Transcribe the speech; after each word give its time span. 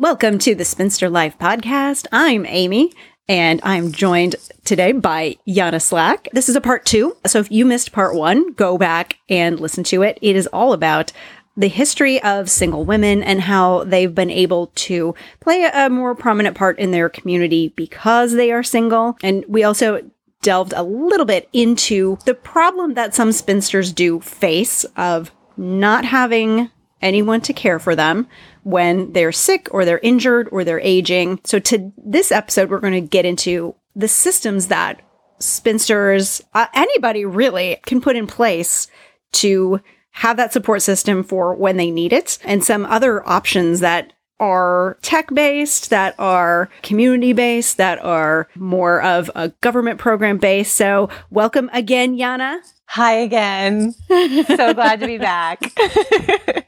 Welcome 0.00 0.38
to 0.38 0.54
the 0.54 0.64
Spinster 0.64 1.10
Life 1.10 1.36
podcast. 1.40 2.06
I'm 2.12 2.46
Amie. 2.46 2.92
And 3.28 3.58
I'm 3.64 3.90
joined 3.90 4.36
today 4.64 4.92
by 4.92 5.38
Yanna 5.44 5.82
Slack. 5.82 6.28
This 6.32 6.48
is 6.48 6.54
a 6.54 6.60
part 6.60 6.84
two. 6.84 7.16
So 7.26 7.40
if 7.40 7.50
you 7.50 7.64
missed 7.64 7.90
part 7.90 8.14
one, 8.14 8.52
go 8.52 8.78
back 8.78 9.18
and 9.28 9.58
listen 9.58 9.82
to 9.84 10.02
it. 10.02 10.16
It 10.22 10.36
is 10.36 10.46
all 10.52 10.72
about 10.72 11.10
the 11.56 11.66
history 11.66 12.22
of 12.22 12.48
single 12.48 12.84
women 12.84 13.24
and 13.24 13.40
how 13.40 13.82
they've 13.82 14.14
been 14.14 14.30
able 14.30 14.68
to 14.76 15.16
play 15.40 15.64
a 15.64 15.90
more 15.90 16.14
prominent 16.14 16.56
part 16.56 16.78
in 16.78 16.92
their 16.92 17.08
community 17.08 17.72
because 17.74 18.34
they 18.34 18.52
are 18.52 18.62
single. 18.62 19.18
And 19.20 19.44
we 19.48 19.64
also 19.64 20.08
delved 20.42 20.74
a 20.76 20.84
little 20.84 21.26
bit 21.26 21.48
into 21.52 22.18
the 22.24 22.34
problem 22.34 22.94
that 22.94 23.16
some 23.16 23.32
spinsters 23.32 23.92
do 23.92 24.20
face 24.20 24.84
of 24.96 25.32
not 25.56 26.04
having 26.04 26.70
anyone 27.02 27.40
to 27.40 27.52
care 27.52 27.78
for 27.78 27.94
them 27.96 28.28
when 28.68 29.12
they're 29.14 29.32
sick 29.32 29.66
or 29.70 29.86
they're 29.86 29.98
injured 30.00 30.46
or 30.52 30.62
they're 30.62 30.80
aging. 30.80 31.40
So 31.44 31.58
to 31.58 31.90
this 31.96 32.30
episode, 32.30 32.70
we're 32.70 32.80
going 32.80 32.92
to 32.92 33.00
get 33.00 33.24
into 33.24 33.74
the 33.96 34.08
systems 34.08 34.66
that 34.66 35.00
spinsters, 35.38 36.42
uh, 36.52 36.66
anybody 36.74 37.24
really 37.24 37.78
can 37.86 38.02
put 38.02 38.14
in 38.14 38.26
place 38.26 38.88
to 39.32 39.80
have 40.10 40.36
that 40.36 40.52
support 40.52 40.82
system 40.82 41.24
for 41.24 41.54
when 41.54 41.78
they 41.78 41.90
need 41.90 42.12
it 42.12 42.38
and 42.44 42.62
some 42.62 42.84
other 42.84 43.26
options 43.26 43.80
that 43.80 44.12
are 44.38 44.98
tech 45.00 45.32
based, 45.32 45.88
that 45.88 46.14
are 46.18 46.68
community 46.82 47.32
based, 47.32 47.78
that 47.78 47.98
are 48.04 48.48
more 48.54 49.02
of 49.02 49.30
a 49.34 49.48
government 49.62 49.98
program 49.98 50.36
based. 50.36 50.74
So, 50.74 51.08
welcome 51.30 51.70
again, 51.72 52.16
Yanna. 52.16 52.58
Hi 52.86 53.14
again. 53.14 53.92
so 54.08 54.74
glad 54.74 55.00
to 55.00 55.06
be 55.06 55.18
back. 55.18 55.72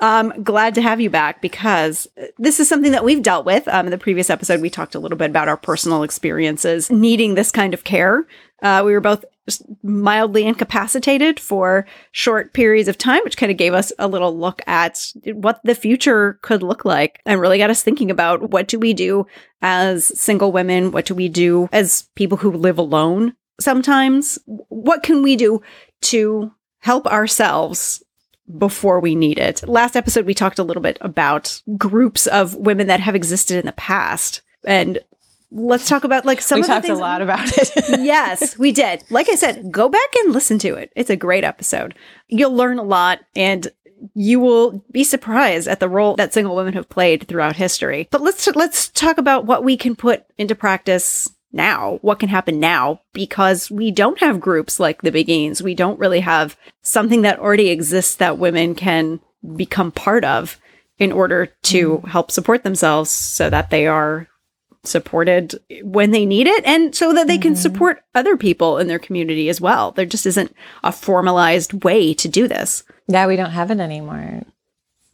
um, 0.00 0.32
glad 0.42 0.74
to 0.74 0.82
have 0.82 1.00
you 1.00 1.10
back 1.10 1.40
because 1.40 2.08
this 2.38 2.60
is 2.60 2.68
something 2.68 2.92
that 2.92 3.04
we've 3.04 3.22
dealt 3.22 3.46
with. 3.46 3.66
Um, 3.68 3.86
in 3.86 3.90
the 3.90 3.98
previous 3.98 4.30
episode, 4.30 4.60
we 4.60 4.70
talked 4.70 4.94
a 4.94 4.98
little 4.98 5.18
bit 5.18 5.30
about 5.30 5.48
our 5.48 5.56
personal 5.56 6.02
experiences 6.02 6.90
needing 6.90 7.34
this 7.34 7.50
kind 7.50 7.74
of 7.74 7.84
care. 7.84 8.26
Uh, 8.62 8.82
we 8.84 8.92
were 8.92 9.00
both 9.00 9.24
mildly 9.82 10.46
incapacitated 10.46 11.40
for 11.40 11.84
short 12.12 12.54
periods 12.54 12.88
of 12.88 12.96
time, 12.96 13.20
which 13.24 13.36
kind 13.36 13.50
of 13.50 13.58
gave 13.58 13.74
us 13.74 13.92
a 13.98 14.06
little 14.06 14.36
look 14.36 14.62
at 14.66 15.12
what 15.32 15.60
the 15.64 15.74
future 15.74 16.38
could 16.42 16.62
look 16.62 16.84
like 16.84 17.20
and 17.26 17.40
really 17.40 17.58
got 17.58 17.70
us 17.70 17.82
thinking 17.82 18.10
about 18.10 18.50
what 18.50 18.68
do 18.68 18.78
we 18.78 18.94
do 18.94 19.26
as 19.60 20.06
single 20.18 20.52
women? 20.52 20.92
What 20.92 21.06
do 21.06 21.14
we 21.14 21.28
do 21.28 21.68
as 21.72 22.08
people 22.14 22.38
who 22.38 22.52
live 22.52 22.78
alone 22.78 23.34
sometimes? 23.60 24.38
What 24.46 25.02
can 25.02 25.22
we 25.22 25.34
do 25.34 25.60
to 26.02 26.52
help 26.78 27.06
ourselves 27.06 28.02
before 28.58 29.00
we 29.00 29.14
need 29.14 29.38
it. 29.38 29.66
Last 29.68 29.96
episode, 29.96 30.26
we 30.26 30.34
talked 30.34 30.58
a 30.58 30.64
little 30.64 30.82
bit 30.82 30.98
about 31.00 31.62
groups 31.76 32.26
of 32.26 32.54
women 32.54 32.86
that 32.88 33.00
have 33.00 33.14
existed 33.14 33.58
in 33.58 33.66
the 33.66 33.72
past. 33.72 34.42
And 34.64 34.98
let's 35.50 35.88
talk 35.88 36.04
about 36.04 36.24
like 36.24 36.40
some 36.40 36.60
of 36.60 36.66
the 36.66 36.80
things 36.80 36.86
that 36.86 36.94
we 36.94 36.94
of 36.94 36.98
talked 36.98 36.98
the 36.98 37.04
a 37.04 37.06
lot 37.06 37.22
about 37.22 37.98
it. 37.98 38.00
yes, 38.00 38.58
we 38.58 38.72
did. 38.72 39.04
Like 39.10 39.28
I 39.28 39.34
said, 39.34 39.70
go 39.70 39.88
back 39.88 40.14
and 40.20 40.32
listen 40.32 40.58
to 40.60 40.74
it. 40.74 40.92
It's 40.96 41.10
a 41.10 41.16
great 41.16 41.44
episode. 41.44 41.94
You'll 42.28 42.54
learn 42.54 42.78
a 42.78 42.84
lot 42.84 43.20
and 43.36 43.68
you 44.14 44.40
will 44.40 44.84
be 44.90 45.04
surprised 45.04 45.68
at 45.68 45.80
the 45.80 45.88
role 45.88 46.16
that 46.16 46.34
single 46.34 46.56
women 46.56 46.74
have 46.74 46.88
played 46.88 47.28
throughout 47.28 47.56
history. 47.56 48.08
But 48.10 48.20
let's 48.20 48.46
let's 48.54 48.88
talk 48.88 49.18
about 49.18 49.46
what 49.46 49.62
we 49.62 49.76
can 49.76 49.94
put 49.94 50.24
into 50.38 50.54
practice 50.54 51.30
now, 51.52 51.98
what 52.02 52.18
can 52.18 52.28
happen 52.28 52.58
now, 52.58 53.00
because 53.12 53.70
we 53.70 53.90
don't 53.90 54.20
have 54.20 54.40
groups 54.40 54.80
like 54.80 55.02
the 55.02 55.12
Beguines. 55.12 55.60
We 55.60 55.74
don't 55.74 55.98
really 55.98 56.20
have 56.20 56.56
something 56.80 57.22
that 57.22 57.38
already 57.38 57.68
exists 57.68 58.14
that 58.16 58.38
women 58.38 58.74
can 58.74 59.20
become 59.56 59.92
part 59.92 60.24
of 60.24 60.58
in 60.98 61.12
order 61.12 61.46
to 61.62 61.98
mm. 61.98 62.08
help 62.08 62.30
support 62.30 62.62
themselves 62.62 63.10
so 63.10 63.50
that 63.50 63.70
they 63.70 63.86
are 63.86 64.28
supported 64.84 65.54
when 65.82 66.10
they 66.10 66.26
need 66.26 66.46
it 66.46 66.64
and 66.64 66.94
so 66.94 67.12
that 67.12 67.26
they 67.28 67.34
mm-hmm. 67.34 67.42
can 67.42 67.56
support 67.56 68.02
other 68.14 68.36
people 68.36 68.78
in 68.78 68.88
their 68.88 68.98
community 68.98 69.48
as 69.48 69.60
well. 69.60 69.92
There 69.92 70.06
just 70.06 70.26
isn't 70.26 70.54
a 70.82 70.90
formalized 70.90 71.84
way 71.84 72.14
to 72.14 72.28
do 72.28 72.48
this. 72.48 72.82
Yeah, 73.06 73.26
we 73.26 73.36
don't 73.36 73.50
have 73.50 73.70
it 73.70 73.78
anymore. 73.78 74.42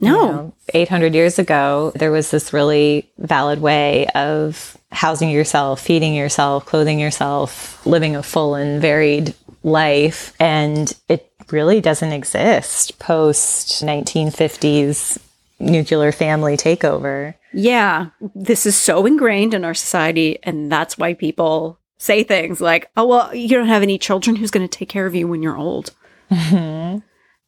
No. 0.00 0.10
You 0.10 0.32
know, 0.32 0.54
800 0.74 1.14
years 1.14 1.38
ago, 1.38 1.92
there 1.96 2.12
was 2.12 2.30
this 2.30 2.52
really 2.52 3.10
valid 3.18 3.60
way 3.60 4.06
of 4.14 4.76
housing 4.90 5.30
yourself, 5.30 5.80
feeding 5.80 6.14
yourself, 6.14 6.66
clothing 6.66 7.00
yourself, 7.00 7.84
living 7.86 8.16
a 8.16 8.22
full 8.22 8.54
and 8.54 8.80
varied 8.80 9.34
life. 9.62 10.34
And 10.38 10.94
it 11.08 11.30
really 11.50 11.80
doesn't 11.80 12.12
exist 12.12 12.98
post 12.98 13.84
1950s 13.84 15.18
nuclear 15.58 16.12
family 16.12 16.56
takeover. 16.56 17.34
Yeah. 17.52 18.10
This 18.34 18.66
is 18.66 18.76
so 18.76 19.04
ingrained 19.06 19.54
in 19.54 19.64
our 19.64 19.74
society. 19.74 20.38
And 20.42 20.70
that's 20.70 20.96
why 20.96 21.14
people 21.14 21.78
say 21.98 22.22
things 22.22 22.60
like, 22.60 22.90
oh, 22.96 23.06
well, 23.06 23.34
you 23.34 23.48
don't 23.48 23.66
have 23.66 23.82
any 23.82 23.98
children. 23.98 24.36
Who's 24.36 24.52
going 24.52 24.66
to 24.66 24.78
take 24.78 24.88
care 24.88 25.06
of 25.06 25.14
you 25.14 25.26
when 25.26 25.42
you're 25.42 25.56
old? 25.56 25.92
Mm-hmm. 26.30 26.98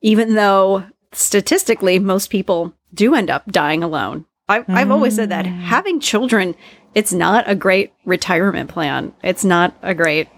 Even 0.02 0.34
though 0.34 0.84
statistically, 1.12 1.98
most 1.98 2.30
people 2.30 2.74
do 2.92 3.14
end 3.14 3.30
up 3.30 3.50
dying 3.50 3.82
alone. 3.82 4.26
I've, 4.48 4.66
mm. 4.66 4.74
I've 4.74 4.90
always 4.90 5.14
said 5.14 5.28
that 5.28 5.44
mm. 5.44 5.60
having 5.60 6.00
children, 6.00 6.54
it's 6.94 7.12
not 7.12 7.48
a 7.48 7.54
great 7.54 7.92
retirement 8.04 8.70
plan. 8.70 9.12
It's 9.22 9.44
not 9.44 9.74
a 9.82 9.94
great 9.94 10.28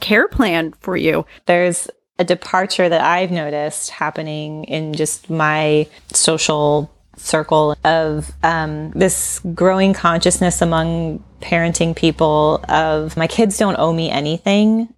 care 0.00 0.28
plan 0.28 0.72
for 0.80 0.96
you. 0.96 1.24
There's 1.46 1.88
a 2.18 2.24
departure 2.24 2.88
that 2.88 3.00
I've 3.00 3.30
noticed 3.30 3.90
happening 3.90 4.64
in 4.64 4.92
just 4.92 5.30
my 5.30 5.88
social 6.12 6.90
circle 7.16 7.76
of 7.84 8.32
um, 8.42 8.90
this 8.90 9.40
growing 9.54 9.94
consciousness 9.94 10.60
among 10.60 11.24
parenting 11.40 11.94
people 11.94 12.64
of 12.68 13.16
my 13.16 13.26
kids 13.26 13.58
don't 13.58 13.78
owe 13.78 13.92
me 13.92 14.10
anything 14.10 14.93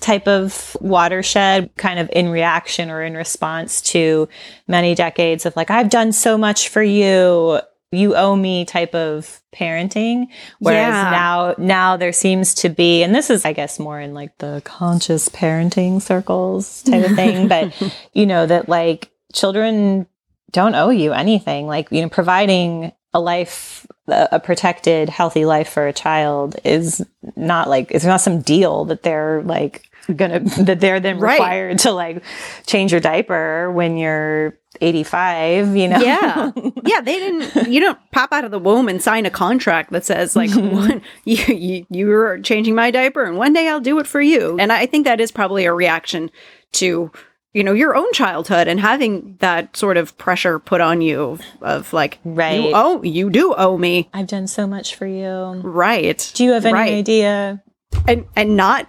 type 0.00 0.28
of 0.28 0.76
watershed 0.80 1.70
kind 1.76 1.98
of 1.98 2.10
in 2.12 2.28
reaction 2.28 2.90
or 2.90 3.02
in 3.02 3.14
response 3.14 3.80
to 3.80 4.28
many 4.66 4.94
decades 4.94 5.46
of 5.46 5.56
like, 5.56 5.70
I've 5.70 5.90
done 5.90 6.12
so 6.12 6.36
much 6.38 6.68
for 6.68 6.82
you. 6.82 7.60
You 7.92 8.16
owe 8.16 8.34
me 8.34 8.64
type 8.64 8.94
of 8.94 9.40
parenting. 9.54 10.26
Whereas 10.58 10.94
yeah. 10.94 11.10
now, 11.10 11.54
now 11.58 11.96
there 11.96 12.12
seems 12.12 12.54
to 12.54 12.68
be, 12.68 13.02
and 13.02 13.14
this 13.14 13.30
is, 13.30 13.44
I 13.44 13.52
guess, 13.52 13.78
more 13.78 14.00
in 14.00 14.14
like 14.14 14.36
the 14.38 14.62
conscious 14.64 15.28
parenting 15.28 16.02
circles 16.02 16.82
type 16.82 17.08
of 17.08 17.12
thing, 17.16 17.48
but 17.48 17.72
you 18.12 18.26
know, 18.26 18.46
that 18.46 18.68
like 18.68 19.10
children 19.32 20.06
don't 20.50 20.74
owe 20.74 20.90
you 20.90 21.12
anything. 21.12 21.66
Like, 21.66 21.90
you 21.90 22.02
know, 22.02 22.08
providing 22.08 22.92
a 23.12 23.20
life 23.20 23.86
a 24.08 24.38
protected 24.38 25.08
healthy 25.08 25.44
life 25.44 25.68
for 25.68 25.86
a 25.86 25.92
child 25.92 26.56
is 26.62 27.04
not 27.36 27.68
like 27.68 27.90
it's 27.90 28.04
not 28.04 28.20
some 28.20 28.42
deal 28.42 28.84
that 28.84 29.02
they're 29.02 29.42
like 29.44 29.88
gonna 30.14 30.40
that 30.60 30.80
they're 30.80 31.00
then 31.00 31.18
required 31.18 31.68
right. 31.68 31.78
to 31.78 31.92
like 31.92 32.22
change 32.66 32.92
your 32.92 33.00
diaper 33.00 33.72
when 33.72 33.96
you're 33.96 34.58
85 34.80 35.74
you 35.76 35.88
know? 35.88 35.98
Yeah. 35.98 36.52
Yeah 36.84 37.00
they 37.00 37.18
didn't 37.18 37.72
you 37.72 37.80
don't 37.80 37.98
pop 38.12 38.32
out 38.32 38.44
of 38.44 38.50
the 38.50 38.58
womb 38.58 38.88
and 38.88 39.02
sign 39.02 39.24
a 39.24 39.30
contract 39.30 39.90
that 39.92 40.04
says 40.04 40.36
like 40.36 40.50
mm-hmm. 40.50 40.76
one, 40.76 41.02
you, 41.24 41.54
you 41.54 41.86
you're 41.88 42.40
changing 42.40 42.74
my 42.74 42.90
diaper 42.90 43.24
and 43.24 43.38
one 43.38 43.54
day 43.54 43.68
i'll 43.68 43.80
do 43.80 43.98
it 44.00 44.06
for 44.06 44.20
you. 44.20 44.58
And 44.58 44.70
i 44.70 44.84
think 44.84 45.06
that 45.06 45.20
is 45.20 45.32
probably 45.32 45.64
a 45.64 45.72
reaction 45.72 46.30
to 46.72 47.10
you 47.54 47.62
know 47.62 47.72
your 47.72 47.96
own 47.96 48.12
childhood 48.12 48.68
and 48.68 48.80
having 48.80 49.36
that 49.38 49.74
sort 49.76 49.96
of 49.96 50.18
pressure 50.18 50.58
put 50.58 50.80
on 50.80 51.00
you 51.00 51.38
of 51.62 51.92
like 51.92 52.18
right. 52.24 52.60
you 52.60 52.72
owe 52.74 53.02
you 53.02 53.30
do 53.30 53.54
owe 53.54 53.78
me. 53.78 54.10
I've 54.12 54.26
done 54.26 54.48
so 54.48 54.66
much 54.66 54.96
for 54.96 55.06
you. 55.06 55.60
Right. 55.62 56.30
Do 56.34 56.44
you 56.44 56.52
have 56.52 56.66
any 56.66 56.74
right. 56.74 56.92
idea? 56.92 57.62
And 58.08 58.26
and 58.34 58.56
not 58.56 58.88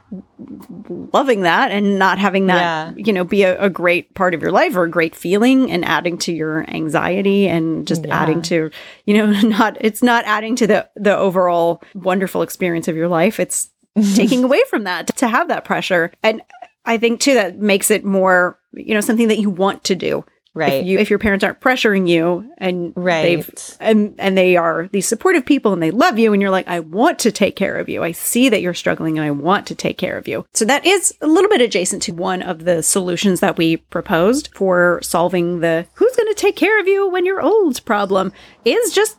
loving 1.13 1.41
that 1.41 1.71
and 1.71 1.99
not 1.99 2.17
having 2.17 2.47
that 2.47 2.97
yeah. 2.97 3.03
you 3.05 3.13
know 3.13 3.23
be 3.23 3.43
a, 3.43 3.61
a, 3.61 3.69
great 3.69 4.13
part 4.15 4.33
of 4.33 4.41
your 4.41 4.51
life 4.51 4.75
or 4.75 4.83
a 4.83 4.89
great 4.89 5.15
feeling 5.15 5.71
and 5.71 5.85
adding 5.85 6.17
to 6.17 6.33
your 6.33 6.67
anxiety 6.69 7.47
and 7.47 7.87
just 7.87 8.03
yeah. 8.03 8.21
adding 8.21 8.41
to 8.41 8.71
you 9.05 9.13
know 9.13 9.27
not 9.47 9.77
it's 9.79 10.01
not 10.01 10.25
adding 10.25 10.55
to 10.55 10.65
the 10.65 10.89
the 10.95 11.15
overall 11.15 11.83
wonderful 11.93 12.41
experience 12.41 12.87
of 12.87 12.95
your 12.95 13.07
life. 13.07 13.39
It's 13.39 13.69
taking 14.15 14.43
away 14.43 14.61
from 14.69 14.83
that 14.85 15.15
to 15.17 15.27
have 15.27 15.47
that 15.49 15.65
pressure. 15.65 16.11
And 16.21 16.41
I 16.85 16.97
think 16.97 17.19
too 17.19 17.33
that 17.35 17.57
makes 17.59 17.91
it 17.91 18.05
more, 18.05 18.59
you 18.73 18.93
know, 18.93 19.01
something 19.01 19.27
that 19.29 19.39
you 19.39 19.49
want 19.49 19.83
to 19.85 19.95
do. 19.95 20.25
Right. 20.53 20.75
If 20.75 20.85
you 20.85 20.99
if 20.99 21.09
your 21.09 21.19
parents 21.19 21.43
aren't 21.43 21.59
pressuring 21.59 22.07
you 22.07 22.49
and 22.57 22.93
right. 22.95 23.23
they've 23.23 23.77
and 23.81 24.15
and 24.17 24.37
they 24.37 24.55
are 24.55 24.87
these 24.93 25.05
supportive 25.05 25.45
people 25.45 25.73
and 25.73 25.83
they 25.83 25.91
love 25.91 26.17
you 26.17 26.31
and 26.31 26.41
you're 26.41 26.49
like, 26.49 26.69
I 26.69 26.79
want 26.79 27.19
to 27.19 27.31
take 27.33 27.57
care 27.57 27.75
of 27.75 27.89
you. 27.89 28.03
I 28.03 28.13
see 28.13 28.47
that 28.47 28.61
you're 28.61 28.73
struggling 28.73 29.17
and 29.17 29.27
I 29.27 29.31
want 29.31 29.67
to 29.67 29.75
take 29.75 29.97
care 29.97 30.17
of 30.17 30.29
you. 30.29 30.45
So 30.53 30.63
that 30.63 30.85
is 30.85 31.13
a 31.19 31.27
little 31.27 31.49
bit 31.49 31.59
adjacent 31.59 32.03
to 32.03 32.13
one 32.13 32.41
of 32.41 32.63
the 32.63 32.81
solutions 32.83 33.41
that 33.41 33.57
we 33.57 33.75
proposed 33.75 34.49
for 34.55 35.01
solving 35.03 35.59
the 35.59 35.87
who's 35.95 36.15
going 36.15 36.33
to 36.33 36.41
take 36.41 36.55
care 36.55 36.79
of 36.79 36.87
you 36.87 37.09
when 37.09 37.25
you're 37.25 37.41
old 37.41 37.83
problem 37.83 38.31
is 38.63 38.93
just 38.93 39.17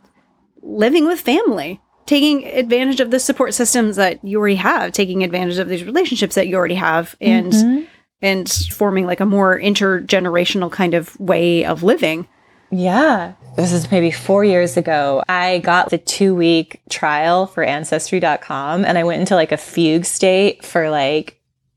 living 0.62 1.06
with 1.06 1.20
family 1.20 1.82
taking 2.06 2.44
advantage 2.46 3.00
of 3.00 3.10
the 3.10 3.20
support 3.20 3.52
systems 3.52 3.96
that 3.96 4.24
you 4.24 4.38
already 4.38 4.56
have, 4.56 4.92
taking 4.92 5.22
advantage 5.22 5.58
of 5.58 5.68
these 5.68 5.84
relationships 5.84 6.34
that 6.36 6.48
you 6.48 6.56
already 6.56 6.76
have, 6.76 7.16
and 7.20 7.52
mm-hmm. 7.52 7.84
and 8.22 8.50
forming 8.70 9.06
like 9.06 9.20
a 9.20 9.26
more 9.26 9.58
intergenerational 9.58 10.70
kind 10.70 10.94
of 10.94 11.18
way 11.20 11.64
of 11.64 11.82
living. 11.82 12.26
Yeah. 12.70 13.34
This 13.56 13.72
is 13.72 13.90
maybe 13.90 14.10
four 14.10 14.44
years 14.44 14.76
ago. 14.76 15.22
I 15.28 15.58
got 15.58 15.90
the 15.90 15.98
two 15.98 16.34
week 16.34 16.80
trial 16.90 17.46
for 17.46 17.62
ancestry.com 17.62 18.84
and 18.84 18.98
I 18.98 19.04
went 19.04 19.20
into 19.20 19.34
like 19.34 19.52
a 19.52 19.56
fugue 19.56 20.04
state 20.04 20.64
for 20.64 20.90
like 20.90 21.35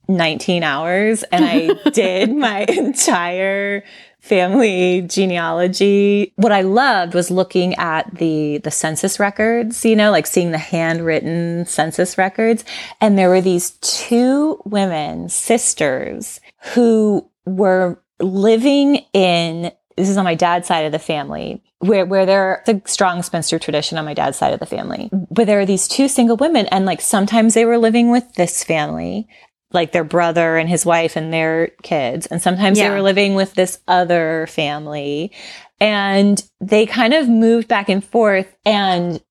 19 0.09 0.63
hours 0.63 1.23
and 1.23 1.45
I 1.45 1.89
did 1.91 2.35
my 2.35 2.65
entire 2.67 3.83
family 4.19 5.01
genealogy. 5.03 6.33
What 6.35 6.51
I 6.51 6.61
loved 6.61 7.13
was 7.13 7.31
looking 7.31 7.75
at 7.75 8.13
the 8.15 8.57
the 8.57 8.71
census 8.71 9.19
records, 9.19 9.85
you 9.85 9.95
know, 9.95 10.11
like 10.11 10.27
seeing 10.27 10.51
the 10.51 10.57
handwritten 10.57 11.65
census 11.65 12.17
records. 12.17 12.65
And 12.99 13.17
there 13.17 13.29
were 13.29 13.41
these 13.41 13.71
two 13.81 14.61
women, 14.65 15.29
sisters, 15.29 16.41
who 16.73 17.29
were 17.45 18.01
living 18.19 19.05
in 19.13 19.71
this 19.99 20.09
is 20.09 20.17
on 20.17 20.23
my 20.23 20.35
dad's 20.35 20.67
side 20.67 20.85
of 20.85 20.93
the 20.93 20.99
family, 20.99 21.61
where 21.79 22.05
where 22.05 22.25
there's 22.25 22.67
a 22.67 22.81
strong 22.85 23.21
spinster 23.21 23.59
tradition 23.59 23.97
on 23.97 24.05
my 24.05 24.13
dad's 24.13 24.37
side 24.37 24.53
of 24.53 24.59
the 24.59 24.65
family. 24.65 25.09
But 25.11 25.45
there 25.45 25.59
are 25.59 25.65
these 25.65 25.87
two 25.87 26.07
single 26.07 26.37
women, 26.37 26.67
and 26.67 26.85
like 26.85 27.01
sometimes 27.01 27.53
they 27.53 27.65
were 27.65 27.77
living 27.77 28.09
with 28.09 28.35
this 28.35 28.63
family, 28.63 29.27
like 29.71 29.91
their 29.91 30.03
brother 30.03 30.57
and 30.57 30.69
his 30.69 30.85
wife 30.85 31.15
and 31.15 31.31
their 31.31 31.67
kids. 31.83 32.25
And 32.27 32.41
sometimes 32.41 32.77
yeah. 32.77 32.87
they 32.87 32.95
were 32.95 33.01
living 33.01 33.35
with 33.35 33.53
this 33.53 33.79
other 33.87 34.47
family. 34.47 35.31
And 35.79 36.43
they 36.59 36.85
kind 36.85 37.13
of 37.13 37.29
moved 37.29 37.67
back 37.67 37.89
and 37.89 38.03
forth. 38.03 38.53
And 38.65 39.21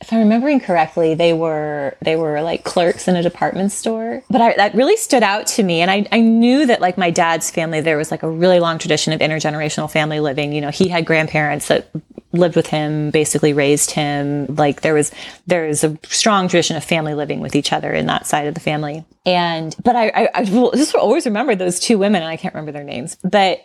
if 0.00 0.12
I'm 0.12 0.18
remembering 0.18 0.60
correctly, 0.60 1.14
they 1.14 1.32
were 1.32 1.96
they 2.02 2.16
were 2.16 2.42
like 2.42 2.64
clerks 2.64 3.08
in 3.08 3.16
a 3.16 3.22
department 3.22 3.72
store. 3.72 4.22
But 4.28 4.40
I, 4.40 4.54
that 4.56 4.74
really 4.74 4.96
stood 4.96 5.22
out 5.22 5.46
to 5.48 5.62
me, 5.62 5.80
and 5.80 5.90
I 5.90 6.06
I 6.12 6.20
knew 6.20 6.66
that 6.66 6.82
like 6.82 6.98
my 6.98 7.10
dad's 7.10 7.50
family, 7.50 7.80
there 7.80 7.96
was 7.96 8.10
like 8.10 8.22
a 8.22 8.30
really 8.30 8.60
long 8.60 8.78
tradition 8.78 9.14
of 9.14 9.20
intergenerational 9.20 9.90
family 9.90 10.20
living. 10.20 10.52
You 10.52 10.60
know, 10.60 10.70
he 10.70 10.88
had 10.88 11.06
grandparents 11.06 11.68
that 11.68 11.88
lived 12.36 12.56
with 12.56 12.66
him, 12.66 13.10
basically 13.10 13.52
raised 13.52 13.90
him. 13.90 14.46
Like 14.46 14.82
there 14.82 14.94
was 14.94 15.12
there 15.46 15.66
is 15.66 15.84
a 15.84 15.98
strong 16.04 16.48
tradition 16.48 16.76
of 16.76 16.84
family 16.84 17.14
living 17.14 17.40
with 17.40 17.56
each 17.56 17.72
other 17.72 17.92
in 17.92 18.06
that 18.06 18.26
side 18.26 18.46
of 18.46 18.54
the 18.54 18.60
family. 18.60 19.04
And 19.24 19.74
but 19.82 19.96
I 19.96 20.08
I, 20.08 20.28
I 20.34 20.44
just 20.44 20.94
always 20.94 21.26
remember 21.26 21.54
those 21.54 21.80
two 21.80 21.98
women, 21.98 22.22
and 22.22 22.30
I 22.30 22.36
can't 22.36 22.54
remember 22.54 22.72
their 22.72 22.84
names, 22.84 23.16
but 23.22 23.60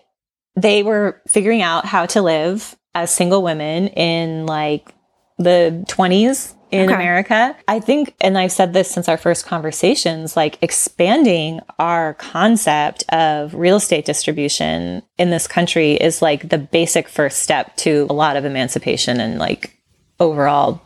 they 0.56 0.84
were 0.84 1.22
figuring 1.28 1.62
out 1.62 1.86
how 1.86 2.06
to 2.08 2.22
live 2.22 2.76
as 2.94 3.14
single 3.14 3.42
women 3.42 3.88
in 3.90 4.46
like 4.46 4.94
the 5.44 5.84
20s 5.88 6.54
in 6.72 6.90
okay. 6.90 6.94
America. 6.94 7.56
I 7.68 7.80
think, 7.80 8.16
and 8.22 8.38
I've 8.38 8.52
said 8.52 8.74
this 8.74 8.90
since 8.90 9.10
our 9.10 9.18
first 9.18 9.46
conversations, 9.46 10.38
like 10.38 10.58
expanding 10.62 11.60
our 11.80 12.14
concept 12.16 13.04
of 13.10 13.54
real 13.54 13.76
estate 13.76 14.06
distribution 14.06 15.04
in 15.18 15.30
this 15.30 15.48
country 15.48 15.94
is 15.94 16.22
like 16.22 16.50
the 16.50 16.58
basic 16.58 17.10
first 17.10 17.44
step 17.44 17.76
to 17.78 18.08
a 18.10 18.14
lot 18.14 18.38
of 18.38 18.46
emancipation 18.46 19.20
and 19.20 19.38
like 19.38 19.78
overall 20.20 20.82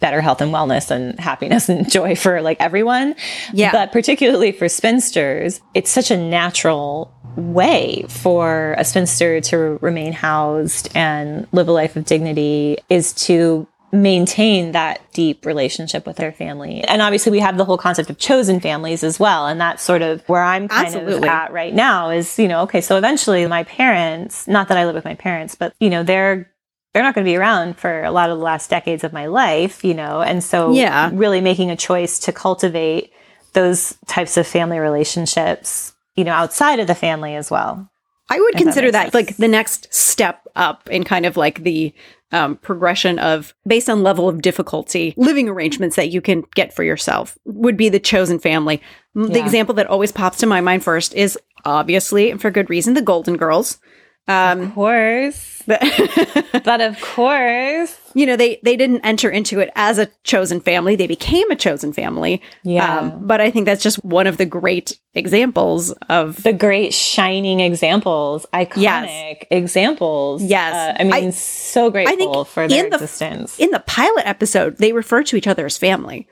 better 0.00 0.20
health 0.20 0.40
and 0.40 0.52
wellness 0.52 0.90
and 0.90 1.18
happiness 1.20 1.68
and 1.68 1.90
joy 1.90 2.14
for 2.14 2.40
like 2.40 2.58
everyone. 2.60 3.14
Yeah. 3.52 3.72
But 3.72 3.92
particularly 3.92 4.52
for 4.52 4.68
spinsters, 4.68 5.60
it's 5.74 5.90
such 5.90 6.10
a 6.10 6.16
natural 6.16 7.12
way 7.36 8.04
for 8.08 8.76
a 8.78 8.84
spinster 8.84 9.40
to 9.40 9.56
remain 9.80 10.12
housed 10.12 10.88
and 10.94 11.48
live 11.52 11.68
a 11.68 11.72
life 11.72 11.96
of 11.96 12.04
dignity 12.04 12.78
is 12.88 13.12
to 13.12 13.66
maintain 13.94 14.72
that 14.72 15.00
deep 15.12 15.46
relationship 15.46 16.06
with 16.06 16.16
their 16.16 16.32
family. 16.32 16.82
And 16.82 17.00
obviously 17.00 17.32
we 17.32 17.38
have 17.38 17.56
the 17.56 17.64
whole 17.64 17.78
concept 17.78 18.10
of 18.10 18.18
chosen 18.18 18.60
families 18.60 19.04
as 19.04 19.20
well. 19.20 19.46
And 19.46 19.60
that's 19.60 19.82
sort 19.82 20.02
of 20.02 20.28
where 20.28 20.42
I'm 20.42 20.68
kind 20.68 20.86
Absolutely. 20.86 21.16
of 21.16 21.24
at 21.24 21.52
right 21.52 21.72
now 21.72 22.10
is, 22.10 22.38
you 22.38 22.48
know, 22.48 22.62
okay, 22.62 22.80
so 22.80 22.96
eventually 22.98 23.46
my 23.46 23.62
parents, 23.64 24.48
not 24.48 24.68
that 24.68 24.76
I 24.76 24.84
live 24.84 24.94
with 24.94 25.04
my 25.04 25.14
parents, 25.14 25.54
but 25.54 25.74
you 25.78 25.90
know, 25.90 26.02
they're 26.02 26.50
they're 26.92 27.02
not 27.02 27.14
going 27.14 27.24
to 27.24 27.28
be 27.28 27.36
around 27.36 27.76
for 27.76 28.04
a 28.04 28.12
lot 28.12 28.30
of 28.30 28.38
the 28.38 28.44
last 28.44 28.70
decades 28.70 29.02
of 29.02 29.12
my 29.12 29.26
life, 29.26 29.84
you 29.84 29.94
know. 29.94 30.22
And 30.22 30.44
so 30.44 30.72
yeah. 30.72 31.10
really 31.12 31.40
making 31.40 31.70
a 31.70 31.76
choice 31.76 32.20
to 32.20 32.32
cultivate 32.32 33.12
those 33.52 33.96
types 34.06 34.36
of 34.36 34.46
family 34.46 34.78
relationships, 34.78 35.92
you 36.14 36.24
know, 36.24 36.32
outside 36.32 36.78
of 36.78 36.86
the 36.86 36.94
family 36.94 37.34
as 37.34 37.50
well. 37.50 37.90
I 38.30 38.40
would 38.40 38.54
consider 38.54 38.90
that, 38.90 39.12
that 39.12 39.14
like 39.14 39.36
the 39.36 39.48
next 39.48 39.92
step 39.92 40.46
up 40.56 40.88
in 40.88 41.04
kind 41.04 41.26
of 41.26 41.36
like 41.36 41.62
the 41.62 41.92
um, 42.34 42.56
progression 42.56 43.18
of 43.18 43.54
based 43.66 43.88
on 43.88 44.02
level 44.02 44.28
of 44.28 44.42
difficulty 44.42 45.14
living 45.16 45.48
arrangements 45.48 45.96
that 45.96 46.10
you 46.10 46.20
can 46.20 46.44
get 46.54 46.74
for 46.74 46.82
yourself 46.82 47.38
would 47.44 47.76
be 47.76 47.88
the 47.88 48.00
chosen 48.00 48.38
family. 48.38 48.82
Yeah. 49.14 49.28
The 49.28 49.40
example 49.40 49.74
that 49.76 49.86
always 49.86 50.12
pops 50.12 50.38
to 50.38 50.46
my 50.46 50.60
mind 50.60 50.82
first 50.82 51.14
is 51.14 51.38
obviously, 51.64 52.30
and 52.30 52.40
for 52.40 52.50
good 52.50 52.68
reason, 52.68 52.94
the 52.94 53.02
Golden 53.02 53.36
Girls. 53.36 53.78
Um, 54.26 54.60
of 54.62 54.74
course. 54.74 55.62
but 55.66 56.80
of 56.80 57.00
course. 57.00 57.98
You 58.14 58.26
know, 58.26 58.36
they 58.36 58.60
they 58.62 58.76
didn't 58.76 59.00
enter 59.00 59.28
into 59.30 59.60
it 59.60 59.70
as 59.74 59.98
a 59.98 60.06
chosen 60.22 60.60
family. 60.60 60.96
They 60.96 61.06
became 61.06 61.50
a 61.50 61.56
chosen 61.56 61.92
family. 61.92 62.40
Yeah. 62.62 63.00
Um, 63.00 63.26
but 63.26 63.40
I 63.40 63.50
think 63.50 63.66
that's 63.66 63.82
just 63.82 64.02
one 64.04 64.26
of 64.26 64.36
the 64.36 64.46
great 64.46 64.98
examples 65.14 65.90
of 66.08 66.42
the 66.42 66.52
great 66.52 66.94
shining 66.94 67.60
examples, 67.60 68.46
iconic 68.52 68.76
yes. 68.76 69.44
examples. 69.50 70.42
Yes. 70.42 70.74
Uh, 70.74 71.00
I 71.00 71.04
mean, 71.04 71.12
I, 71.12 71.30
so 71.30 71.90
grateful 71.90 72.44
for 72.44 72.68
their 72.68 72.86
in 72.86 72.92
existence. 72.92 73.56
The, 73.56 73.64
in 73.64 73.70
the 73.70 73.80
pilot 73.80 74.26
episode, 74.26 74.78
they 74.78 74.92
refer 74.92 75.22
to 75.24 75.36
each 75.36 75.46
other 75.46 75.66
as 75.66 75.76
family. 75.76 76.28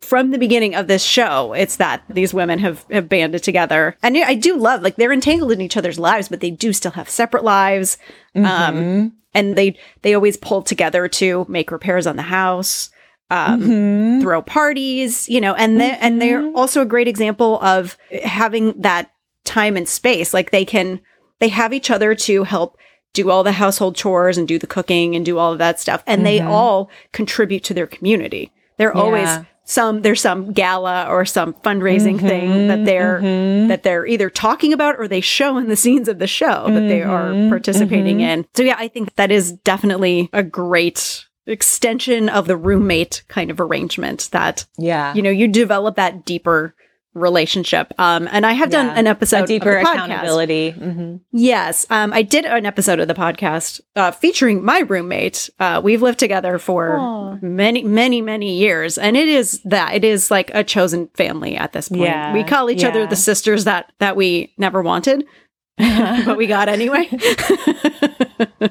From 0.00 0.30
the 0.30 0.38
beginning 0.38 0.74
of 0.74 0.86
this 0.86 1.02
show, 1.02 1.52
it's 1.52 1.76
that 1.76 2.02
these 2.08 2.32
women 2.32 2.58
have, 2.58 2.84
have 2.90 3.08
banded 3.08 3.42
together. 3.42 3.96
And 4.02 4.16
I 4.16 4.34
do 4.34 4.56
love, 4.56 4.82
like, 4.82 4.96
they're 4.96 5.12
entangled 5.12 5.52
in 5.52 5.60
each 5.60 5.76
other's 5.76 5.98
lives, 5.98 6.28
but 6.28 6.40
they 6.40 6.50
do 6.50 6.72
still 6.72 6.92
have 6.92 7.08
separate 7.10 7.44
lives. 7.44 7.98
Um, 8.34 8.44
mm-hmm. 8.44 8.78
Um, 8.78 9.12
and 9.34 9.56
they, 9.56 9.78
they 10.02 10.14
always 10.14 10.36
pull 10.36 10.62
together 10.62 11.06
to 11.08 11.46
make 11.48 11.70
repairs 11.70 12.06
on 12.06 12.16
the 12.16 12.22
house. 12.22 12.90
Um, 13.32 13.62
mm-hmm. 13.62 14.20
throw 14.22 14.42
parties, 14.42 15.28
you 15.28 15.40
know, 15.40 15.54
and 15.54 15.80
they, 15.80 15.90
mm-hmm. 15.90 16.04
and 16.04 16.20
they're 16.20 16.42
mm-hmm. 16.42 16.56
also 16.56 16.82
a 16.82 16.84
great 16.84 17.06
example 17.06 17.62
of 17.62 17.96
having 18.24 18.72
that 18.80 19.12
time 19.44 19.76
and 19.76 19.88
space. 19.88 20.34
Like 20.34 20.50
they 20.50 20.64
can, 20.64 21.00
they 21.38 21.46
have 21.46 21.72
each 21.72 21.92
other 21.92 22.16
to 22.16 22.42
help 22.42 22.76
do 23.12 23.30
all 23.30 23.44
the 23.44 23.52
household 23.52 23.94
chores 23.94 24.36
and 24.36 24.48
do 24.48 24.58
the 24.58 24.66
cooking 24.66 25.14
and 25.14 25.24
do 25.24 25.38
all 25.38 25.52
of 25.52 25.58
that 25.58 25.78
stuff. 25.78 26.02
And 26.08 26.26
they 26.26 26.40
mm-hmm. 26.40 26.50
all 26.50 26.90
contribute 27.12 27.62
to 27.64 27.74
their 27.74 27.86
community. 27.86 28.50
They're 28.78 28.92
yeah. 28.92 29.00
always 29.00 29.28
some 29.70 30.02
there's 30.02 30.20
some 30.20 30.52
gala 30.52 31.06
or 31.08 31.24
some 31.24 31.54
fundraising 31.54 32.16
mm-hmm, 32.16 32.26
thing 32.26 32.68
that 32.68 32.84
they're 32.84 33.20
mm-hmm. 33.20 33.68
that 33.68 33.84
they're 33.84 34.04
either 34.04 34.28
talking 34.28 34.72
about 34.72 34.96
or 34.98 35.06
they 35.06 35.20
show 35.20 35.58
in 35.58 35.68
the 35.68 35.76
scenes 35.84 36.08
of 36.08 36.18
the 36.18 36.26
show 36.26 36.64
that 36.66 36.70
mm-hmm, 36.70 36.88
they 36.88 37.02
are 37.02 37.30
mm-hmm. 37.30 37.48
participating 37.48 38.18
mm-hmm. 38.18 38.40
in. 38.40 38.46
So 38.54 38.64
yeah, 38.64 38.76
I 38.78 38.88
think 38.88 39.14
that 39.14 39.30
is 39.30 39.52
definitely 39.52 40.28
a 40.32 40.42
great 40.42 41.24
extension 41.46 42.28
of 42.28 42.46
the 42.46 42.56
roommate 42.56 43.22
kind 43.28 43.50
of 43.50 43.60
arrangement 43.60 44.28
that 44.32 44.66
yeah 44.76 45.14
you 45.14 45.22
know 45.22 45.30
you 45.30 45.48
develop 45.48 45.96
that 45.96 46.24
deeper 46.24 46.74
relationship. 47.14 47.92
Um, 47.98 48.28
and 48.30 48.46
I 48.46 48.52
have 48.52 48.70
done 48.70 48.88
an 48.90 49.06
episode 49.06 49.46
deeper 49.46 49.76
accountability. 49.78 50.72
Mm-hmm. 50.72 51.16
Yes, 51.32 51.86
um, 51.90 52.12
I 52.12 52.22
did 52.22 52.44
an 52.44 52.66
episode 52.66 53.00
of 53.00 53.08
the 53.08 53.14
podcast 53.14 53.80
uh, 53.96 54.12
featuring 54.12 54.64
my 54.64 54.80
roommate. 54.80 55.50
Uh, 55.58 55.80
we've 55.82 56.02
lived 56.02 56.18
together 56.18 56.58
for 56.58 56.90
Aww. 56.90 57.42
many, 57.42 57.82
many, 57.82 58.20
many 58.20 58.56
years, 58.56 58.96
and 58.96 59.16
it 59.16 59.28
is 59.28 59.60
that 59.64 59.94
it 59.94 60.04
is 60.04 60.30
like 60.30 60.50
a 60.54 60.62
chosen 60.62 61.08
family 61.14 61.56
at 61.56 61.72
this 61.72 61.88
point. 61.88 62.02
Yeah. 62.02 62.32
We 62.32 62.44
call 62.44 62.70
each 62.70 62.82
yeah. 62.82 62.88
other 62.88 63.06
the 63.06 63.16
sisters 63.16 63.64
that 63.64 63.92
that 63.98 64.14
we 64.14 64.54
never 64.56 64.80
wanted, 64.82 65.26
but 65.78 66.36
we 66.36 66.46
got 66.46 66.68
anyway. 66.68 67.08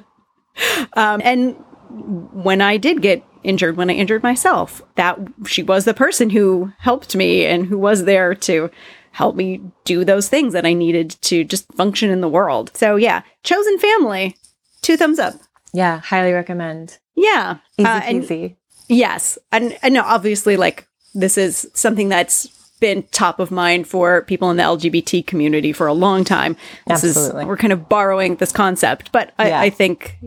um, 0.93 1.21
and 1.23 1.55
when 1.89 2.61
I 2.61 2.77
did 2.77 3.01
get 3.01 3.23
injured 3.43 3.77
when 3.77 3.89
I 3.89 3.93
injured 3.93 4.23
myself. 4.23 4.81
That 4.95 5.19
she 5.45 5.63
was 5.63 5.85
the 5.85 5.93
person 5.93 6.29
who 6.29 6.71
helped 6.79 7.15
me 7.15 7.45
and 7.45 7.65
who 7.65 7.77
was 7.77 8.05
there 8.05 8.35
to 8.35 8.69
help 9.11 9.35
me 9.35 9.61
do 9.85 10.05
those 10.05 10.29
things 10.29 10.53
that 10.53 10.65
I 10.65 10.73
needed 10.73 11.11
to 11.21 11.43
just 11.43 11.71
function 11.73 12.09
in 12.09 12.21
the 12.21 12.29
world. 12.29 12.71
So 12.75 12.95
yeah, 12.95 13.21
chosen 13.43 13.77
family, 13.79 14.35
two 14.81 14.97
thumbs 14.97 15.19
up. 15.19 15.35
Yeah, 15.73 15.99
highly 15.99 16.33
recommend. 16.33 16.97
Yeah, 17.15 17.57
easy 17.77 17.87
uh, 17.87 18.01
peasy. 18.01 18.55
Yes, 18.87 19.37
and 19.51 19.77
I 19.83 19.89
know 19.89 20.03
obviously 20.03 20.57
like 20.57 20.87
this 21.13 21.37
is 21.37 21.69
something 21.73 22.09
that's 22.09 22.47
been 22.79 23.03
top 23.11 23.39
of 23.39 23.51
mind 23.51 23.87
for 23.87 24.23
people 24.23 24.49
in 24.49 24.57
the 24.57 24.63
LGBT 24.63 25.25
community 25.27 25.73
for 25.73 25.87
a 25.87 25.93
long 25.93 26.23
time. 26.23 26.55
This 26.87 27.03
Absolutely. 27.03 27.41
is 27.41 27.47
we're 27.47 27.57
kind 27.57 27.73
of 27.73 27.89
borrowing 27.89 28.37
this 28.37 28.51
concept, 28.51 29.11
but 29.11 29.33
I, 29.37 29.49
yeah. 29.49 29.59
I 29.59 29.69
think 29.69 30.17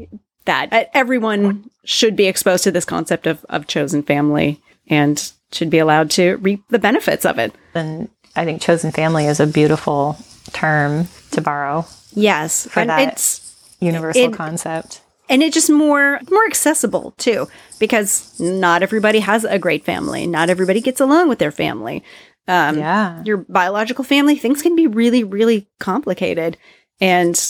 that 0.44 0.90
everyone 0.94 1.70
should 1.84 2.16
be 2.16 2.26
exposed 2.26 2.64
to 2.64 2.70
this 2.70 2.84
concept 2.84 3.26
of, 3.26 3.44
of 3.48 3.66
chosen 3.66 4.02
family 4.02 4.60
and 4.88 5.32
should 5.52 5.70
be 5.70 5.78
allowed 5.78 6.10
to 6.10 6.36
reap 6.36 6.62
the 6.68 6.78
benefits 6.78 7.24
of 7.24 7.38
it. 7.38 7.54
And 7.74 8.08
I 8.34 8.44
think 8.44 8.62
chosen 8.62 8.92
family 8.92 9.26
is 9.26 9.40
a 9.40 9.46
beautiful 9.46 10.16
term 10.52 11.08
to 11.32 11.40
borrow. 11.40 11.86
Yes, 12.14 12.66
for 12.66 12.84
that 12.84 13.12
it's 13.12 13.74
universal 13.80 14.24
it, 14.24 14.32
concept. 14.32 15.00
And 15.28 15.42
it's 15.42 15.54
just 15.54 15.70
more 15.70 16.20
more 16.30 16.44
accessible 16.46 17.14
too, 17.18 17.48
because 17.78 18.38
not 18.38 18.82
everybody 18.82 19.20
has 19.20 19.44
a 19.44 19.58
great 19.58 19.84
family. 19.84 20.26
Not 20.26 20.50
everybody 20.50 20.80
gets 20.80 21.00
along 21.00 21.28
with 21.28 21.38
their 21.38 21.52
family. 21.52 22.02
Um, 22.48 22.78
yeah, 22.78 23.22
your 23.24 23.38
biological 23.38 24.04
family 24.04 24.36
things 24.36 24.62
can 24.62 24.74
be 24.74 24.86
really 24.86 25.24
really 25.24 25.68
complicated, 25.78 26.58
and 27.00 27.40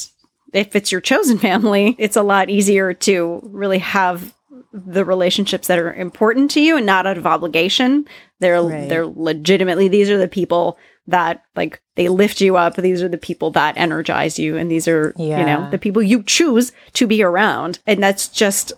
if 0.52 0.74
it's 0.76 0.92
your 0.92 1.00
chosen 1.00 1.38
family, 1.38 1.94
it's 1.98 2.16
a 2.16 2.22
lot 2.22 2.50
easier 2.50 2.92
to 2.94 3.40
really 3.44 3.78
have 3.78 4.34
the 4.72 5.04
relationships 5.04 5.68
that 5.68 5.78
are 5.78 5.92
important 5.92 6.50
to 6.52 6.60
you 6.60 6.76
and 6.76 6.86
not 6.86 7.06
out 7.06 7.18
of 7.18 7.26
obligation. 7.26 8.06
They're 8.40 8.62
Right. 8.62 8.88
they're 8.88 9.06
legitimately 9.06 9.88
these 9.88 10.08
are 10.10 10.16
the 10.18 10.28
people 10.28 10.78
that 11.08 11.42
like 11.56 11.82
they 11.96 12.08
lift 12.08 12.40
you 12.40 12.56
up. 12.56 12.76
These 12.76 13.02
are 13.02 13.08
the 13.08 13.18
people 13.18 13.50
that 13.50 13.76
energize 13.76 14.38
you 14.38 14.56
and 14.56 14.70
these 14.70 14.88
are, 14.88 15.12
you 15.18 15.28
know, 15.36 15.68
the 15.70 15.78
people 15.78 16.02
you 16.02 16.22
choose 16.22 16.72
to 16.94 17.06
be 17.06 17.22
around. 17.22 17.80
And 17.86 18.02
that's 18.02 18.28
just 18.28 18.72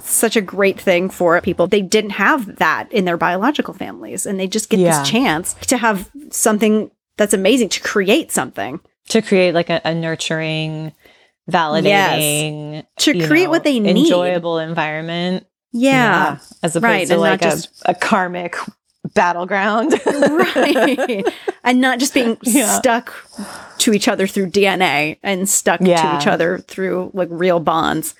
such 0.00 0.36
a 0.36 0.40
great 0.40 0.80
thing 0.80 1.08
for 1.10 1.40
people. 1.40 1.66
They 1.66 1.82
didn't 1.82 2.10
have 2.10 2.56
that 2.56 2.90
in 2.92 3.04
their 3.04 3.16
biological 3.16 3.74
families 3.74 4.26
and 4.26 4.38
they 4.38 4.46
just 4.46 4.68
get 4.70 4.80
Yeah. 4.80 5.00
this 5.00 5.08
chance 5.10 5.54
to 5.68 5.76
have 5.76 6.10
something 6.30 6.90
that's 7.16 7.34
amazing 7.34 7.68
to 7.70 7.80
create 7.80 8.30
something. 8.30 8.80
to 9.08 9.20
create 9.20 9.52
like 9.52 9.68
a, 9.68 9.80
a 9.84 9.92
nurturing, 9.94 10.92
validating, 11.50 12.84
To 12.98 13.26
create 13.26 13.44
know, 13.44 13.50
what 13.50 13.64
they 13.64 13.80
need. 13.80 13.96
enjoyable 13.96 14.58
environment. 14.58 15.46
Yeah. 15.72 16.38
as 16.62 16.76
opposed 16.76 16.82
Right, 16.84 17.06
to 17.06 17.14
and 17.14 17.22
like 17.22 17.40
a, 17.42 17.50
just- 17.50 17.82
a 17.86 17.94
karmic 17.94 18.56
battleground. 19.14 19.94
right. 20.06 21.24
and 21.64 21.80
not 21.80 21.98
just 21.98 22.14
being 22.14 22.36
Yeah. 22.42 22.78
stuck 22.78 23.12
to 23.78 23.92
each 23.92 24.06
other 24.08 24.26
through 24.26 24.50
DNA 24.50 25.18
and 25.22 25.48
stuck 25.48 25.80
to 25.80 26.16
each 26.16 26.26
other 26.26 26.58
through 26.58 27.10
like 27.14 27.28
real 27.30 27.58
bonds. 27.60 28.14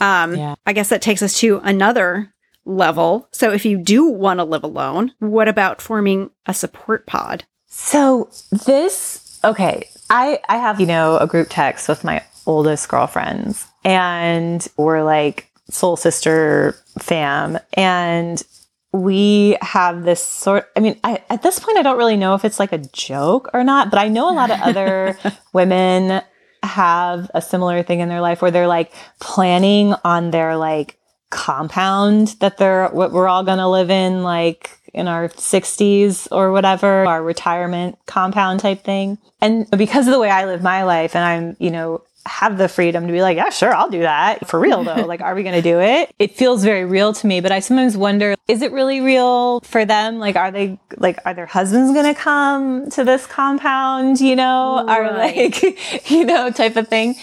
Um, 0.00 0.36
Yeah. 0.36 0.54
I 0.66 0.72
guess 0.72 0.90
that 0.90 1.02
takes 1.02 1.22
us 1.22 1.38
to 1.40 1.60
another 1.64 2.32
level. 2.64 3.28
So 3.32 3.50
if 3.52 3.64
you 3.64 3.78
do 3.78 4.04
want 4.06 4.38
to 4.40 4.44
live 4.44 4.62
alone, 4.62 5.12
what 5.18 5.48
about 5.48 5.80
forming 5.80 6.30
a 6.46 6.54
support 6.54 7.06
pod? 7.06 7.44
So 7.66 8.28
this 8.66 9.40
okay, 9.44 9.88
I 10.10 10.40
I 10.48 10.58
have 10.58 10.78
you 10.80 10.86
know 10.86 11.16
a 11.18 11.26
group 11.26 11.48
text 11.50 11.88
with 11.88 12.04
my 12.04 12.22
oldest 12.48 12.88
girlfriends 12.88 13.66
and 13.84 14.66
we're 14.76 15.04
like 15.04 15.50
soul 15.70 15.96
sister 15.96 16.74
fam. 16.98 17.58
And 17.74 18.42
we 18.90 19.56
have 19.60 20.04
this 20.04 20.22
sort 20.22 20.70
I 20.74 20.80
mean 20.80 20.98
I, 21.04 21.22
at 21.28 21.42
this 21.42 21.60
point 21.60 21.76
I 21.76 21.82
don't 21.82 21.98
really 21.98 22.16
know 22.16 22.34
if 22.34 22.44
it's 22.44 22.58
like 22.58 22.72
a 22.72 22.78
joke 22.78 23.50
or 23.52 23.62
not 23.62 23.90
but 23.90 23.98
I 23.98 24.08
know 24.08 24.30
a 24.30 24.32
lot 24.32 24.50
of 24.50 24.58
other 24.62 25.18
women 25.52 26.22
have 26.62 27.30
a 27.34 27.42
similar 27.42 27.82
thing 27.82 28.00
in 28.00 28.08
their 28.08 28.22
life 28.22 28.40
where 28.40 28.50
they're 28.50 28.66
like 28.66 28.92
planning 29.20 29.94
on 30.04 30.30
their 30.30 30.56
like 30.56 30.98
compound 31.30 32.28
that 32.40 32.56
they're 32.56 32.88
what 32.88 33.12
we're 33.12 33.28
all 33.28 33.44
going 33.44 33.58
to 33.58 33.68
live 33.68 33.90
in 33.90 34.22
like 34.22 34.78
in 34.94 35.06
our 35.06 35.28
60s 35.28 36.26
or 36.32 36.50
whatever 36.50 37.04
our 37.04 37.22
retirement 37.22 37.98
compound 38.06 38.60
type 38.60 38.82
thing. 38.82 39.18
And 39.40 39.70
because 39.70 40.06
of 40.08 40.14
the 40.14 40.18
way 40.18 40.30
I 40.30 40.46
live 40.46 40.62
my 40.62 40.84
life 40.84 41.14
and 41.14 41.24
I'm 41.24 41.56
you 41.58 41.70
know 41.70 42.02
have 42.28 42.58
the 42.58 42.68
freedom 42.68 43.06
to 43.06 43.12
be 43.12 43.22
like 43.22 43.36
yeah 43.36 43.50
sure 43.50 43.74
I'll 43.74 43.90
do 43.90 44.00
that 44.00 44.46
for 44.46 44.60
real 44.60 44.84
though 44.84 45.04
like 45.06 45.20
are 45.20 45.34
we 45.34 45.42
going 45.42 45.54
to 45.54 45.62
do 45.62 45.80
it 45.80 46.14
it 46.18 46.36
feels 46.36 46.62
very 46.62 46.84
real 46.84 47.12
to 47.14 47.26
me 47.26 47.40
but 47.40 47.50
I 47.52 47.60
sometimes 47.60 47.96
wonder 47.96 48.34
is 48.46 48.62
it 48.62 48.70
really 48.72 49.00
real 49.00 49.60
for 49.60 49.84
them 49.84 50.18
like 50.18 50.36
are 50.36 50.50
they 50.50 50.78
like 50.98 51.18
are 51.24 51.34
their 51.34 51.46
husbands 51.46 51.92
going 51.92 52.12
to 52.14 52.20
come 52.20 52.90
to 52.90 53.04
this 53.04 53.26
compound 53.26 54.20
you 54.20 54.36
know 54.36 54.84
are 54.88 55.02
Right. 55.02 55.36
like 55.62 56.10
you 56.10 56.24
know 56.24 56.50
type 56.50 56.76
of 56.76 56.88
thing 56.88 57.14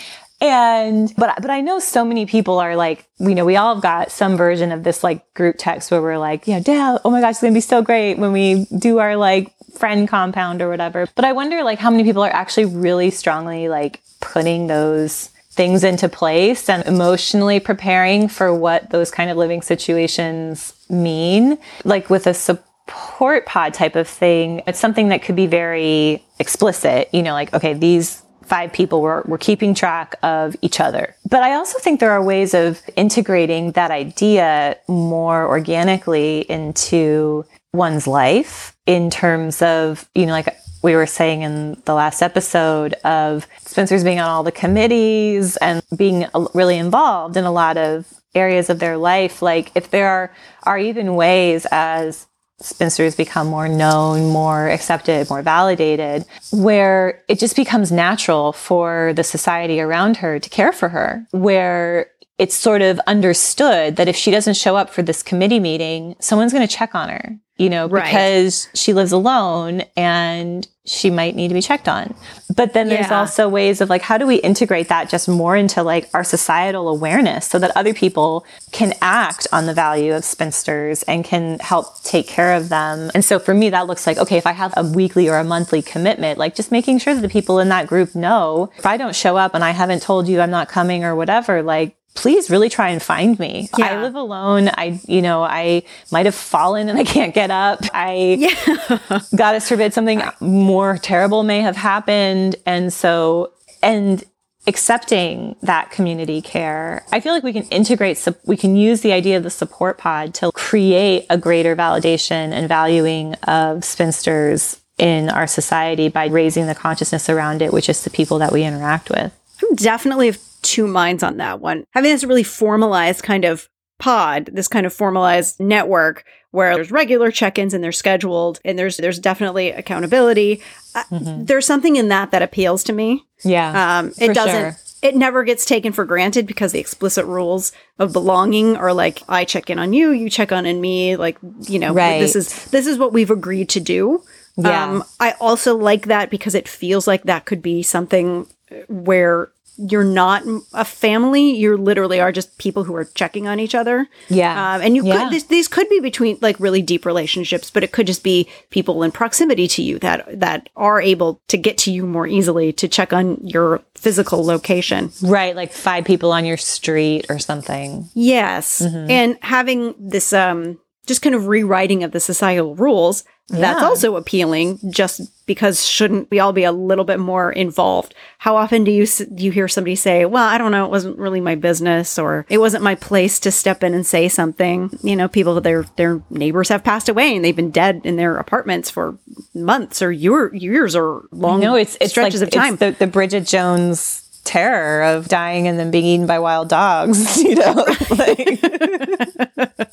and 0.42 1.14
but 1.18 1.42
but 1.42 1.50
I 1.50 1.62
know 1.62 1.80
so 1.80 2.04
many 2.04 2.26
people 2.26 2.60
are 2.60 2.76
like, 2.76 3.08
you 3.20 3.34
know, 3.36 3.46
we 3.46 3.56
all 3.56 3.74
have 3.74 3.82
got 3.82 4.12
some 4.12 4.36
version 4.36 4.74
of 4.74 4.84
this 4.84 5.02
like 5.02 5.34
group 5.34 5.56
text 5.58 5.92
where 5.92 6.02
we're 6.02 6.18
like, 6.18 6.46
yeah, 6.46 6.60
Dad, 6.60 7.00
oh 7.06 7.10
my 7.10 7.22
gosh, 7.22 7.32
it's 7.32 7.42
gonna 7.42 7.54
be 7.54 7.62
so 7.62 7.82
great 7.82 8.18
when 8.18 8.34
we 8.34 8.66
do 8.78 8.98
our 9.00 9.16
like 9.16 9.54
friend 9.78 10.08
compound 10.10 10.62
or 10.62 10.70
whatever. 10.70 11.08
But 11.16 11.24
I 11.24 11.32
wonder 11.32 11.64
like 11.64 11.80
how 11.80 11.90
many 11.90 12.04
people 12.04 12.22
are 12.22 12.30
actually 12.30 12.66
really 12.66 13.12
strongly 13.12 13.70
like 13.70 14.02
putting 14.36 14.68
those 14.68 15.30
things 15.52 15.86
into 15.86 16.10
place 16.10 16.68
and 16.68 16.86
emotionally 16.86 17.58
preparing 17.58 18.28
for 18.28 18.54
what 18.54 18.90
those 18.90 19.10
kind 19.10 19.32
of 19.32 19.38
living 19.38 19.62
situations 19.62 20.74
mean. 20.90 21.58
Like 21.86 22.10
with 22.10 22.28
a 22.28 22.34
support 22.34 23.46
pod 23.46 23.74
type 23.74 23.96
of 23.96 24.10
thing, 24.10 24.62
it's 24.68 24.78
something 24.78 25.08
that 25.08 25.24
could 25.24 25.38
be 25.38 25.48
very 25.48 26.22
explicit, 26.38 27.08
you 27.14 27.24
know, 27.24 27.32
like, 27.32 27.54
okay, 27.54 27.74
these 27.74 28.24
five 28.44 28.74
people 28.74 29.02
were, 29.02 29.24
were 29.26 29.38
keeping 29.38 29.74
track 29.74 30.16
of 30.22 30.54
each 30.62 30.82
other. 30.82 31.16
But 31.30 31.42
I 31.42 31.54
also 31.54 31.80
think 31.80 32.02
there 32.02 32.12
are 32.12 32.22
ways 32.22 32.54
of 32.54 32.82
integrating 32.98 33.72
that 33.72 33.90
idea 33.90 34.76
more 34.90 35.48
organically 35.48 36.42
into 36.42 37.46
one's 37.72 38.06
life 38.06 38.76
in 38.86 39.10
terms 39.10 39.62
of, 39.62 40.10
you 40.14 40.26
know, 40.26 40.34
like 40.34 40.54
we 40.86 40.96
were 40.96 41.08
saying 41.08 41.42
in 41.42 41.82
the 41.86 41.96
last 41.96 42.22
episode 42.22 42.94
of 43.04 43.48
spinsters 43.66 44.04
being 44.04 44.20
on 44.20 44.30
all 44.30 44.44
the 44.44 44.52
committees 44.52 45.58
and 45.58 45.82
being 45.98 46.26
uh, 46.36 46.46
really 46.54 46.78
involved 46.78 47.36
in 47.36 47.44
a 47.44 47.52
lot 47.52 47.76
of 47.76 48.06
areas 48.36 48.70
of 48.70 48.78
their 48.78 48.96
life. 48.96 49.42
Like 49.42 49.72
if 49.74 49.90
there 49.90 50.08
are, 50.08 50.32
are 50.64 50.78
even 50.78 51.16
ways 51.16 51.66
as 51.72 52.28
spinsters 52.60 53.16
become 53.16 53.48
more 53.48 53.68
known, 53.68 54.32
more 54.32 54.70
accepted, 54.70 55.28
more 55.28 55.42
validated, 55.42 56.24
where 56.52 57.24
it 57.28 57.40
just 57.40 57.56
becomes 57.56 57.92
natural 57.92 58.54
for 58.54 59.12
the 59.16 59.24
society 59.24 59.82
around 59.82 60.18
her 60.18 60.40
to 60.40 60.50
care 60.52 60.72
for 60.72 60.90
her, 60.90 61.26
where 61.32 62.12
it's 62.38 62.56
sort 62.56 62.82
of 62.82 63.00
understood 63.08 63.96
that 63.96 64.08
if 64.08 64.16
she 64.16 64.32
doesn't 64.32 64.56
show 64.56 64.76
up 64.76 64.90
for 64.90 65.02
this 65.02 65.24
committee 65.24 65.60
meeting, 65.60 66.16
someone's 66.20 66.52
going 66.54 66.68
to 66.68 66.74
check 66.74 66.94
on 66.94 67.08
her, 67.10 67.38
you 67.58 67.70
know, 67.70 67.88
Right. 67.88 68.06
because 68.06 68.68
she 68.74 68.92
lives 68.94 69.14
alone 69.14 69.84
and 69.96 70.68
she 70.88 71.10
might 71.10 71.36
need 71.36 71.48
to 71.48 71.54
be 71.54 71.62
checked 71.62 71.88
on. 71.88 72.14
But 72.56 72.74
then 72.74 72.90
there's 72.90 73.08
Yeah. 73.10 73.22
also 73.22 73.48
ways 73.50 73.80
of 73.82 73.90
like, 73.90 74.02
how 74.04 74.18
do 74.18 74.28
we 74.28 74.36
integrate 74.36 74.90
that 74.90 75.10
just 75.10 75.28
more 75.30 75.56
into 75.56 75.82
like 75.82 76.10
our 76.14 76.24
societal 76.26 76.90
awareness 76.90 77.48
so 77.48 77.58
that 77.58 77.72
other 77.76 77.94
people 77.94 78.46
can 78.72 78.94
act 79.02 79.48
on 79.54 79.66
the 79.66 79.74
value 79.74 80.14
of 80.14 80.24
spinsters 80.26 81.02
and 81.04 81.24
can 81.24 81.58
help 81.60 82.04
take 82.04 82.28
care 82.28 82.54
of 82.54 82.68
them? 82.70 83.10
And 83.16 83.24
so 83.26 83.40
for 83.40 83.54
me, 83.54 83.70
that 83.70 83.88
looks 83.88 84.06
like, 84.06 84.18
okay, 84.18 84.38
if 84.38 84.46
I 84.46 84.52
have 84.52 84.74
a 84.78 84.84
weekly 84.84 85.28
or 85.30 85.38
a 85.38 85.44
monthly 85.44 85.82
commitment, 85.82 86.38
like 86.38 86.54
just 86.54 86.72
making 86.72 87.00
sure 87.00 87.16
that 87.16 87.22
the 87.22 87.30
people 87.30 87.60
in 87.60 87.70
that 87.70 87.88
group 87.88 88.14
know 88.14 88.70
if 88.78 88.86
I 88.86 88.98
don't 88.98 89.16
show 89.16 89.38
up 89.38 89.56
and 89.56 89.64
I 89.64 89.72
haven't 89.72 90.02
told 90.04 90.28
you 90.28 90.42
I'm 90.42 90.52
not 90.52 90.68
coming 90.68 91.04
or 91.06 91.16
whatever, 91.16 91.64
like, 91.64 91.96
please 92.16 92.50
really 92.50 92.70
try 92.70 92.90
and 92.90 93.02
find 93.02 93.38
me. 93.38 93.70
I 93.74 94.02
live 94.02 94.16
alone. 94.16 94.70
I, 94.70 95.00
you 95.06 95.22
know, 95.22 95.44
I 95.44 95.84
might 96.12 96.26
have 96.26 96.36
fallen 96.36 96.90
and 96.90 96.98
I 96.98 97.04
can't 97.04 97.36
get 97.36 97.52
up. 97.52 97.82
I, 97.94 98.38
Yeah. 98.40 99.20
goddess 99.36 99.68
forbid 99.70 99.94
something 99.94 100.22
more 100.40 100.98
terrible 100.98 101.44
may 101.44 101.62
have 101.62 101.76
happened 101.76 102.56
and 102.66 102.92
so 102.92 103.52
and 103.84 104.24
accepting 104.68 105.56
that 105.62 105.92
community 105.92 106.42
care 106.42 107.06
i 107.12 107.20
feel 107.20 107.34
like 107.34 107.44
we 107.44 107.54
can 107.54 107.64
integrate 107.64 108.28
we 108.46 108.58
can 108.58 108.76
use 108.76 109.02
the 109.02 109.12
idea 109.12 109.38
of 109.38 109.44
the 109.44 109.50
support 109.50 109.98
pod 109.98 110.34
to 110.34 110.52
create 110.54 111.26
a 111.30 111.38
greater 111.38 111.76
validation 111.76 112.52
and 112.52 112.68
valuing 112.68 113.36
of 113.44 113.84
spinsters 113.84 114.82
in 114.98 115.30
our 115.30 115.46
society 115.46 116.10
by 116.10 116.26
raising 116.26 116.66
the 116.66 116.74
consciousness 116.76 117.30
around 117.30 117.62
it 117.62 117.72
which 117.72 117.90
is 117.90 118.04
the 118.04 118.10
people 118.10 118.40
that 118.40 118.52
we 118.52 118.64
interact 118.64 119.10
with 119.10 119.32
I'm 119.62 119.76
definitely 119.76 120.34
two 120.66 120.88
minds 120.88 121.24
on 121.24 121.38
that 121.38 121.60
one. 121.62 121.86
Having 121.92 122.12
this 122.12 122.24
really 122.24 122.44
formalized 122.44 123.24
kind 123.24 123.46
of 123.46 123.70
pod, 124.00 124.50
this 124.52 124.68
kind 124.68 124.86
of 124.86 124.94
formalized 124.94 125.60
network 125.60 126.26
where 126.52 126.76
there's 126.76 126.92
regular 126.92 127.32
check-ins 127.32 127.74
and 127.74 127.84
they're 127.84 127.92
scheduled 127.92 128.60
and 128.66 128.78
there's 128.80 128.98
there's 128.98 129.20
definitely 129.20 129.72
accountability. 129.72 130.62
Uh, 130.94 131.04
There's 131.12 131.66
something 131.66 131.96
in 131.98 132.08
that 132.10 132.32
that 132.32 132.42
appeals 132.42 132.84
to 132.86 132.94
me. 132.94 133.26
yeah 133.44 134.00
Um, 134.00 134.14
it 134.20 134.34
doesn't. 134.34 134.52
sure. 134.74 134.78
It 135.02 135.16
never 135.16 135.44
gets 135.44 135.66
taken 135.66 135.92
for 135.92 136.04
granted 136.06 136.48
because 136.48 136.72
the 136.72 136.80
explicit 136.80 137.26
rules 137.26 137.74
of 138.00 138.12
belonging 138.14 138.76
are 138.78 138.94
like 138.94 139.22
I 139.30 139.44
check 139.46 139.70
in 139.70 139.78
on 139.80 139.92
you, 139.94 140.12
you 140.12 140.30
check 140.30 140.52
on 140.52 140.66
in 140.66 140.80
me. 140.82 141.16
Like 141.18 141.38
you 141.68 141.78
know, 141.80 141.94
Right. 141.94 142.20
this 142.20 142.36
is 142.36 142.66
this 142.72 142.88
is 142.88 142.98
what 142.98 143.14
we've 143.14 143.30
agreed 143.30 143.70
to 143.70 143.80
do. 143.82 144.24
Yeah. 144.58 144.86
Um, 144.86 145.04
I 145.20 145.34
also 145.42 145.76
like 145.78 146.08
that 146.08 146.30
because 146.30 146.56
it 146.56 146.68
feels 146.68 147.06
like 147.08 147.24
that 147.24 147.44
could 147.46 147.62
be 147.62 147.84
something 147.84 148.48
where 148.88 149.50
you're 149.78 150.04
not 150.04 150.44
a 150.74 150.86
family. 150.86 151.52
You 151.52 151.78
literally 151.78 152.20
are 152.20 152.32
just 152.32 152.58
people 152.58 152.84
who 152.84 152.96
are 152.96 153.06
checking 153.06 153.48
on 153.48 153.60
each 153.60 153.76
other. 153.76 154.08
Yeah. 154.30 154.76
Um, 154.76 154.82
and 154.82 154.96
you 154.96 155.06
Yeah. 155.06 155.24
could, 155.26 155.34
this, 155.34 155.44
these 155.44 155.68
could 155.68 155.90
be 155.90 156.00
between 156.00 156.38
like 156.42 156.60
really 156.60 156.82
deep 156.82 157.06
relationships, 157.06 157.70
but 157.70 157.84
it 157.84 157.92
could 157.92 158.08
just 158.08 158.24
be 158.24 158.48
people 158.70 159.04
in 159.04 159.12
proximity 159.12 159.68
to 159.70 159.82
you 159.82 160.00
that, 160.00 160.40
that 160.40 160.70
are 160.76 161.02
able 161.02 161.42
to 161.50 161.58
get 161.58 161.78
to 161.80 161.92
you 161.92 162.06
more 162.06 162.28
easily 162.28 162.72
to 162.74 162.88
check 162.88 163.12
on 163.14 163.38
your 163.46 163.82
physical 163.96 164.44
location. 164.46 165.12
right 165.22 165.56
like 165.56 165.72
five 165.72 166.06
people 166.06 166.32
on 166.32 166.46
your 166.46 166.58
street 166.58 167.26
or 167.30 167.40
something 167.40 168.10
Yes. 168.14 168.82
Mm-hmm. 168.82 169.10
And 169.12 169.38
having 169.42 169.96
this, 170.00 170.32
um, 170.34 170.80
just 171.06 171.22
kind 171.22 171.36
of 171.36 171.48
rewriting 171.48 172.04
of 172.04 172.12
the 172.12 172.20
societal 172.20 172.76
rules, 172.76 173.24
that's 173.48 173.84
also 173.84 174.16
appealing 174.16 174.80
just 174.90 175.22
because 175.46 175.86
shouldn't 175.86 176.32
we 176.32 176.40
all 176.40 176.52
be 176.52 176.64
a 176.64 176.72
little 176.72 177.06
bit 177.06 177.20
more 177.20 177.52
involved? 177.52 178.16
How 178.40 178.56
often 178.56 178.84
do 178.84 178.92
you 178.92 179.06
do 179.06 179.44
you 179.44 179.52
hear 179.52 179.68
somebody 179.68 179.96
say, 179.96 180.26
"Well, 180.26 180.44
I 180.44 180.58
don't 180.58 180.72
know, 180.72 180.84
it 180.86 180.90
wasn't 180.90 181.20
really 181.20 181.42
my 181.42 181.54
business 181.54 182.18
or 182.18 182.48
it 182.50 182.58
wasn't 182.58 182.84
my 182.84 182.96
place 182.96 183.40
to 183.42 183.52
step 183.52 183.84
in 183.84 183.94
and 183.94 184.06
say 184.06 184.28
something." 184.30 184.98
You 185.04 185.16
know, 185.16 185.28
people 185.28 185.62
their 185.62 185.84
their 185.96 186.24
neighbors 186.32 186.70
have 186.70 186.84
passed 186.84 187.08
away 187.08 187.36
and 187.36 187.46
they've 187.46 187.56
been 187.56 187.70
dead 187.70 188.02
in 188.04 188.16
their 188.16 188.38
apartments 188.38 188.90
for 188.90 189.20
months 189.54 190.02
or 190.02 190.12
year, 190.12 190.54
years 190.56 190.96
or 190.96 191.28
long 191.32 191.60
no 191.60 191.76
it's 191.76 191.98
it's 192.02 192.12
stretches 192.12 192.42
like 192.42 192.48
of 192.48 192.54
time. 192.54 192.76
the, 192.78 192.92
the 192.98 193.08
bridget 193.08 193.46
jones 193.46 194.25
terror 194.46 195.02
of 195.04 195.28
dying 195.28 195.68
and 195.68 195.78
then 195.78 195.92
being 195.92 196.06
eaten 196.06 196.26
by 196.28 196.40
wild 196.40 196.70
dogs, 196.70 197.38
you 197.44 197.56
know? 197.56 197.86
like, 198.12 198.60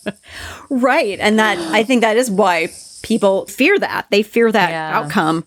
right. 0.70 1.18
And 1.20 1.38
that, 1.38 1.58
I 1.72 1.82
think 1.82 2.02
that 2.02 2.16
is 2.16 2.30
why 2.30 2.68
people 3.02 3.46
fear 3.46 3.78
that. 3.78 4.06
They 4.10 4.22
fear 4.22 4.50
that 4.52 4.70
Yeah. 4.70 4.98
outcome 4.98 5.44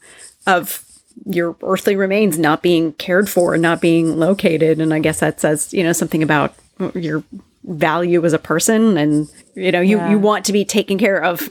of 0.47 0.83
your 1.25 1.55
earthly 1.63 1.95
remains 1.95 2.37
not 2.37 2.61
being 2.61 2.93
cared 2.93 3.29
for 3.29 3.53
and 3.53 3.61
not 3.61 3.81
being 3.81 4.17
located. 4.19 4.79
And 4.81 4.93
I 4.93 4.99
guess 4.99 5.19
that 5.21 5.39
says, 5.39 5.73
you 5.73 5.83
know, 5.83 5.93
something 5.93 6.21
about 6.21 6.53
your 6.93 7.23
value 7.63 8.23
as 8.25 8.33
a 8.33 8.37
person 8.39 8.97
and 8.97 9.27
you 9.55 9.71
know 9.71 9.81
you, 9.81 9.97
Yeah. 9.97 10.11
you 10.11 10.19
want 10.19 10.45
to 10.45 10.53
be 10.53 10.65
taken 10.65 10.97
care 10.97 11.21
of 11.23 11.49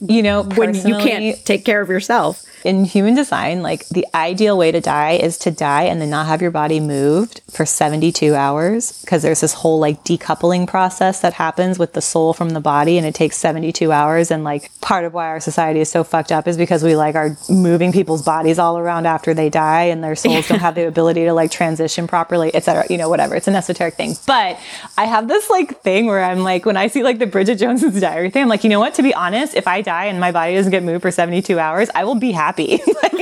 you 0.00 0.22
know, 0.22 0.42
when 0.42 0.74
you 0.74 0.96
can't 0.98 1.44
take 1.46 1.64
care 1.64 1.80
of 1.80 1.88
yourself 1.88 2.44
in 2.64 2.84
human 2.84 3.14
design, 3.14 3.62
like 3.62 3.88
the 3.88 4.04
ideal 4.14 4.58
way 4.58 4.70
to 4.72 4.80
die 4.80 5.12
is 5.12 5.38
to 5.38 5.50
die 5.50 5.84
and 5.84 6.00
then 6.00 6.10
not 6.10 6.26
have 6.26 6.42
your 6.42 6.50
body 6.50 6.80
moved 6.80 7.40
for 7.50 7.64
72 7.64 8.34
hours 8.34 9.00
because 9.02 9.22
there's 9.22 9.40
this 9.40 9.54
whole 9.54 9.78
like 9.78 10.02
decoupling 10.04 10.66
process 10.66 11.20
that 11.20 11.32
happens 11.32 11.78
with 11.78 11.92
the 11.94 12.02
soul 12.02 12.34
from 12.34 12.50
the 12.50 12.60
body 12.60 12.98
and 12.98 13.06
it 13.06 13.14
takes 13.14 13.36
72 13.36 13.90
hours 13.92 14.30
and 14.30 14.44
like 14.44 14.70
part 14.80 15.04
of 15.04 15.14
why 15.14 15.28
our 15.28 15.40
society 15.40 15.80
is 15.80 15.88
so 15.88 16.02
fucked 16.04 16.32
up 16.32 16.46
is 16.48 16.56
because 16.56 16.82
we 16.82 16.96
like 16.96 17.14
are 17.14 17.36
moving 17.48 17.92
people's 17.92 18.22
bodies 18.22 18.58
all 18.58 18.76
around 18.78 19.06
after 19.06 19.32
they 19.32 19.48
die 19.48 19.84
and 19.84 20.02
their 20.02 20.16
souls 20.16 20.48
don't 20.48 20.58
have 20.58 20.74
the 20.74 20.86
ability 20.88 21.24
to 21.24 21.32
like 21.32 21.50
transition 21.50 22.06
properly, 22.06 22.54
etc. 22.54 22.84
You 22.90 22.98
know, 22.98 23.08
whatever. 23.08 23.36
It's 23.36 23.48
an 23.48 23.54
esoteric 23.54 23.94
thing. 23.94 24.14
But 24.26 24.58
I 24.98 25.04
have 25.04 25.28
this 25.28 25.48
like 25.48 25.80
thing 25.82 26.06
where 26.06 26.22
I'm 26.22 26.40
like 26.40 26.66
when 26.66 26.76
I 26.76 26.88
see 26.88 27.02
like 27.02 27.18
the 27.20 27.25
Bridget 27.30 27.56
Jones's 27.56 28.00
diary 28.00 28.30
thing, 28.30 28.42
I'm 28.42 28.48
like, 28.48 28.64
you 28.64 28.70
know 28.70 28.80
what? 28.80 28.94
To 28.94 29.02
be 29.02 29.14
honest, 29.14 29.54
if 29.54 29.66
I 29.66 29.82
die 29.82 30.06
and 30.06 30.20
my 30.20 30.32
body 30.32 30.54
doesn't 30.54 30.70
get 30.70 30.82
moved 30.82 31.02
for 31.02 31.10
72 31.10 31.58
hours, 31.58 31.90
I 31.94 32.04
will 32.04 32.14
be 32.14 32.32
happy. 32.32 32.80
like, 33.02 33.12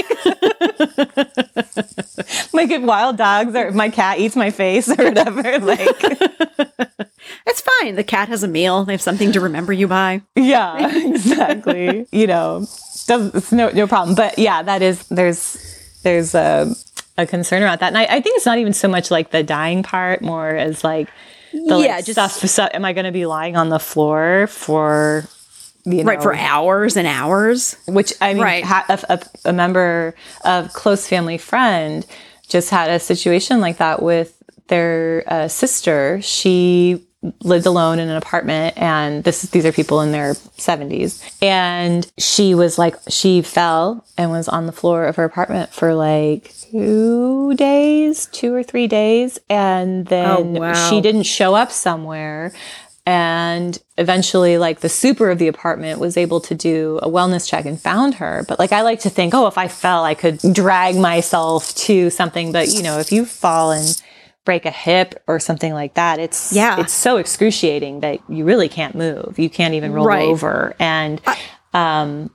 like 2.52 2.70
if 2.70 2.82
wild 2.82 3.16
dogs 3.16 3.54
or 3.54 3.66
if 3.66 3.74
my 3.74 3.88
cat 3.88 4.18
eats 4.18 4.36
my 4.36 4.50
face 4.50 4.88
or 4.88 4.96
whatever, 4.96 5.42
like 5.60 5.88
it's 7.46 7.60
fine 7.60 7.96
the 7.96 8.04
cat 8.04 8.28
has 8.28 8.42
a 8.42 8.48
meal 8.48 8.84
they 8.84 8.92
have 8.92 9.02
something 9.02 9.32
to 9.32 9.40
remember 9.40 9.72
you 9.72 9.86
by 9.86 10.22
yeah, 10.36 10.96
exactly. 10.96 12.06
you 12.12 12.26
know, 12.26 12.62
it's 12.62 13.52
no 13.52 13.70
no 13.70 13.86
problem. 13.86 14.14
But 14.14 14.38
yeah, 14.38 14.62
that 14.62 14.82
is 14.82 15.06
there's 15.08 15.58
there's 16.02 16.34
a 16.34 16.74
a 17.16 17.26
concern 17.26 17.62
about 17.62 17.80
that, 17.80 17.88
and 17.88 17.98
I, 17.98 18.04
I 18.04 18.20
think 18.20 18.36
it's 18.36 18.46
not 18.46 18.58
even 18.58 18.72
so 18.72 18.88
much 18.88 19.10
like 19.10 19.30
the 19.30 19.42
dying 19.42 19.82
part, 19.82 20.22
more 20.22 20.48
as 20.48 20.82
like 20.82 21.08
the 21.54 21.78
Yeah, 21.78 21.96
like, 21.96 22.04
just- 22.04 22.12
stuff. 22.36 22.50
So, 22.50 22.68
am 22.72 22.84
I 22.84 22.92
going 22.92 23.06
to 23.06 23.12
be 23.12 23.26
lying 23.26 23.56
on 23.56 23.68
the 23.68 23.78
floor 23.78 24.46
for 24.48 25.24
you 25.86 26.02
know, 26.02 26.04
right 26.04 26.22
for 26.22 26.34
hours 26.34 26.96
and 26.96 27.06
hours 27.06 27.76
which 27.86 28.12
I 28.20 28.32
mean, 28.32 28.42
Right. 28.42 28.64
ha- 28.64 28.86
a, 28.88 28.98
a, 29.14 29.50
a 29.50 29.52
member 29.52 30.14
of 30.44 30.72
close 30.72 31.06
family 31.06 31.36
friend 31.38 32.06
just 32.48 32.70
had 32.70 32.88
a 32.90 32.98
situation 32.98 33.60
like 33.60 33.76
that 33.78 34.02
with 34.02 34.34
their 34.68 35.24
uh, 35.26 35.48
sister. 35.48 36.20
She 36.22 37.04
lived 37.42 37.64
alone 37.66 37.98
in 37.98 38.08
an 38.10 38.16
apartment, 38.16 38.76
and 38.78 39.24
this 39.24 39.44
is, 39.44 39.50
these 39.50 39.64
are 39.66 39.72
people 39.72 40.00
in 40.02 40.12
their 40.12 40.34
seventies, 40.58 41.22
and 41.42 42.10
she 42.18 42.54
was 42.54 42.78
like, 42.78 42.96
she 43.08 43.40
fell 43.42 44.04
and 44.18 44.30
was 44.30 44.48
on 44.48 44.66
the 44.66 44.72
floor 44.72 45.04
of 45.06 45.16
her 45.16 45.24
apartment 45.24 45.70
for 45.72 45.94
like 45.94 46.54
two 46.84 47.54
days, 47.54 48.26
two 48.26 48.52
or 48.52 48.62
three 48.64 48.86
days, 48.88 49.38
and 49.48 50.06
then 50.06 50.56
Oh, 50.56 50.60
wow. 50.60 50.72
she 50.90 51.00
didn't 51.00 51.22
show 51.22 51.54
up 51.54 51.70
somewhere 51.70 52.52
and 53.06 53.78
eventually 53.98 54.56
like 54.58 54.80
the 54.80 54.88
super 54.88 55.30
of 55.30 55.38
the 55.38 55.46
apartment 55.46 56.00
was 56.00 56.16
able 56.16 56.40
to 56.40 56.54
do 56.54 56.98
a 57.02 57.08
wellness 57.08 57.46
check 57.46 57.66
and 57.66 57.78
found 57.78 58.14
her 58.14 58.46
but 58.48 58.58
like 58.58 58.72
i 58.72 58.80
like 58.80 58.98
to 59.00 59.10
think 59.10 59.34
oh 59.34 59.46
if 59.46 59.58
i 59.58 59.68
fell 59.68 60.04
i 60.04 60.14
could 60.14 60.38
drag 60.54 60.96
myself 60.96 61.74
to 61.74 62.08
something 62.08 62.50
but 62.50 62.68
you 62.68 62.82
know 62.82 62.98
if 62.98 63.12
you 63.12 63.26
fall 63.26 63.72
and 63.72 64.00
break 64.46 64.64
a 64.64 64.70
hip 64.70 65.22
or 65.26 65.38
something 65.38 65.74
like 65.74 65.92
that 65.94 66.18
it's 66.18 66.50
Yeah. 66.50 66.80
it's 66.80 66.94
so 66.94 67.18
excruciating 67.18 68.00
that 68.00 68.20
you 68.30 68.42
really 68.46 68.70
can't 68.70 68.94
move 68.94 69.38
you 69.38 69.50
can't 69.50 69.74
even 69.74 69.92
roll 69.92 70.06
Right. 70.06 70.24
over 70.26 70.74
and 70.78 71.20
um 71.74 72.30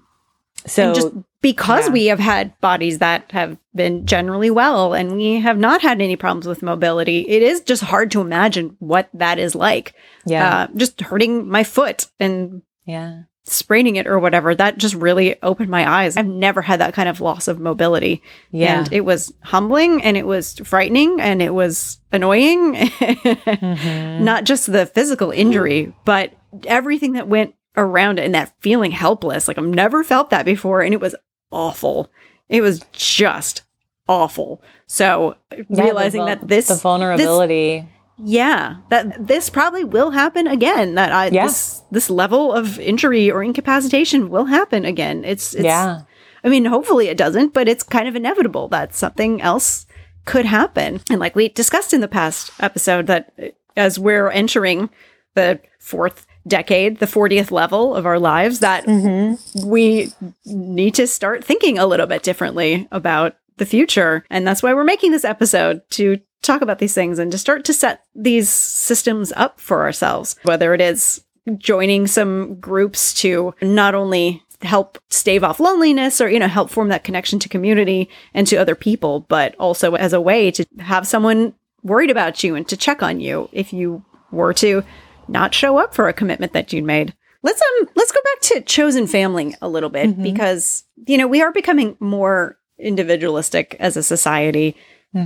so 0.65 0.88
and 0.88 0.95
just 0.95 1.08
because 1.41 1.88
yeah. 1.88 1.93
we 1.93 2.06
have 2.08 2.19
had 2.19 2.60
bodies 2.60 3.00
that 3.00 3.32
have 3.32 3.58
been 3.74 4.06
generally 4.06 4.50
well 4.50 4.93
and 4.93 5.15
we 5.15 5.39
have 5.39 5.58
not 5.58 5.82
had 5.82 6.02
any 6.02 6.15
problems 6.15 6.48
with 6.48 6.62
mobility, 6.62 7.22
it 7.28 7.41
is 7.41 7.62
just 7.62 7.84
hard 7.84 8.12
to 8.12 8.22
imagine 8.22 8.76
what 8.80 9.10
that 9.13 9.39
is 9.39 9.56
like. 9.56 9.93
yeah 10.26 10.63
Uh, 10.63 10.67
just 10.76 11.00
hurting 11.02 11.48
my 11.48 11.63
foot 11.63 12.08
and 12.19 12.62
yeah 12.86 13.24
spraining 13.50 13.95
it 13.95 14.08
or 14.08 14.19
whatever, 14.19 14.56
that 14.56 14.78
just 14.78 14.95
really 14.95 15.41
opened 15.41 15.69
my 15.69 15.89
eyes. 15.89 16.15
I've 16.15 16.28
never 16.28 16.62
had 16.62 16.80
that 16.80 16.93
kind 16.93 17.10
of 17.10 17.22
loss 17.22 17.48
of 17.48 17.60
mobility. 17.60 18.22
Yeah. 18.52 18.80
And 18.80 18.93
it 18.93 19.02
was 19.02 19.34
humbling 19.41 20.04
and 20.04 20.15
it 20.15 20.26
was 20.26 20.60
frightening 20.63 21.19
and 21.19 21.41
it 21.41 21.54
was 21.54 22.00
annoying. 22.12 22.76
Mm-hmm. 23.00 24.24
Not 24.24 24.43
just 24.43 24.72
the 24.72 24.86
physical 24.86 25.32
injury, 25.32 25.93
but 26.06 26.34
everything 26.65 27.13
that 27.13 27.28
went 27.28 27.56
around 27.77 28.19
it 28.19 28.25
and 28.25 28.36
that 28.36 28.53
feeling 28.60 28.91
helpless. 28.91 29.47
Like 29.47 29.58
I've 29.58 29.65
never 29.65 30.03
felt 30.03 30.29
that 30.29 30.45
before 30.45 30.82
and 30.82 30.93
it 30.93 30.99
was 31.01 31.15
awful. 31.51 32.12
It 32.49 32.62
was 32.62 32.82
just 32.91 33.62
awful. 34.08 34.62
So 34.88 35.36
Yeah, 35.51 35.84
realizing 35.84 36.19
vul- 36.21 36.27
that 36.27 36.47
this 36.47 36.67
the 36.67 36.75
vulnerability 36.75 37.88
yeah, 38.21 38.77
that 38.89 39.27
this 39.27 39.49
probably 39.49 39.86
will 39.86 40.12
happen 40.12 40.45
again. 40.45 40.95
That 40.95 41.12
I 41.13 41.27
Yeah. 41.27 41.45
this 41.45 41.82
this 41.89 42.10
level 42.10 42.51
of 42.53 42.77
injury 42.79 43.32
or 43.32 43.43
incapacitation 43.43 44.29
will 44.29 44.45
happen 44.45 44.84
again. 44.84 45.23
It's, 45.23 45.53
it's 45.53 45.63
yeah 45.63 46.01
I 46.43 46.47
mean, 46.49 46.65
hopefully 46.65 47.08
it 47.10 47.17
doesn't, 47.17 47.53
but 47.53 47.67
it's 47.67 47.84
kind 47.84 48.08
of 48.08 48.15
inevitable 48.15 48.69
that 48.69 48.95
something 48.95 49.41
else 49.41 49.86
could 50.25 50.45
happen. 50.45 51.01
And 51.10 51.19
like 51.19 51.36
we 51.36 51.49
discussed 51.49 51.93
in 51.93 51.99
the 52.01 52.08
past 52.08 52.51
episode, 52.62 53.08
that 53.08 53.34
as 53.75 53.99
we're 53.99 54.29
entering 54.29 54.89
the 55.36 55.60
fourth 55.79 56.25
decade, 56.47 56.99
the 56.99 57.06
40th 57.06 57.52
level 57.52 57.95
of 57.95 58.06
our 58.06 58.19
lives, 58.19 58.60
that 58.60 58.86
mm-hmm. 58.86 59.67
we 59.67 60.12
need 60.45 60.95
to 60.95 61.08
start 61.08 61.43
thinking 61.43 61.78
a 61.78 61.86
little 61.86 62.08
bit 62.08 62.23
differently 62.23 62.88
about 62.91 63.36
the 63.58 63.65
future. 63.65 64.25
And 64.30 64.47
that's 64.47 64.63
why 64.63 64.73
we're 64.73 64.84
making 64.84 65.12
this 65.12 65.25
episode 65.25 65.82
to 65.91 66.19
talk 66.41 66.62
about 66.62 66.80
these 66.80 66.93
things 66.93 67.19
and 67.19 67.32
to 67.32 67.38
start 67.38 67.65
to 67.65 67.73
set 67.73 68.04
these 68.15 68.49
systems 68.49 69.32
up 69.36 69.60
for 69.60 69.82
ourselves, 69.82 70.36
whether 70.43 70.73
it 70.73 70.82
is 70.82 71.23
joining 71.58 72.08
some 72.08 72.60
groups 72.60 73.13
to 73.15 73.54
not 73.62 73.95
only 73.95 74.43
help 74.62 74.97
stave 75.10 75.43
off 75.43 75.60
loneliness 75.60 76.19
or 76.19 76.30
you 76.30 76.38
know 76.38 76.47
help 76.47 76.69
form 76.69 76.89
that 76.89 77.06
connection 77.06 77.39
to 77.39 77.47
community 77.47 78.10
and 78.34 78.45
to 78.45 78.58
other 78.58 78.75
people 78.75 79.21
but 79.21 79.56
also 79.56 79.95
as 79.95 80.12
a 80.12 80.19
way 80.19 80.52
to 80.52 80.65
have 80.80 81.08
someone 81.08 81.54
worried 81.82 82.12
about 82.12 82.43
you 82.43 82.56
and 82.56 82.67
to 82.67 82.75
check 82.75 83.02
on 83.02 83.21
you 83.21 83.47
if 83.54 83.71
you 83.71 84.04
were 84.32 84.54
to 84.54 84.84
not 85.30 85.54
show 85.54 85.78
up 85.78 85.94
for 85.94 86.08
a 86.08 86.13
commitment 86.13 86.54
that 86.54 86.74
you'd 86.74 86.84
made. 86.84 87.13
Let's 87.42 87.62
um 87.62 87.89
let's 87.96 88.12
go 88.12 88.20
back 88.24 88.42
to 88.42 88.62
chosen 88.62 89.08
family 89.08 89.56
a 89.62 89.70
little 89.70 89.89
bit 89.89 90.22
because 90.22 90.84
you 91.08 91.18
know 91.18 91.28
we 91.28 91.42
are 91.42 91.52
becoming 91.54 91.96
more 92.00 92.58
individualistic 92.78 93.76
as 93.80 93.96
a 93.96 94.04
society. 94.04 94.76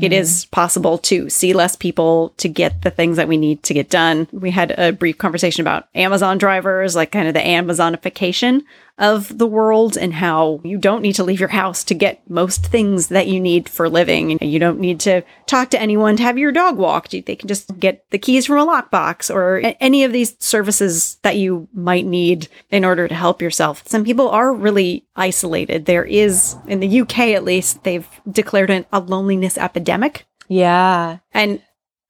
It 0.02 0.13
is 0.13 0.46
possible 0.46 0.98
to 1.00 1.30
see 1.30 1.52
less 1.52 1.76
people 1.76 2.30
to 2.38 2.48
get 2.48 2.84
the 2.84 2.89
things 2.89 3.18
that 3.18 3.28
we 3.28 3.36
need 3.36 3.63
to 3.63 3.74
get 3.74 3.89
done. 3.89 4.30
We 4.32 4.50
had 4.50 4.72
a 4.80 4.94
brief 4.94 5.18
conversation 5.18 5.60
about 5.60 5.89
Amazon 5.94 6.38
drivers, 6.38 6.96
like 6.96 7.12
kind 7.12 7.28
of 7.28 7.34
the 7.34 7.42
Amazonification 7.42 8.62
of 8.97 9.38
the 9.38 9.47
world 9.47 9.97
and 9.97 10.13
how 10.13 10.62
you 10.63 10.77
don't 10.77 11.01
need 11.01 11.15
to 11.15 11.23
leave 11.23 11.39
your 11.39 11.49
house 11.49 11.84
to 11.84 11.93
get 11.95 12.29
most 12.29 12.67
things 12.67 13.08
that 13.08 13.27
you 13.27 13.39
need 13.39 13.67
for 13.67 13.89
living. 13.89 14.38
You 14.39 14.60
don't 14.60 14.79
need 14.79 14.99
to 15.01 15.23
talk 15.47 15.71
to 15.71 15.82
anyone 15.82 16.15
to 16.17 16.23
have 16.23 16.38
your 16.38 16.51
dog 16.51 16.77
walked. 16.77 17.12
They 17.12 17.36
can 17.36 17.47
just 17.47 17.79
get 17.79 18.06
the 18.12 18.19
keys 18.19 18.45
from 18.45 18.60
a 18.60 18.65
lockbox 18.65 19.34
or 19.34 19.62
any 19.79 20.03
of 20.03 20.12
these 20.12 20.36
services 20.39 21.17
that 21.23 21.38
you 21.38 21.67
might 21.73 22.06
need 22.06 22.47
in 22.69 22.86
order 22.86 23.08
to 23.08 23.15
help 23.15 23.41
yourself. 23.41 23.84
Some 23.88 24.03
people 24.03 24.29
are 24.29 24.53
really 24.53 25.06
isolated. 25.15 25.86
There 25.86 26.06
is, 26.06 26.56
in 26.67 26.79
the 26.79 27.01
UK 27.01 27.19
at 27.19 27.43
least, 27.43 27.84
they've 27.84 28.08
declared 28.29 28.69
an, 28.69 28.86
a 28.93 28.99
loneliness 28.99 29.58
epidemic 29.58 30.25
yeah 30.47 31.19
and 31.34 31.62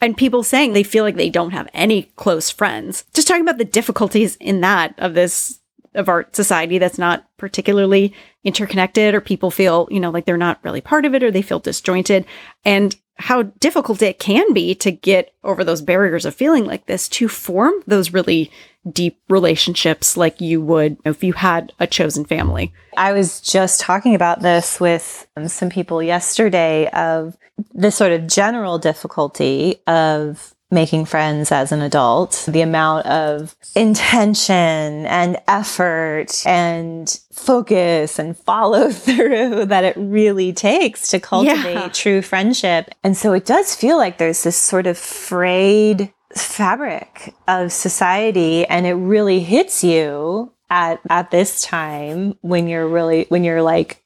and 0.02 0.18
people 0.18 0.44
saying 0.44 0.74
they 0.74 0.84
feel 0.84 1.04
like 1.04 1.16
they 1.16 1.30
don't 1.30 1.52
have 1.52 1.70
any 1.74 2.04
close 2.16 2.50
friends 2.50 3.06
just 3.14 3.28
talking 3.28 3.44
about 3.44 3.58
the 3.58 3.66
difficulties 3.66 4.36
in 4.38 4.62
that 4.62 4.94
of 4.98 5.14
this 5.14 5.60
of 5.96 6.10
our 6.10 6.28
society 6.32 6.78
that's 6.78 6.98
not 6.98 7.26
particularly 7.38 8.14
interconnected 8.44 9.14
or 9.14 9.22
people 9.22 9.52
feel 9.52 9.88
you 9.92 10.00
know 10.00 10.10
like 10.10 10.26
they're 10.26 10.38
not 10.38 10.60
really 10.64 10.82
part 10.82 11.06
of 11.06 11.14
it 11.14 11.24
or 11.24 11.32
they 11.32 11.42
feel 11.42 11.60
disjointed. 11.60 12.26
And 12.66 12.96
how 13.18 13.44
difficult 13.44 14.02
it 14.02 14.20
can 14.20 14.54
be 14.54 14.74
to 14.76 14.92
get 14.92 15.34
over 15.44 15.64
those 15.64 15.82
barriers 15.82 16.26
of 16.26 16.34
feeling 16.34 16.66
like 16.66 16.88
this 16.88 17.08
to 17.08 17.28
form 17.28 17.74
those 17.86 18.12
really 18.12 18.52
deep 18.92 19.20
relationships 19.30 20.18
like 20.18 20.42
you 20.42 20.62
would 20.62 20.98
if 21.06 21.24
you 21.24 21.34
had 21.34 21.72
a 21.80 21.88
chosen 21.88 22.26
family. 22.26 22.74
I 22.98 23.14
was 23.14 23.40
just 23.40 23.80
talking 23.80 24.16
about 24.16 24.42
this 24.42 24.80
with 24.80 25.28
some 25.48 25.70
people 25.70 26.02
yesterday 26.02 26.90
of 26.90 27.38
the 27.74 27.92
sort 27.92 28.12
of 28.12 28.28
general 28.28 28.80
difficulty 28.80 29.78
of 29.88 30.53
making 30.74 31.06
friends 31.06 31.52
as 31.52 31.72
an 31.72 31.82
adult, 31.82 32.46
the 32.48 32.62
amount 32.62 33.06
of 33.06 33.56
intention 33.76 35.06
and 35.06 35.38
effort 35.48 36.46
and 36.46 37.20
focus 37.32 38.20
and 38.20 38.38
follow 38.38 38.90
through 38.92 39.66
that 39.66 39.84
it 39.84 39.96
really 39.98 40.52
takes 40.52 41.08
to 41.10 41.20
cultivate 41.20 41.74
yeah. 41.74 41.90
true 41.90 42.22
friendship. 42.22 42.90
And 43.04 43.16
so 43.16 43.34
it 43.34 43.46
does 43.46 43.76
feel 43.76 43.98
like 43.98 44.18
there's 44.18 44.44
this 44.44 44.58
sort 44.58 44.88
of 44.88 44.98
frayed 44.98 46.12
fabric 46.36 47.34
of 47.48 47.72
society 47.72 48.66
and 48.66 48.88
it 48.88 48.94
really 48.94 49.40
hits 49.40 49.84
you 49.84 50.52
at 50.72 51.00
at 51.08 51.30
this 51.30 51.62
time 51.62 52.36
when 52.42 52.68
you're 52.68 52.88
really 52.88 53.28
when 53.30 53.44
you're 53.44 53.62
like 53.62 54.04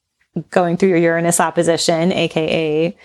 going 0.49 0.77
through 0.77 0.89
your 0.89 0.97
Uranus 0.97 1.39
opposition, 1.39 2.11
aka 2.11 2.95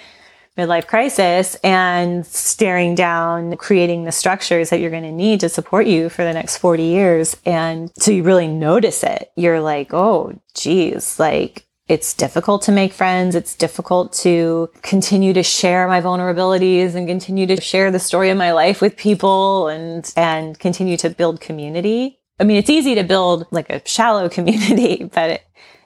midlife 0.57 0.87
crisis 0.87 1.55
and 1.65 2.27
staring 2.27 2.95
down 2.95 3.57
creating 3.57 4.05
the 4.05 4.13
structures 4.13 4.71
that 4.71 4.81
you're 4.81 4.91
going 4.91 5.03
to 5.03 5.13
need 5.13 5.41
to 5.41 5.49
support 5.49 5.87
you 5.87 6.09
for 6.09 6.25
the 6.25 6.33
next 6.33 6.59
40 6.59 6.83
years 6.83 7.37
and 7.47 7.91
so 7.97 8.11
you 8.11 8.23
really 8.23 8.49
notice 8.49 9.03
it 9.03 9.33
you're 9.35 9.61
like 9.61 9.95
oh 9.95 10.39
geez 10.55 11.19
like 11.19 11.67
it's 11.89 12.15
difficult 12.15 12.63
to 12.63 12.73
make 12.73 12.93
friends. 12.93 13.35
It's 13.35 13.55
difficult 13.55 14.13
to 14.15 14.71
continue 14.81 15.33
to 15.35 15.43
share 15.43 15.87
my 15.89 16.01
vulnerabilities 16.01 16.95
and 16.95 17.07
continue 17.07 17.47
to 17.49 17.61
share 17.61 17.91
the 17.91 17.99
story 17.99 18.31
of 18.31 18.39
my 18.39 18.53
life 18.53 18.81
with 18.81 18.97
people 18.97 19.69
and, 19.69 20.11
and 20.17 20.59
continue 20.59 20.97
to 20.99 21.11
build 21.11 21.41
community. 21.41 22.19
I 22.41 22.45
mean, 22.45 22.57
it's 22.57 22.71
easy 22.71 22.95
to 22.95 23.03
build 23.03 23.47
like 23.51 23.69
a 23.69 23.87
shallow 23.87 24.29
community, 24.37 25.11
but 25.13 25.31
it, 25.31 25.43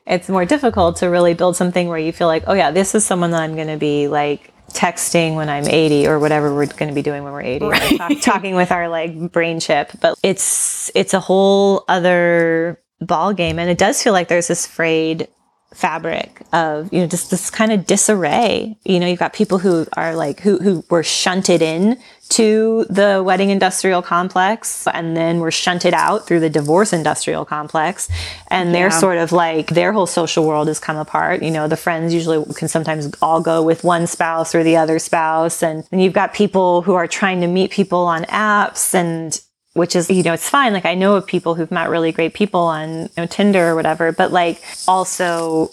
it's 0.07 0.29
more 0.29 0.45
difficult 0.45 0.97
to 0.99 1.07
really 1.07 1.35
build 1.35 1.57
something 1.57 1.89
where 1.89 1.99
you 1.99 2.13
feel 2.13 2.29
like, 2.29 2.45
oh 2.47 2.55
yeah, 2.55 2.71
this 2.71 2.95
is 2.95 3.05
someone 3.05 3.33
that 3.33 3.43
I'm 3.43 3.57
going 3.57 3.67
to 3.67 3.77
be 3.77 4.07
like 4.07 4.53
texting 4.73 5.35
when 5.35 5.49
I'm 5.49 5.67
80 5.67 6.07
or 6.07 6.19
whatever 6.19 6.55
we're 6.55 6.67
going 6.67 6.89
to 6.89 6.95
be 6.95 7.03
doing 7.03 7.25
when 7.25 7.33
we're 7.33 7.43
80, 7.43 7.67
right. 7.67 7.99
talk, 7.99 8.13
talking 8.21 8.55
with 8.55 8.73
our 8.73 8.89
like 8.89 9.33
brain 9.33 9.61
chip. 9.61 9.93
But 10.01 10.19
it's, 10.23 10.91
it's 10.95 11.15
a 11.15 11.21
whole 11.21 11.85
other 11.89 12.81
ball 13.01 13.33
game. 13.33 13.59
And 13.59 13.71
it 13.71 13.79
does 13.79 14.03
feel 14.03 14.13
like 14.13 14.29
there's 14.29 14.49
this 14.49 14.67
frayed 14.67 15.29
fabric 15.75 16.41
of 16.53 16.93
you 16.93 17.01
know 17.01 17.07
just 17.07 17.31
this 17.31 17.51
kind 17.51 17.73
of 17.73 17.87
disarray. 17.87 18.77
You 18.85 19.01
know 19.01 19.07
you've 19.07 19.19
got 19.19 19.33
people 19.33 19.59
who 19.59 19.87
are 19.95 20.15
like 20.15 20.41
who 20.41 20.59
who 20.59 20.85
were 20.91 21.03
shunted 21.03 21.61
in 21.61 21.99
to 22.29 22.87
the 22.89 23.23
wedding 23.25 23.51
industrial 23.51 24.03
complex 24.03 24.87
and 24.89 25.17
then 25.17 25.39
were 25.39 25.51
shunted 25.51 25.95
out 25.95 26.27
through 26.27 26.41
the 26.41 26.51
divorce 26.51 26.93
industrial 26.93 27.45
complex. 27.45 28.09
And 28.49 28.75
they're 28.75 28.89
yeah. 28.89 28.99
sort 28.99 29.19
of 29.19 29.31
like 29.33 29.69
their 29.69 29.93
whole 29.93 30.07
social 30.07 30.45
world 30.47 30.69
has 30.69 30.81
come 30.81 30.97
apart. 30.97 31.43
You 31.43 31.51
know 31.51 31.69
the 31.69 31.77
friends 31.77 32.15
usually 32.15 32.45
can 32.55 32.69
sometimes 32.69 33.13
all 33.21 33.41
go 33.41 33.63
with 33.63 33.85
one 33.85 34.07
spouse 34.07 34.55
or 34.55 34.63
the 34.63 34.77
other 34.77 34.99
spouse. 34.99 35.63
And 35.63 35.85
then 35.91 36.01
you've 36.01 36.13
got 36.13 36.35
people 36.35 36.83
who 36.83 36.95
are 36.95 37.07
trying 37.07 37.41
to 37.43 37.47
meet 37.47 37.71
people 37.71 38.01
on 38.07 38.25
apps 38.25 38.95
and 38.95 39.41
which 39.77 39.95
is, 39.95 40.11
you 40.11 40.23
know, 40.23 40.33
it's 40.33 40.49
fine. 40.49 40.73
Like 40.73 40.87
I 40.87 40.95
know 40.95 41.17
of 41.17 41.27
people 41.27 41.55
who've 41.55 41.71
met 41.71 41.91
really 41.91 42.11
great 42.13 42.35
people 42.35 42.61
on 42.61 43.03
you 43.03 43.11
know, 43.19 43.27
Tinder 43.27 43.69
or 43.69 43.75
whatever, 43.75 44.11
but 44.13 44.33
like 44.33 44.63
also 44.89 45.71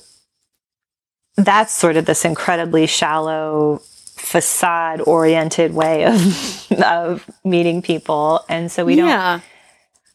that's 1.37 1.73
sort 1.73 1.97
of 1.97 2.05
this 2.05 2.25
incredibly 2.25 2.85
shallow 2.85 3.81
facade 4.17 5.01
oriented 5.01 5.73
way 5.73 6.05
of, 6.05 6.71
of 6.83 7.29
meeting 7.43 7.81
people. 7.81 8.43
And 8.49 8.71
so 8.71 8.85
we 8.85 8.95
don't, 8.95 9.07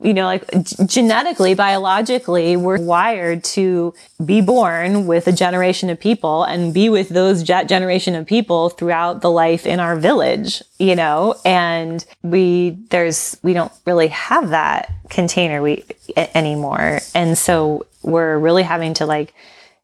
you 0.00 0.14
know, 0.14 0.26
like 0.26 0.44
genetically, 0.86 1.54
biologically, 1.54 2.56
we're 2.56 2.80
wired 2.80 3.42
to 3.42 3.92
be 4.24 4.40
born 4.40 5.08
with 5.08 5.26
a 5.26 5.32
generation 5.32 5.90
of 5.90 5.98
people 5.98 6.44
and 6.44 6.72
be 6.72 6.88
with 6.88 7.08
those 7.08 7.42
generation 7.42 8.14
of 8.14 8.24
people 8.24 8.68
throughout 8.68 9.22
the 9.22 9.30
life 9.30 9.66
in 9.66 9.80
our 9.80 9.96
village, 9.96 10.62
you 10.78 10.94
know, 10.94 11.34
and 11.44 12.04
we, 12.22 12.78
there's, 12.90 13.36
we 13.42 13.52
don't 13.52 13.72
really 13.86 14.08
have 14.08 14.50
that 14.50 14.92
container 15.10 15.60
we 15.60 15.84
anymore. 16.16 17.00
And 17.12 17.36
so 17.36 17.86
we're 18.02 18.38
really 18.38 18.62
having 18.62 18.94
to 18.94 19.06
like, 19.06 19.34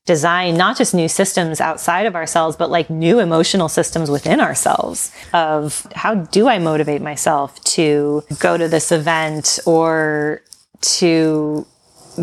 design 0.06 0.56
not 0.56 0.76
just 0.76 0.94
new 0.94 1.08
systems 1.08 1.60
outside 1.60 2.06
of 2.06 2.14
ourselves, 2.14 2.56
but 2.56 2.70
like 2.70 2.90
new 2.90 3.20
emotional 3.20 3.68
systems 3.68 4.10
within 4.10 4.40
ourselves 4.40 5.10
of 5.32 5.86
how 5.94 6.14
do 6.14 6.48
I 6.48 6.58
motivate 6.58 7.00
myself 7.00 7.62
to 7.64 8.22
go 8.38 8.56
to 8.58 8.68
this 8.68 8.92
event 8.92 9.58
or 9.64 10.42
to 10.80 11.66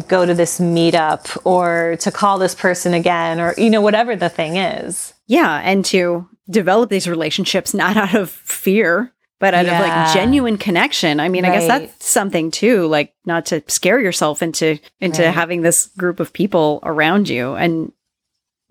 go 0.08 0.26
to 0.26 0.34
this 0.34 0.60
meetup 0.60 1.38
or 1.44 1.98
to 2.00 2.12
call 2.12 2.38
this 2.38 2.56
person 2.56 2.94
again 2.94 3.39
or, 3.39 3.54
you 3.58 3.70
know, 3.70 3.82
whatever 3.82 4.15
the 4.15 4.30
thing 4.30 4.58
is. 4.58 5.13
Yeah. 5.28 5.60
And 5.63 5.84
to 5.86 6.28
develop 6.50 6.89
these 6.89 7.08
relationships 7.08 7.74
not 7.74 7.98
out 7.98 8.13
of 8.13 8.30
fear, 8.30 9.13
but 9.41 9.56
out 9.56 9.65
yeah. 9.65 9.73
of 9.73 9.86
like 9.86 10.13
genuine 10.13 10.58
connection. 10.58 11.19
I 11.19 11.27
mean, 11.27 11.43
right. 11.43 11.51
I 11.51 11.56
guess 11.58 11.67
that's 11.67 12.06
something 12.06 12.51
too, 12.51 12.86
like 12.86 13.13
not 13.25 13.47
to 13.47 13.63
scare 13.67 13.99
yourself 13.99 14.41
into 14.41 14.80
into 15.01 15.23
right. 15.23 15.34
having 15.34 15.63
this 15.63 15.88
group 15.97 16.21
of 16.21 16.32
people 16.32 16.80
around 16.84 17.27
you 17.27 17.56
and 17.56 17.91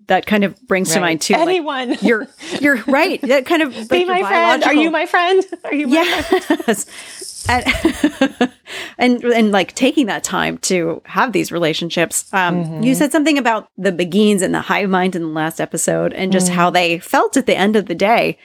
that 0.07 0.25
kind 0.25 0.43
of 0.43 0.59
brings 0.67 0.89
right. 0.89 0.95
to 0.95 1.01
mind 1.01 1.21
too. 1.21 1.35
Anyone, 1.35 1.89
like, 1.89 2.01
you're 2.03 2.27
you're 2.59 2.83
right. 2.87 3.21
That 3.21 3.45
kind 3.45 3.61
of 3.61 3.89
be 3.89 4.05
my 4.05 4.21
friend. 4.21 4.63
Are 4.63 4.73
you 4.73 4.89
my 4.89 5.05
friend? 5.05 5.45
Are 5.65 5.73
you? 5.73 5.87
My 5.87 5.93
yes. 5.93 7.45
and, 7.49 8.51
and 8.97 9.23
and 9.23 9.51
like 9.51 9.73
taking 9.75 10.07
that 10.07 10.23
time 10.23 10.57
to 10.59 11.01
have 11.05 11.33
these 11.33 11.51
relationships. 11.51 12.31
Um, 12.33 12.63
mm-hmm. 12.63 12.83
You 12.83 12.95
said 12.95 13.11
something 13.11 13.37
about 13.37 13.69
the 13.77 13.91
Beguines 13.91 14.41
and 14.41 14.53
the 14.53 14.61
hive 14.61 14.89
mind 14.89 15.15
in 15.15 15.21
the 15.21 15.27
last 15.27 15.59
episode, 15.59 16.13
and 16.13 16.31
just 16.31 16.47
mm-hmm. 16.47 16.55
how 16.55 16.69
they 16.69 16.99
felt 16.99 17.37
at 17.37 17.45
the 17.45 17.55
end 17.55 17.75
of 17.75 17.87
the 17.87 17.95
day 17.95 18.37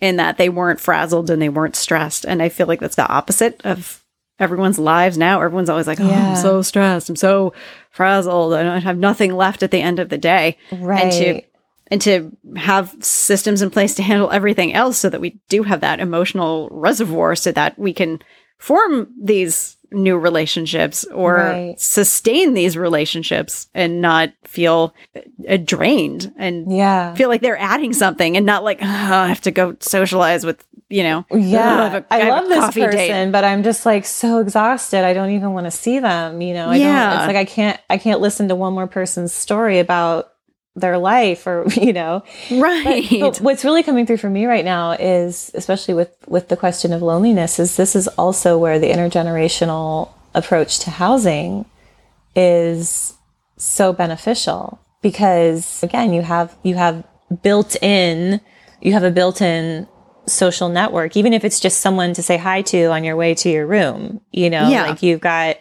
in 0.00 0.16
that 0.16 0.38
they 0.38 0.48
weren't 0.48 0.80
frazzled 0.80 1.30
and 1.30 1.40
they 1.40 1.48
weren't 1.48 1.76
stressed. 1.76 2.24
And 2.24 2.42
I 2.42 2.48
feel 2.48 2.66
like 2.66 2.80
that's 2.80 2.96
the 2.96 3.08
opposite 3.08 3.60
of 3.64 4.04
everyone's 4.38 4.78
lives 4.78 5.16
now. 5.16 5.40
Everyone's 5.40 5.70
always 5.70 5.86
like, 5.86 6.00
oh, 6.00 6.08
yeah. 6.08 6.30
I'm 6.30 6.36
so 6.36 6.62
stressed. 6.62 7.08
I'm 7.08 7.16
so 7.16 7.52
frazzled. 7.90 8.54
I 8.54 8.62
don't 8.62 8.82
have 8.82 8.98
nothing 8.98 9.34
left 9.34 9.62
at 9.62 9.70
the 9.70 9.80
end 9.80 9.98
of 9.98 10.08
the 10.08 10.18
day. 10.18 10.58
Right. 10.72 11.02
And 11.02 11.12
to, 11.12 11.42
and 11.88 12.02
to 12.02 12.36
have 12.56 12.94
systems 13.00 13.62
in 13.62 13.70
place 13.70 13.94
to 13.94 14.02
handle 14.02 14.30
everything 14.30 14.72
else 14.72 14.98
so 14.98 15.08
that 15.08 15.20
we 15.20 15.40
do 15.48 15.62
have 15.62 15.80
that 15.80 16.00
emotional 16.00 16.68
reservoir 16.70 17.36
so 17.36 17.52
that 17.52 17.78
we 17.78 17.92
can 17.92 18.20
form 18.58 19.08
these 19.22 19.73
new 19.94 20.18
relationships 20.18 21.04
or 21.04 21.36
right. 21.36 21.80
sustain 21.80 22.54
these 22.54 22.76
relationships 22.76 23.68
and 23.74 24.00
not 24.00 24.32
feel 24.44 24.94
uh, 25.48 25.56
drained 25.56 26.32
and 26.36 26.70
yeah. 26.70 27.14
feel 27.14 27.28
like 27.28 27.40
they're 27.40 27.58
adding 27.58 27.92
something 27.92 28.36
and 28.36 28.44
not 28.44 28.64
like 28.64 28.78
oh, 28.82 28.86
I 28.86 29.28
have 29.28 29.40
to 29.42 29.50
go 29.50 29.76
socialize 29.80 30.44
with 30.44 30.64
you 30.90 31.02
know. 31.02 31.24
Yeah. 31.30 31.96
A, 31.96 32.04
I 32.10 32.28
love 32.28 32.48
this 32.48 32.74
person 32.74 32.90
date. 32.90 33.32
but 33.32 33.44
I'm 33.44 33.62
just 33.62 33.86
like 33.86 34.04
so 34.04 34.38
exhausted. 34.38 35.04
I 35.04 35.14
don't 35.14 35.30
even 35.30 35.52
want 35.52 35.66
to 35.66 35.70
see 35.70 35.98
them 35.98 36.40
you 36.40 36.54
know? 36.54 36.70
I 36.70 36.76
yeah 36.76 37.18
it's 37.18 37.26
like 37.26 37.36
I 37.36 37.44
can't 37.44 37.80
I 37.88 37.98
can't 37.98 38.20
listen 38.20 38.48
to 38.48 38.54
one 38.54 38.74
more 38.74 38.86
person's 38.86 39.32
story 39.32 39.78
about 39.78 40.33
their 40.76 40.98
life 40.98 41.46
or 41.46 41.64
you 41.74 41.92
know? 41.92 42.22
Right 42.50 43.06
but, 43.10 43.20
but, 43.20 43.40
what's 43.40 43.64
really 43.64 43.82
coming 43.82 44.06
through 44.06 44.18
for 44.18 44.30
me 44.30 44.46
right 44.46 44.64
now 44.64 44.92
is 44.92 45.50
especially 45.54 45.94
with 45.94 46.14
with 46.26 46.48
the 46.48 46.56
question 46.56 46.92
of 46.92 47.02
loneliness 47.02 47.58
is 47.58 47.76
this 47.76 47.94
is 47.94 48.08
also 48.08 48.58
where 48.58 48.78
the 48.78 48.90
intergenerational 48.90 50.10
approach 50.34 50.80
to 50.80 50.90
housing 50.90 51.64
is 52.34 53.14
so 53.56 53.92
beneficial 53.92 54.80
because 55.00 55.82
again 55.82 56.12
you 56.12 56.22
have 56.22 56.56
you 56.62 56.74
have 56.74 57.04
built 57.42 57.76
in 57.82 58.40
you 58.80 58.92
have 58.92 59.04
a 59.04 59.10
built 59.10 59.40
in 59.40 59.86
social 60.26 60.68
network 60.68 61.16
even 61.16 61.32
if 61.32 61.44
it's 61.44 61.60
just 61.60 61.80
someone 61.80 62.12
to 62.14 62.22
say 62.22 62.36
hi 62.36 62.62
to 62.62 62.86
on 62.86 63.04
your 63.04 63.14
way 63.14 63.34
to 63.34 63.48
your 63.48 63.66
room 63.66 64.20
you 64.32 64.50
know? 64.50 64.68
Yeah. 64.68 64.88
like 64.88 65.02
you've 65.02 65.20
got 65.20 65.56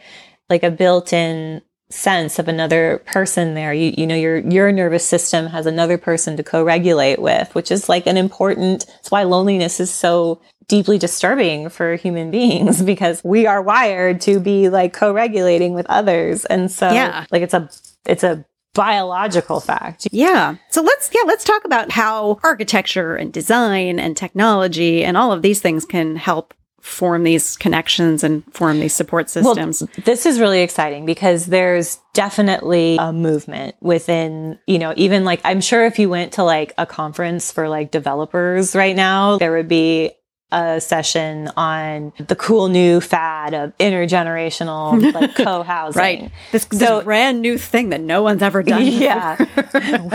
like 0.50 0.64
a 0.64 0.72
built 0.72 1.14
in 1.14 1.62
sense 1.94 2.40
of 2.40 2.48
another 2.48 3.02
person 3.06 3.54
there. 3.54 3.74
You, 3.74 3.94
you 3.98 4.08
know, 4.08 4.16
your, 4.16 4.38
your 4.38 4.72
nervous 4.72 5.08
system 5.08 5.48
has 5.48 5.66
another 5.66 5.98
person 5.98 6.38
to 6.38 6.44
co-regulate 6.44 7.20
with, 7.20 7.54
which 7.56 7.72
is 7.72 7.90
like 7.90 8.08
an 8.08 8.18
important, 8.18 8.86
it's 9.00 9.12
why 9.12 9.24
loneliness 9.24 9.80
is 9.80 9.92
so 9.92 10.42
deeply 10.68 10.98
disturbing 10.98 11.70
for 11.70 11.96
human 11.96 12.32
beings 12.38 12.82
because 12.82 13.24
we 13.24 13.46
are 13.46 13.62
wired 13.62 14.22
to 14.22 14.40
be 14.40 14.70
like 14.70 14.94
co-regulating 14.94 15.74
with 15.74 15.86
others. 15.88 16.46
And 16.46 16.72
so 16.72 16.92
yeah. 16.92 17.26
like 17.32 17.42
it's 17.42 17.54
a, 17.54 17.70
it's 18.06 18.24
a 18.24 18.46
biological 18.74 19.60
fact. 19.60 20.08
Yeah. 20.12 20.56
So 20.70 20.82
let's 20.82 21.10
yeah, 21.14 21.22
let's 21.26 21.44
talk 21.44 21.64
about 21.64 21.92
how 21.92 22.40
architecture 22.44 23.16
and 23.16 23.32
design 23.32 24.00
and 24.00 24.18
technology 24.18 25.04
and 25.04 25.16
all 25.16 25.32
of 25.32 25.42
these 25.42 25.62
things 25.62 25.86
can 25.86 26.16
help 26.16 26.54
form 26.84 27.24
these 27.24 27.56
connections 27.56 28.26
and 28.26 28.44
form 28.54 28.82
these 28.82 28.94
support 28.94 29.30
systems. 29.30 29.82
Well, 29.82 29.90
this 30.04 30.26
is 30.26 30.38
really 30.38 30.62
exciting 30.62 31.06
because 31.06 31.46
there's 31.46 31.98
definitely 32.14 32.98
a 33.00 33.14
movement 33.14 33.76
within, 33.80 34.60
you 34.68 34.78
know, 34.78 34.94
even 34.98 35.24
like 35.24 35.40
I'm 35.46 35.62
sure 35.62 35.86
if 35.86 35.98
you 35.98 36.10
went 36.10 36.34
to 36.34 36.44
like 36.44 36.74
a 36.78 36.86
conference 36.86 37.54
for 37.54 37.70
like 37.70 37.90
developers 37.90 38.76
right 38.76 38.98
now, 38.98 39.38
there 39.38 39.54
would 39.54 39.70
be 39.70 40.12
a 40.52 40.82
session 40.82 41.50
on 41.56 42.12
the 42.20 42.36
cool 42.36 42.68
new 42.68 43.00
fad 43.00 43.54
of 43.54 43.76
intergenerational 43.78 45.14
like 45.14 45.36
co-housing. 45.38 46.00
right. 46.00 46.32
This, 46.52 46.66
this 46.66 46.80
so, 46.80 47.02
brand 47.02 47.42
new 47.42 47.58
thing 47.58 47.90
that 47.90 48.02
no 48.02 48.22
one's 48.24 48.44
ever 48.44 48.62
done. 48.62 48.84
Yeah. 49.04 49.38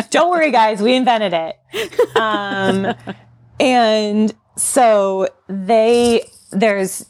Don't 0.11 0.29
worry 0.29 0.51
guys, 0.51 0.83
we 0.83 0.95
invented 0.95 1.33
it. 1.33 2.17
Um, 2.17 2.95
and 3.59 4.35
so 4.57 5.29
they 5.49 6.25
there's 6.51 7.05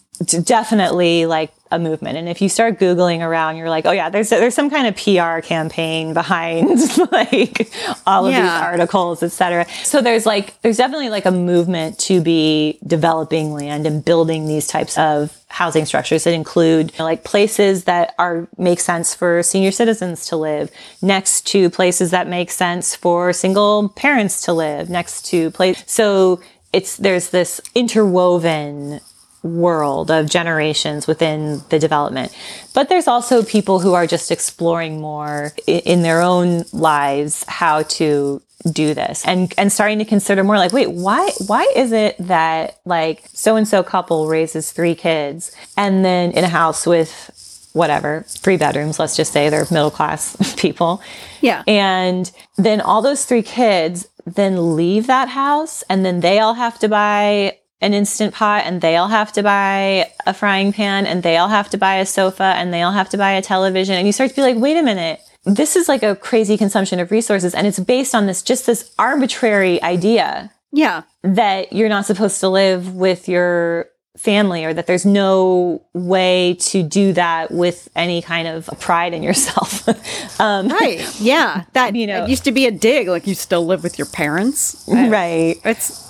definitely 0.44 1.26
like 1.26 1.52
a 1.70 1.78
movement. 1.78 2.16
And 2.16 2.28
if 2.28 2.40
you 2.42 2.48
start 2.48 2.78
Googling 2.80 3.20
around, 3.20 3.56
you're 3.56 3.68
like, 3.70 3.86
oh 3.86 3.92
yeah, 3.92 4.08
there's, 4.08 4.30
there's 4.30 4.54
some 4.54 4.68
kind 4.70 4.86
of 4.88 4.96
PR 4.96 5.46
campaign 5.46 6.12
behind 6.14 6.80
like 7.12 7.70
all 8.06 8.26
of 8.26 8.32
Yeah. 8.32 8.40
these 8.42 8.50
articles, 8.62 9.22
et 9.22 9.28
cetera. 9.30 9.64
So 9.84 10.00
there's 10.00 10.26
like, 10.26 10.60
there's 10.62 10.78
definitely 10.78 11.10
like 11.10 11.26
a 11.26 11.30
movement 11.30 11.98
to 12.00 12.20
be 12.20 12.78
developing 12.86 13.52
land 13.52 13.86
and 13.86 14.04
building 14.04 14.48
these 14.48 14.66
types 14.66 14.96
of 14.98 15.36
housing 15.48 15.84
structures 15.84 16.24
that 16.24 16.32
include 16.34 16.90
you 16.92 16.98
know, 16.98 17.04
like 17.04 17.22
places 17.22 17.84
that 17.84 18.14
are, 18.18 18.48
make 18.56 18.80
sense 18.80 19.14
for 19.14 19.42
senior 19.44 19.70
citizens 19.70 20.26
to 20.26 20.36
live 20.36 20.70
next 21.02 21.46
to 21.48 21.70
places 21.70 22.10
that 22.10 22.26
make 22.26 22.50
sense 22.50 22.96
for 22.96 23.32
single 23.32 23.90
parents 23.90 24.42
to 24.42 24.52
live 24.52 24.88
next 24.90 25.26
to 25.26 25.50
place. 25.52 25.84
So 25.86 26.40
it's, 26.72 26.96
there's 26.96 27.28
this 27.30 27.60
interwoven 27.74 29.00
world 29.42 30.10
of 30.10 30.28
generations 30.28 31.06
within 31.06 31.62
the 31.68 31.78
development. 31.78 32.34
But 32.74 32.88
there's 32.88 33.06
also 33.06 33.42
people 33.44 33.80
who 33.80 33.94
are 33.94 34.06
just 34.06 34.30
exploring 34.30 35.00
more 35.00 35.52
in 35.66 36.02
their 36.02 36.20
own 36.22 36.64
lives 36.72 37.44
how 37.48 37.82
to 37.82 38.42
do 38.72 38.92
this 38.92 39.24
and 39.24 39.54
and 39.56 39.72
starting 39.72 39.98
to 40.00 40.04
consider 40.04 40.42
more 40.42 40.58
like 40.58 40.72
wait 40.72 40.90
why 40.90 41.30
why 41.46 41.62
is 41.76 41.92
it 41.92 42.16
that 42.18 42.80
like 42.84 43.22
so 43.32 43.54
and 43.54 43.68
so 43.68 43.84
couple 43.84 44.26
raises 44.26 44.72
three 44.72 44.96
kids 44.96 45.52
and 45.76 46.04
then 46.04 46.32
in 46.32 46.42
a 46.42 46.48
house 46.48 46.84
with 46.84 47.70
whatever 47.74 48.24
three 48.26 48.56
bedrooms 48.56 48.98
let's 48.98 49.16
just 49.16 49.32
say 49.32 49.48
they're 49.48 49.64
middle 49.70 49.92
class 49.92 50.36
people 50.56 51.00
Yeah. 51.40 51.62
and 51.68 52.30
then 52.56 52.80
all 52.80 53.00
those 53.00 53.24
three 53.24 53.42
kids 53.42 54.08
then 54.26 54.74
leave 54.74 55.06
that 55.06 55.28
house 55.28 55.84
and 55.88 56.04
then 56.04 56.18
they 56.18 56.40
all 56.40 56.54
have 56.54 56.80
to 56.80 56.88
buy 56.88 57.57
an 57.80 57.94
instant 57.94 58.34
pot 58.34 58.64
and 58.64 58.80
they 58.80 58.96
all 58.96 59.08
have 59.08 59.32
to 59.32 59.42
buy 59.42 60.10
a 60.26 60.34
frying 60.34 60.72
pan 60.72 61.06
and 61.06 61.22
they 61.22 61.36
all 61.36 61.48
have 61.48 61.70
to 61.70 61.78
buy 61.78 61.96
a 61.96 62.06
sofa 62.06 62.54
and 62.56 62.72
they 62.72 62.82
all 62.82 62.92
have 62.92 63.08
to 63.10 63.16
buy 63.16 63.32
a 63.32 63.42
television. 63.42 63.94
And 63.94 64.06
you 64.06 64.12
start 64.12 64.30
to 64.30 64.36
be 64.36 64.42
like, 64.42 64.56
wait 64.56 64.76
a 64.76 64.82
minute. 64.82 65.20
This 65.44 65.76
is 65.76 65.88
like 65.88 66.02
a 66.02 66.16
crazy 66.16 66.56
consumption 66.56 66.98
of 66.98 67.10
resources. 67.10 67.54
And 67.54 67.66
it's 67.66 67.78
based 67.78 68.14
on 68.14 68.26
this, 68.26 68.42
just 68.42 68.66
this 68.66 68.92
arbitrary 68.98 69.80
idea 69.82 70.52
yeah. 70.72 71.02
that 71.22 71.72
you're 71.72 71.88
not 71.88 72.04
supposed 72.04 72.40
to 72.40 72.48
live 72.48 72.94
with 72.94 73.28
your 73.28 73.86
family 74.16 74.64
or 74.64 74.74
that 74.74 74.88
there's 74.88 75.06
no 75.06 75.80
way 75.94 76.54
to 76.58 76.82
do 76.82 77.12
that 77.12 77.52
with 77.52 77.88
any 77.94 78.20
kind 78.20 78.48
of 78.48 78.68
pride 78.80 79.14
in 79.14 79.22
yourself. 79.22 79.88
um, 80.40 80.68
Right. 80.68 81.08
Yeah. 81.20 81.62
That 81.74 81.94
You 81.94 82.08
know- 82.08 82.24
it 82.24 82.28
used 82.28 82.44
to 82.44 82.52
be 82.52 82.66
a 82.66 82.72
dig. 82.72 83.06
Like 83.06 83.28
you 83.28 83.36
still 83.36 83.64
live 83.64 83.84
with 83.84 83.98
your 83.98 84.08
parents. 84.08 84.84
right. 84.88 85.56
It's 85.64 86.07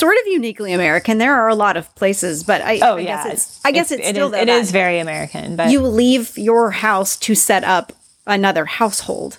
sort 0.00 0.16
of 0.20 0.26
uniquely 0.26 0.72
American. 0.72 1.18
There 1.18 1.34
are 1.34 1.48
a 1.48 1.54
lot 1.54 1.76
of 1.76 1.94
places, 1.94 2.42
but 2.42 2.60
I, 2.62 2.80
Oh 2.82 2.96
I 2.96 3.00
yeah, 3.00 3.22
guess 3.24 3.32
it's, 3.32 3.60
I 3.64 3.70
guess 3.72 3.90
it's, 3.92 4.06
it 4.08 4.14
still 4.14 4.26
is, 4.26 4.32
there 4.32 4.42
it 4.42 4.48
is 4.48 4.70
very 4.72 4.98
American, 4.98 5.56
but 5.56 5.70
you 5.70 5.80
leave 5.82 6.36
your 6.36 6.70
house 6.72 7.16
to 7.18 7.34
set 7.34 7.62
up 7.64 7.92
another 8.26 8.64
household. 8.64 9.38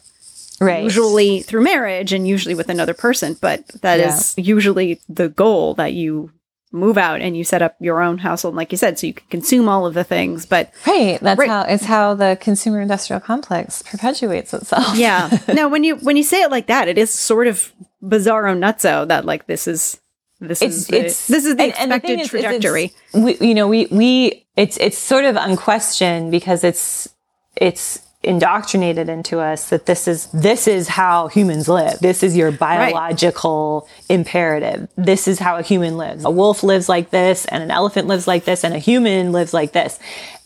right. 0.62 0.84
Usually 0.84 1.42
through 1.42 1.64
marriage 1.64 2.14
and 2.14 2.28
usually 2.28 2.56
with 2.56 2.70
another 2.70 2.94
person, 2.94 3.36
but 3.42 3.68
that 3.82 4.00
is 4.00 4.34
usually 4.38 5.00
the 5.10 5.30
goal 5.30 5.74
that 5.76 5.94
you 5.94 6.32
move 6.74 6.98
out 6.98 7.20
and 7.20 7.36
you 7.36 7.44
set 7.44 7.62
up 7.62 7.76
your 7.82 8.02
own 8.02 8.18
household, 8.20 8.56
like 8.56 8.72
you 8.72 8.78
said, 8.78 8.98
so 8.98 9.06
you 9.08 9.14
can 9.14 9.28
consume 9.30 9.68
all 9.68 9.86
of 9.86 9.94
the 9.94 10.04
things. 10.06 10.46
But 10.46 10.72
right. 10.88 11.20
That's 11.20 11.38
Right. 11.40 11.50
how 11.50 11.64
it's 11.64 11.84
how 11.86 12.14
the 12.14 12.38
consumer 12.40 12.80
industrial 12.80 13.20
complex 13.20 13.82
perpetuates 13.84 14.54
itself. 14.54 14.96
yeah, 14.96 15.38
no, 15.54 15.68
when 15.68 15.84
you 15.84 15.98
when 15.98 16.16
you 16.16 16.24
say 16.24 16.42
it 16.44 16.52
like 16.52 16.68
that, 16.68 16.88
it 16.88 16.98
is 16.98 17.12
sort 17.12 17.48
of 17.48 17.72
bizarro 18.02 18.56
nutso 18.58 19.08
that 19.08 19.26
like 19.26 19.48
this 19.48 19.68
is 19.68 20.00
this 20.42 20.62
is 20.62 20.88
the, 20.88 21.02
this 21.02 21.30
is 21.46 21.56
the 21.56 21.64
and- 21.64 21.74
and 21.78 21.92
expected 21.94 22.08
thing 22.08 22.20
is- 22.20 22.26
is 22.26 22.30
trajectory. 22.32 22.94
we, 23.14 23.38
you 23.38 23.54
know, 23.54 23.68
we 23.68 23.86
we 23.92 24.46
it's 24.58 24.78
it's 24.78 24.98
sort 24.98 25.26
of 25.26 25.36
unquestioned 25.36 26.32
because 26.32 26.64
it's 26.64 27.08
it's 27.56 28.00
indoctrinated 28.24 29.10
into 29.10 29.40
us 29.40 29.70
that 29.70 29.86
this 29.88 30.08
is 30.08 30.28
this 30.28 30.68
is 30.68 30.88
how 30.88 31.28
humans 31.28 31.68
live. 31.68 31.98
This 32.00 32.22
is 32.24 32.36
your 32.38 32.52
biological 32.52 33.88
imperative. 34.10 34.88
This 34.96 35.28
is 35.28 35.40
how 35.40 35.58
a 35.58 35.62
human 35.64 35.98
lives. 35.98 36.24
A 36.26 36.30
wolf 36.30 36.64
lives 36.64 36.88
like 36.90 37.10
this, 37.12 37.46
and 37.46 37.64
an 37.64 37.72
elephant 37.72 38.08
lives 38.08 38.28
like 38.28 38.46
this, 38.46 38.64
and 38.64 38.74
a 38.74 38.80
human 38.80 39.32
lives 39.32 39.54
like 39.54 39.72
this. 39.74 40.00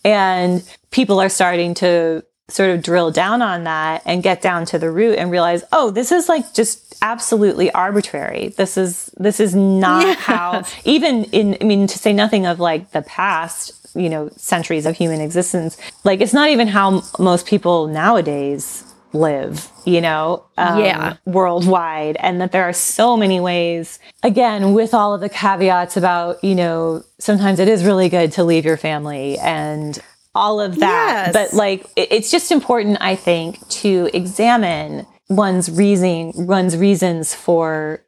And 0.03 0.63
people 0.91 1.19
are 1.19 1.29
starting 1.29 1.73
to 1.75 2.23
sort 2.47 2.69
of 2.69 2.84
drill 2.84 3.10
down 3.12 3.41
on 3.41 3.63
that 3.63 4.01
and 4.05 4.21
get 4.21 4.41
down 4.41 4.65
to 4.65 4.77
the 4.79 4.91
root 4.91 5.17
and 5.17 5.31
realize, 5.31 5.63
oh, 5.71 5.89
this 5.91 6.12
is 6.12 6.29
like 6.29 6.53
just 6.53 6.95
absolutely 7.01 7.71
arbitrary. 7.71 8.49
This 8.58 8.77
is 8.77 9.12
this 9.17 9.39
is 9.39 9.55
not 9.55 10.05
Yeah. 10.08 10.13
how 10.15 10.63
even 10.86 11.23
in 11.25 11.58
I 11.60 11.63
mean 11.65 11.88
to 11.88 11.97
say 11.97 12.13
nothing 12.13 12.45
of 12.45 12.60
like 12.60 12.91
the 12.91 13.01
past, 13.01 13.73
you 13.95 14.10
know, 14.10 14.29
centuries 14.38 14.86
of 14.86 14.95
human 14.95 15.21
existence. 15.21 15.77
Like 16.03 16.21
it's 16.21 16.34
not 16.34 16.49
even 16.49 16.67
how 16.67 16.97
m- 16.97 17.01
most 17.19 17.47
people 17.47 17.88
nowadays 17.88 18.84
live, 19.13 19.69
you 19.86 20.01
know, 20.01 20.43
um, 20.58 20.79
Yeah. 20.79 21.15
worldwide 21.25 22.17
and 22.19 22.41
that 22.41 22.51
there 22.51 22.63
are 22.63 22.73
so 22.73 23.15
many 23.17 23.39
ways 23.39 23.97
again 24.23 24.73
with 24.73 24.93
all 24.93 25.13
of 25.13 25.21
the 25.21 25.29
caveats 25.29 25.95
about, 25.97 26.43
you 26.43 26.53
know, 26.53 27.01
sometimes 27.17 27.60
it 27.60 27.67
is 27.69 27.84
really 27.86 28.10
good 28.10 28.31
to 28.34 28.43
leave 28.43 28.65
your 28.65 28.77
family 28.77 29.38
and 29.39 29.97
all 30.35 30.59
of 30.61 30.77
that. 30.79 31.27
Yes. 31.27 31.33
But 31.33 31.53
like 31.57 31.85
it- 31.95 32.11
it's 32.11 32.29
just 32.29 32.51
important 32.51 32.97
I 33.01 33.15
think 33.15 33.67
to 33.69 34.09
examine 34.13 35.07
one's 35.29 35.71
reason 35.71 36.31
one's 36.35 36.77
reasons 36.77 37.33
for 37.33 38.01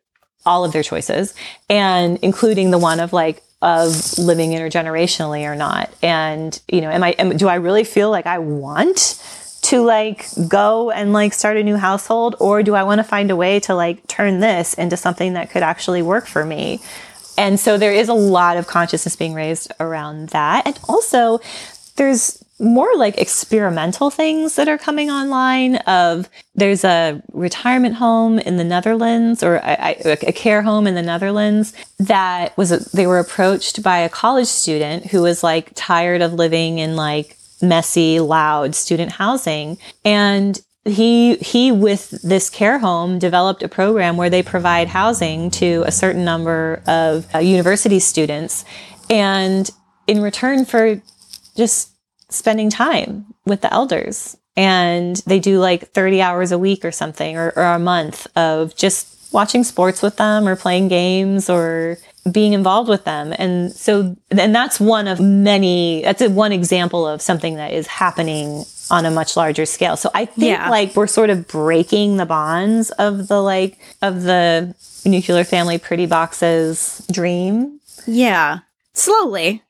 all 0.45 0.63
of 0.63 0.71
their 0.71 0.83
choices 0.83 1.33
and 1.69 2.19
including 2.21 2.69
the 2.71 2.77
one 2.77 2.99
of 2.99 3.11
like 3.11 3.41
of 3.63 4.17
living 4.19 4.51
intergenerationally 4.51 5.43
or 5.51 5.55
not 5.55 5.91
and 6.03 6.61
you 6.71 6.79
know 6.79 6.91
am 6.91 7.03
i 7.03 7.09
am, 7.17 7.35
do 7.35 7.47
i 7.47 7.55
really 7.55 7.83
feel 7.83 8.11
like 8.11 8.27
i 8.27 8.37
want 8.37 9.19
to 9.63 9.81
like 9.81 10.27
go 10.47 10.91
and 10.91 11.11
like 11.11 11.33
start 11.33 11.57
a 11.57 11.63
new 11.63 11.75
household 11.75 12.35
or 12.39 12.61
do 12.61 12.75
i 12.75 12.83
want 12.83 12.99
to 12.99 13.03
find 13.03 13.31
a 13.31 13.35
way 13.35 13.59
to 13.59 13.73
like 13.73 14.05
turn 14.07 14.39
this 14.39 14.75
into 14.75 14.95
something 14.95 15.33
that 15.33 15.49
could 15.49 15.63
actually 15.63 16.03
work 16.03 16.27
for 16.27 16.45
me 16.45 16.79
and 17.35 17.59
so 17.59 17.79
there 17.79 17.91
is 17.93 18.09
a 18.09 18.13
lot 18.13 18.57
of 18.57 18.67
consciousness 18.67 19.15
being 19.15 19.33
raised 19.33 19.71
around 19.79 20.29
that 20.29 20.67
and 20.67 20.79
also 20.87 21.39
there's 21.97 22.43
more 22.59 22.95
like 22.95 23.17
experimental 23.17 24.09
things 24.09 24.55
that 24.55 24.67
are 24.67 24.77
coming 24.77 25.11
online 25.11 25.75
of 25.77 26.27
there's 26.55 26.83
a 26.83 27.21
retirement 27.33 27.95
home 27.95 28.39
in 28.39 28.57
the 28.57 28.63
Netherlands 28.63 29.43
or 29.43 29.57
a, 29.57 29.95
a 30.05 30.31
care 30.33 30.63
home 30.63 30.87
in 30.87 30.95
the 30.95 31.03
Netherlands 31.03 31.73
that 31.99 32.57
was 32.57 32.69
they 32.91 33.05
were 33.05 33.19
approached 33.19 33.83
by 33.83 33.99
a 33.99 34.09
college 34.09 34.47
student 34.47 35.05
who 35.07 35.21
was 35.21 35.43
like 35.43 35.71
tired 35.75 36.21
of 36.21 36.33
living 36.33 36.79
in 36.79 36.95
like 36.95 37.37
messy 37.61 38.19
loud 38.19 38.73
student 38.73 39.11
housing. 39.11 39.77
And 40.03 40.59
he 40.83 41.35
he 41.37 41.71
with 41.71 42.09
this 42.23 42.49
care 42.49 42.79
home 42.79 43.19
developed 43.19 43.61
a 43.61 43.67
program 43.67 44.17
where 44.17 44.29
they 44.29 44.41
provide 44.41 44.87
housing 44.87 45.51
to 45.51 45.83
a 45.85 45.91
certain 45.91 46.25
number 46.25 46.81
of 46.87 47.27
uh, 47.35 47.39
university 47.39 47.99
students. 47.99 48.65
And 49.11 49.69
in 50.07 50.21
return 50.21 50.65
for 50.65 51.01
just 51.57 51.89
spending 52.29 52.69
time 52.69 53.25
with 53.45 53.61
the 53.61 53.73
elders. 53.73 54.37
And 54.55 55.17
they 55.27 55.39
do 55.39 55.59
like 55.59 55.89
30 55.91 56.21
hours 56.21 56.51
a 56.51 56.57
week 56.57 56.83
or 56.85 56.91
something 56.91 57.37
or, 57.37 57.51
or 57.55 57.63
a 57.63 57.79
month 57.79 58.25
of 58.37 58.75
just 58.75 59.31
watching 59.33 59.63
sports 59.63 60.01
with 60.01 60.15
them 60.17 60.47
or 60.47 60.55
playing 60.55 60.87
games 60.87 61.49
or 61.49 61.97
being 62.31 62.53
involved 62.53 62.89
with 62.89 63.03
them. 63.03 63.33
And 63.37 63.71
so 63.71 64.15
and 64.31 64.55
that's 64.55 64.79
one 64.79 65.07
of 65.07 65.19
many 65.19 66.01
that's 66.03 66.21
a, 66.21 66.29
one 66.29 66.51
example 66.51 67.05
of 67.07 67.21
something 67.21 67.55
that 67.55 67.71
is 67.71 67.87
happening 67.87 68.63
on 68.89 69.05
a 69.05 69.11
much 69.11 69.35
larger 69.37 69.65
scale. 69.65 69.95
So 69.97 70.09
i 70.13 70.25
think 70.25 70.47
Yeah. 70.57 70.69
like 70.69 70.95
we're 70.95 71.07
sort 71.07 71.29
of 71.29 71.47
breaking 71.47 72.17
the 72.17 72.25
bonds 72.25 72.89
of 72.91 73.27
the 73.27 73.41
like 73.41 73.77
of 74.01 74.23
the 74.23 74.73
nuclear 75.05 75.43
family 75.43 75.77
pretty 75.77 76.05
boxes 76.05 77.05
dream. 77.11 77.79
Yeah, 78.07 78.59
slowly, 78.93 79.61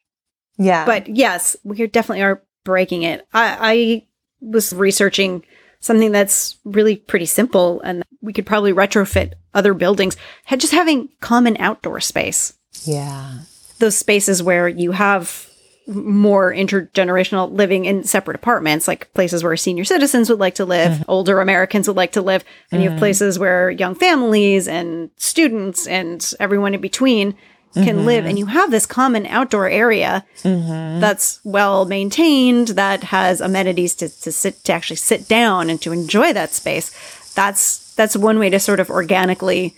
yeah 0.57 0.85
but 0.85 1.07
yes, 1.07 1.55
we 1.63 1.85
definitely 1.87 2.23
are 2.23 2.43
breaking 2.63 3.03
it. 3.03 3.27
I, 3.33 3.57
I 3.61 4.05
was 4.41 4.73
researching 4.73 5.43
something 5.79 6.11
that's 6.11 6.57
really 6.65 6.97
pretty 6.97 7.25
simple, 7.25 7.81
and 7.81 8.03
we 8.21 8.33
could 8.33 8.45
probably 8.45 8.73
retrofit 8.73 9.33
other 9.53 9.73
buildings. 9.73 10.17
Just 10.57 10.73
having 10.73 11.09
common 11.21 11.57
outdoor 11.57 11.99
space. 11.99 12.53
yeah 12.83 13.39
those 13.79 13.97
spaces 13.97 14.41
where 14.41 14.67
you 14.67 14.91
have 14.91 15.49
more 15.87 16.51
intergenerational 16.51 17.51
living 17.51 17.85
in 17.85 18.03
separate 18.03 18.35
apartments, 18.35 18.87
like 18.87 19.13
places 19.13 19.43
where 19.43 19.55
senior 19.55 19.85
citizens 19.85 20.29
would 20.29 20.39
like 20.39 20.55
to 20.55 20.65
live, 20.65 20.91
mm-hmm. 20.91 21.03
older 21.07 21.39
Americans 21.39 21.87
would 21.87 21.95
like 21.95 22.11
to 22.13 22.21
live, 22.21 22.43
and 22.71 22.81
you 22.81 22.89
have 22.89 22.95
mm-hmm. 22.95 23.01
places 23.01 23.39
where 23.39 23.71
young 23.71 23.95
families 23.95 24.67
and 24.67 25.09
students 25.15 25.87
and 25.87 26.33
everyone 26.39 26.73
in 26.73 26.81
between 26.81 27.35
can 27.73 28.05
live. 28.05 28.25
And 28.25 28.37
mm-hmm. 28.37 28.37
you 28.37 28.45
have 28.47 28.71
this 28.71 28.85
common 28.85 29.25
outdoor 29.27 29.67
area 29.69 30.25
mm-hmm. 30.43 30.99
that's 30.99 31.39
well 31.43 31.85
maintained, 31.85 32.69
that 32.69 33.03
has 33.05 33.41
amenities 33.41 33.95
to, 33.95 34.09
to 34.21 34.31
sit 34.31 34.63
to 34.65 34.73
actually 34.73 34.95
sit 34.97 35.27
down 35.27 35.69
and 35.69 35.81
to 35.81 35.91
enjoy 35.91 36.33
that 36.33 36.53
space. 36.53 36.91
That's 37.33 37.93
that's 37.95 38.15
one 38.17 38.39
way 38.39 38.49
to 38.49 38.59
sort 38.59 38.79
of 38.79 38.89
organically 38.89 39.75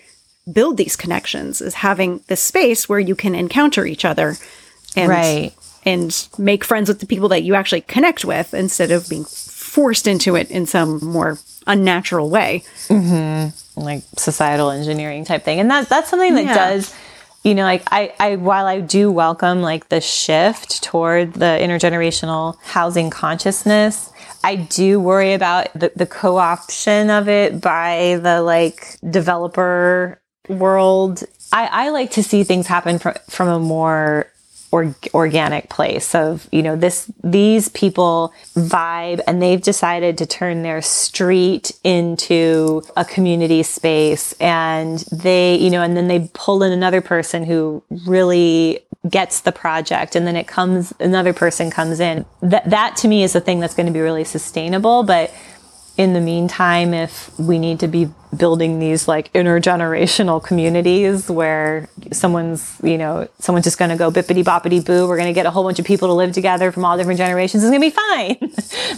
build 0.51 0.77
these 0.77 0.95
connections 0.95 1.61
is 1.61 1.75
having 1.75 2.21
this 2.27 2.41
space 2.41 2.89
where 2.89 2.99
you 2.99 3.15
can 3.15 3.35
encounter 3.35 3.85
each 3.85 4.05
other 4.05 4.35
and 4.95 5.09
Right. 5.09 5.53
and 5.85 6.27
make 6.37 6.63
friends 6.63 6.89
with 6.89 6.99
the 6.99 7.05
people 7.05 7.29
that 7.29 7.43
you 7.43 7.55
actually 7.55 7.81
connect 7.81 8.25
with 8.25 8.53
instead 8.53 8.91
of 8.91 9.07
being 9.09 9.25
forced 9.25 10.07
into 10.07 10.35
it 10.35 10.49
in 10.49 10.65
some 10.65 10.99
more 11.03 11.37
unnatural 11.67 12.29
way. 12.29 12.63
Mm-hmm. 12.87 13.79
like 13.79 14.03
societal 14.17 14.71
engineering 14.71 15.23
type 15.23 15.43
thing. 15.43 15.59
And 15.59 15.69
that 15.69 15.87
that's 15.87 16.09
something 16.09 16.35
that 16.35 16.45
Yeah. 16.45 16.55
does 16.55 16.93
you 17.43 17.55
know, 17.55 17.63
like 17.63 17.83
I, 17.91 18.13
I 18.19 18.35
while 18.35 18.65
I 18.65 18.81
do 18.81 19.11
welcome 19.11 19.61
like 19.61 19.89
the 19.89 20.01
shift 20.01 20.83
toward 20.83 21.33
the 21.33 21.57
intergenerational 21.61 22.57
housing 22.63 23.09
consciousness, 23.09 24.11
I 24.43 24.55
do 24.55 24.99
worry 24.99 25.33
about 25.33 25.71
the, 25.73 25.91
the 25.95 26.05
co-option 26.05 27.09
of 27.09 27.29
it 27.29 27.61
by 27.61 28.19
the 28.21 28.41
like 28.41 28.97
developer 29.09 30.21
world. 30.49 31.23
I, 31.51 31.67
I 31.71 31.89
like 31.89 32.11
to 32.11 32.23
see 32.23 32.43
things 32.43 32.67
happen 32.67 32.99
from 32.99 33.15
from 33.29 33.47
a 33.47 33.59
more 33.59 34.27
or, 34.71 34.95
organic 35.13 35.69
place 35.69 36.13
of 36.13 36.47
you 36.51 36.61
know 36.61 36.75
this 36.75 37.11
these 37.23 37.69
people 37.69 38.33
vibe 38.55 39.21
and 39.27 39.41
they've 39.41 39.61
decided 39.61 40.17
to 40.17 40.25
turn 40.25 40.61
their 40.63 40.81
street 40.81 41.71
into 41.83 42.81
a 42.95 43.03
community 43.05 43.63
space 43.63 44.33
and 44.33 44.99
they 45.11 45.55
you 45.55 45.69
know 45.69 45.81
and 45.81 45.97
then 45.97 46.07
they 46.07 46.29
pull 46.33 46.63
in 46.63 46.71
another 46.71 47.01
person 47.01 47.43
who 47.43 47.83
really 48.05 48.79
gets 49.09 49.41
the 49.41 49.51
project 49.51 50.15
and 50.15 50.27
then 50.27 50.35
it 50.35 50.47
comes 50.47 50.93
another 50.99 51.33
person 51.33 51.71
comes 51.71 51.99
in. 51.99 52.25
That 52.41 52.69
that 52.69 52.97
to 52.97 53.07
me 53.07 53.23
is 53.23 53.33
the 53.33 53.41
thing 53.41 53.59
that's 53.59 53.73
going 53.73 53.87
to 53.87 53.93
be 53.93 54.01
really 54.01 54.25
sustainable 54.25 55.03
but 55.03 55.33
in 55.99 56.13
the 56.13 56.21
meantime, 56.21 56.93
if 56.93 57.37
we 57.37 57.59
need 57.59 57.81
to 57.81 57.87
be 57.89 58.09
building 58.37 58.79
these 58.79 59.05
like 59.05 59.33
intergenerational 59.33 60.41
communities 60.41 61.29
where 61.29 61.89
someone's, 62.13 62.79
you 62.81 62.97
know, 62.97 63.27
someone's 63.39 63.65
just 63.65 63.77
going 63.77 63.89
to 63.91 63.97
go 63.97 64.09
bippity 64.09 64.41
boppity 64.41 64.79
boo, 64.85 65.07
we're 65.09 65.17
going 65.17 65.27
to 65.27 65.33
get 65.33 65.45
a 65.45 65.51
whole 65.51 65.63
bunch 65.65 65.77
of 65.77 65.85
people 65.85 66.07
to 66.07 66.13
live 66.13 66.31
together 66.31 66.71
from 66.71 66.85
all 66.85 66.95
different 66.97 67.17
generations, 67.17 67.63
it's 67.65 67.69
going 67.69 67.81
to 67.81 67.87
be 67.87 67.91
fine. 67.91 68.37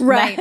Right. 0.00 0.38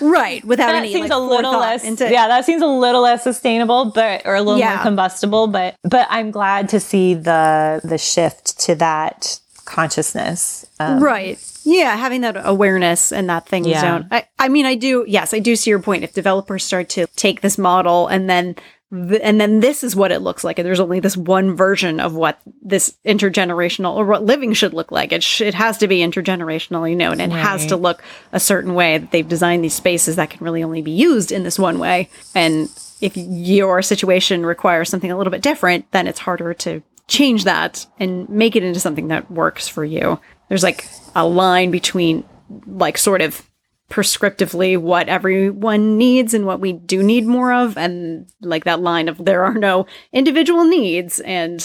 right. 0.00 0.44
Without 0.44 0.66
that 0.66 0.74
any 0.76 0.92
seems 0.92 1.08
like, 1.08 1.16
a 1.16 1.18
little 1.18 1.58
less, 1.58 1.82
into- 1.84 2.10
yeah, 2.10 2.28
that 2.28 2.44
seems 2.44 2.62
a 2.62 2.66
little 2.66 3.02
less 3.02 3.24
sustainable, 3.24 3.86
but 3.86 4.22
or 4.26 4.34
a 4.36 4.42
little 4.42 4.58
Yeah. 4.60 4.74
more 4.76 4.82
combustible. 4.84 5.46
But 5.48 5.76
but 5.82 6.06
I'm 6.10 6.30
glad 6.30 6.68
to 6.70 6.80
see 6.80 7.14
the 7.14 7.80
the 7.82 7.98
shift 7.98 8.58
to 8.60 8.74
that 8.76 9.40
consciousness. 9.70 10.66
Um, 10.78 11.02
Right. 11.02 11.38
Yeah, 11.64 11.96
having 11.96 12.22
that 12.22 12.36
awareness 12.44 13.12
and 13.12 13.28
that 13.30 13.46
thing 13.46 13.64
Yeah. 13.64 13.82
don't. 13.82 14.06
I, 14.10 14.24
I 14.38 14.48
mean, 14.48 14.66
I 14.66 14.74
do. 14.74 15.04
Yes, 15.06 15.32
I 15.34 15.38
do 15.38 15.56
see 15.56 15.70
your 15.70 15.78
point. 15.78 16.04
If 16.04 16.12
developers 16.14 16.64
start 16.64 16.88
to 16.90 17.06
take 17.16 17.40
this 17.40 17.56
model 17.58 18.06
and 18.08 18.28
then 18.30 18.56
th- 18.92 19.20
and 19.22 19.40
then 19.40 19.60
this 19.60 19.84
is 19.84 19.94
what 19.94 20.10
it 20.10 20.20
looks 20.20 20.42
like, 20.42 20.58
and 20.58 20.66
there's 20.66 20.80
only 20.80 20.98
this 21.00 21.16
one 21.16 21.54
version 21.54 22.00
of 22.00 22.14
what 22.14 22.40
this 22.62 22.96
intergenerational 23.06 23.94
or 23.94 24.04
what 24.06 24.24
living 24.24 24.52
should 24.54 24.72
look 24.74 24.90
like. 24.90 25.12
It 25.12 25.22
sh- 25.22 25.42
it 25.42 25.54
has 25.54 25.78
to 25.78 25.86
be 25.86 25.98
intergenerationally 26.00 26.96
known 26.96 27.20
and 27.20 27.32
it 27.32 27.36
has 27.36 27.66
to 27.66 27.76
look 27.76 28.02
a 28.32 28.40
certain 28.40 28.74
way. 28.74 28.98
That 28.98 29.10
they've 29.12 29.28
designed 29.28 29.62
these 29.62 29.74
spaces 29.74 30.16
that 30.16 30.30
can 30.30 30.42
really 30.44 30.62
only 30.62 30.82
be 30.82 30.90
used 30.92 31.30
in 31.30 31.42
this 31.44 31.58
one 31.58 31.78
way. 31.78 32.08
And 32.34 32.68
if 33.00 33.12
your 33.16 33.80
situation 33.82 34.44
requires 34.44 34.88
something 34.90 35.10
a 35.10 35.16
little 35.16 35.30
bit 35.30 35.40
different, 35.42 35.90
then 35.92 36.06
it's 36.06 36.18
harder 36.20 36.52
to 36.54 36.82
change 37.10 37.44
that 37.44 37.86
and 37.98 38.28
make 38.28 38.56
it 38.56 38.62
into 38.62 38.80
something 38.80 39.08
that 39.08 39.30
works 39.30 39.68
for 39.68 39.84
you. 39.84 40.18
There's 40.48 40.62
like 40.62 40.88
a 41.14 41.26
line 41.26 41.70
between 41.70 42.24
like 42.66 42.96
sort 42.96 43.20
of 43.20 43.46
prescriptively 43.90 44.78
what 44.78 45.08
everyone 45.08 45.98
needs 45.98 46.32
and 46.32 46.46
what 46.46 46.60
we 46.60 46.72
do 46.72 47.02
need 47.02 47.26
more 47.26 47.52
of 47.52 47.76
and 47.76 48.30
like 48.40 48.64
that 48.64 48.80
line 48.80 49.08
of 49.08 49.24
there 49.24 49.42
are 49.44 49.54
no 49.54 49.84
individual 50.12 50.64
needs 50.64 51.18
and 51.20 51.60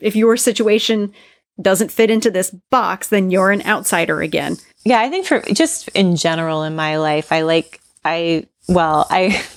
if 0.00 0.16
your 0.16 0.38
situation 0.38 1.12
doesn't 1.60 1.92
fit 1.92 2.10
into 2.10 2.30
this 2.30 2.50
box 2.70 3.08
then 3.08 3.30
you're 3.30 3.50
an 3.50 3.62
outsider 3.66 4.22
again. 4.22 4.56
Yeah, 4.84 5.00
I 5.00 5.10
think 5.10 5.26
for 5.26 5.40
just 5.52 5.88
in 5.88 6.16
general 6.16 6.62
in 6.62 6.74
my 6.76 6.96
life, 6.96 7.30
I 7.30 7.42
like 7.42 7.80
I 8.04 8.46
well, 8.68 9.06
I 9.10 9.42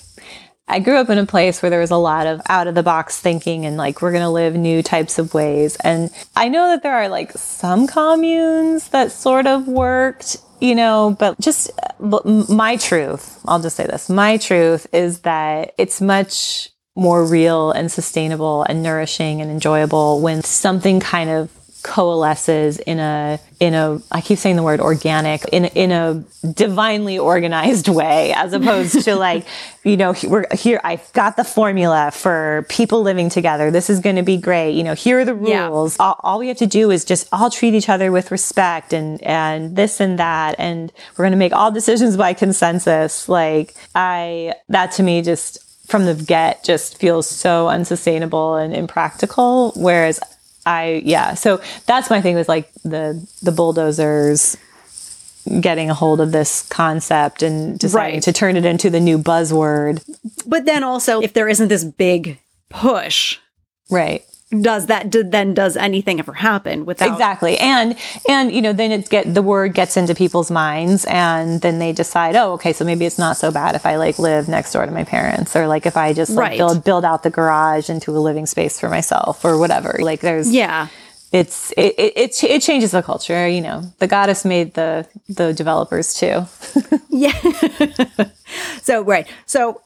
I 0.70 0.80
grew 0.80 0.98
up 0.98 1.10
in 1.10 1.18
a 1.18 1.26
place 1.26 1.62
where 1.62 1.72
there 1.72 1.80
was 1.80 1.92
a 1.92 1.98
lot 1.98 2.28
of 2.28 2.42
out 2.48 2.68
of 2.68 2.76
the 2.76 2.84
box 2.84 3.20
thinking 3.20 3.66
and 3.66 3.76
like 3.76 4.02
we're 4.02 4.12
going 4.12 4.24
to 4.24 4.30
live 4.30 4.56
new 4.56 4.84
types 4.84 5.18
of 5.18 5.34
ways. 5.34 5.76
And 5.78 6.12
I 6.36 6.48
know 6.48 6.68
that 6.68 6.84
there 6.84 6.94
are 6.94 7.10
like 7.10 7.32
some 7.32 7.88
communes 7.88 8.90
that 8.90 9.12
sort 9.12 9.48
of 9.48 9.68
worked, 9.68 10.38
you 10.62 10.76
know, 10.76 11.16
but 11.20 11.40
just 11.40 11.72
uh, 11.82 11.94
but 12.00 12.26
my 12.50 12.78
truth, 12.78 13.40
I'll 13.46 13.60
just 13.60 13.76
say 13.76 13.88
this. 13.88 14.10
My 14.10 14.38
truth 14.38 14.86
is 14.94 15.22
that 15.22 15.74
it's 15.80 16.00
much 16.00 16.70
more 16.96 17.26
real 17.26 17.72
and 17.72 17.92
sustainable 17.92 18.64
and 18.64 18.84
nourishing 18.84 19.42
and 19.42 19.50
enjoyable 19.50 20.22
when 20.22 20.44
something 20.44 21.00
kind 21.00 21.30
of 21.30 21.50
coalesces 21.84 22.80
in 22.80 23.00
a 23.00 23.40
in 23.60 23.74
a 23.74 24.00
I 24.12 24.22
keep 24.22 24.38
saying 24.38 24.56
the 24.56 24.64
word 24.64 24.80
organic 24.80 25.46
in 25.46 25.66
in 25.66 25.92
a 25.92 26.24
divinely 26.54 27.18
organized 27.18 27.88
way 27.88 28.34
as 28.34 28.54
opposed 28.54 29.04
to 29.06 29.16
like 29.28 29.46
you 29.84 29.98
know 29.98 30.14
we're 30.28 30.46
here 30.54 30.80
I've 30.84 31.12
got 31.14 31.38
the 31.38 31.44
formula 31.44 32.12
for 32.14 32.66
people 32.70 33.02
living 33.02 33.30
together. 33.30 33.72
This 33.72 33.90
is 33.90 34.00
going 34.00 34.16
to 34.18 34.24
be 34.24 34.38
great. 34.38 34.72
You 34.72 34.84
know 34.84 34.94
here 34.94 35.20
are 35.20 35.26
the 35.26 35.36
Yeah. 35.36 35.68
rules. 35.68 35.98
All, 36.00 36.20
all 36.22 36.40
we 36.40 36.48
have 36.50 36.58
to 36.58 36.68
do 36.68 36.92
is 36.92 37.06
just 37.06 37.28
all 37.32 37.50
treat 37.50 37.74
each 37.74 37.90
other 37.90 38.12
with 38.12 38.32
respect 38.32 38.94
and 38.94 39.22
and 39.24 39.76
this 39.76 40.00
and 40.00 40.20
that 40.20 40.56
and 40.60 40.92
we're 41.18 41.24
going 41.24 41.32
to 41.32 41.38
make 41.38 41.54
all 41.54 41.72
decisions 41.72 42.18
by 42.18 42.34
consensus. 42.34 43.30
Like 43.30 43.74
I 43.96 44.54
that 44.70 44.92
to 44.94 45.04
me 45.04 45.22
just 45.22 45.60
from 45.88 46.06
the 46.06 46.14
get 46.14 46.64
just 46.64 46.98
feels 47.00 47.28
so 47.28 47.68
unsustainable 47.68 48.56
and 48.56 48.76
impractical 48.76 49.72
whereas 49.76 50.20
I 50.70 51.02
yeah, 51.04 51.34
so 51.34 51.62
that's 51.88 52.10
my 52.10 52.22
thing 52.22 52.36
with 52.36 52.48
like 52.48 52.72
the 52.84 53.26
the 53.42 53.52
bulldozers 53.52 54.56
getting 55.62 55.90
a 55.90 55.94
hold 55.96 56.22
of 56.22 56.32
this 56.32 56.68
concept 56.70 57.42
and 57.42 57.80
deciding 57.80 58.16
Right. 58.16 58.24
to 58.24 58.32
turn 58.34 58.56
it 58.56 58.66
into 58.66 58.90
the 58.92 59.00
new 59.00 59.18
buzzword. 59.18 60.04
But 60.46 60.66
then 60.66 60.84
also 60.84 61.22
if 61.22 61.34
there 61.34 61.50
isn't 61.50 61.70
this 61.70 61.84
big 61.84 62.40
push 62.70 63.38
Right. 63.90 64.24
Does 64.62 64.88
that 64.88 65.12
do, 65.12 65.24
then 65.24 65.54
does 65.54 65.78
anything 65.78 66.20
ever 66.20 66.34
happen 66.34 66.84
without 66.86 67.12
Exactly. 67.12 67.58
And 67.60 67.96
and 68.28 68.52
you 68.52 68.62
know, 68.62 68.74
then 68.74 68.92
it 68.92 69.08
get 69.10 69.32
the 69.34 69.44
word 69.44 69.76
gets 69.76 69.96
into 69.96 70.16
people's 70.16 70.50
minds 70.50 71.06
and 71.06 71.62
then 71.62 71.78
they 71.78 71.92
decide, 71.94 72.36
"Oh, 72.36 72.54
okay, 72.54 72.74
so 72.74 72.84
maybe 72.84 73.06
it's 73.06 73.20
not 73.20 73.38
so 73.38 73.52
bad 73.52 73.76
if 73.76 73.86
I 73.86 73.98
like 73.98 74.18
live 74.18 74.48
next 74.48 74.74
door 74.74 74.86
to 74.86 74.92
my 74.92 75.04
parents 75.04 75.56
or 75.56 75.68
like 75.68 75.86
if 75.86 75.96
I 75.96 76.14
just 76.14 76.32
like 76.32 76.50
Right. 76.50 76.58
build 76.58 76.84
build 76.84 77.06
out 77.06 77.22
the 77.24 77.30
garage 77.30 77.90
into 77.92 78.12
a 78.12 78.20
living 78.20 78.48
space 78.48 78.80
for 78.80 78.90
myself 78.90 79.46
or 79.46 79.58
whatever." 79.60 79.98
Like 80.00 80.22
there's 80.22 80.52
yeah 80.52 80.88
it's 81.32 81.72
it, 81.78 81.94
it 82.00 82.14
it 82.16 82.44
it 82.44 82.62
changes 82.64 82.90
the 82.90 83.04
culture, 83.04 83.48
you 83.48 83.62
know. 83.62 83.84
The 84.00 84.08
goddess 84.08 84.46
made 84.46 84.74
the 84.74 85.06
the 85.28 85.54
developers 85.54 86.14
too. 86.16 86.46
Yeah. 87.12 87.34
so 88.82 89.02
right. 89.04 89.28
So 89.46 89.82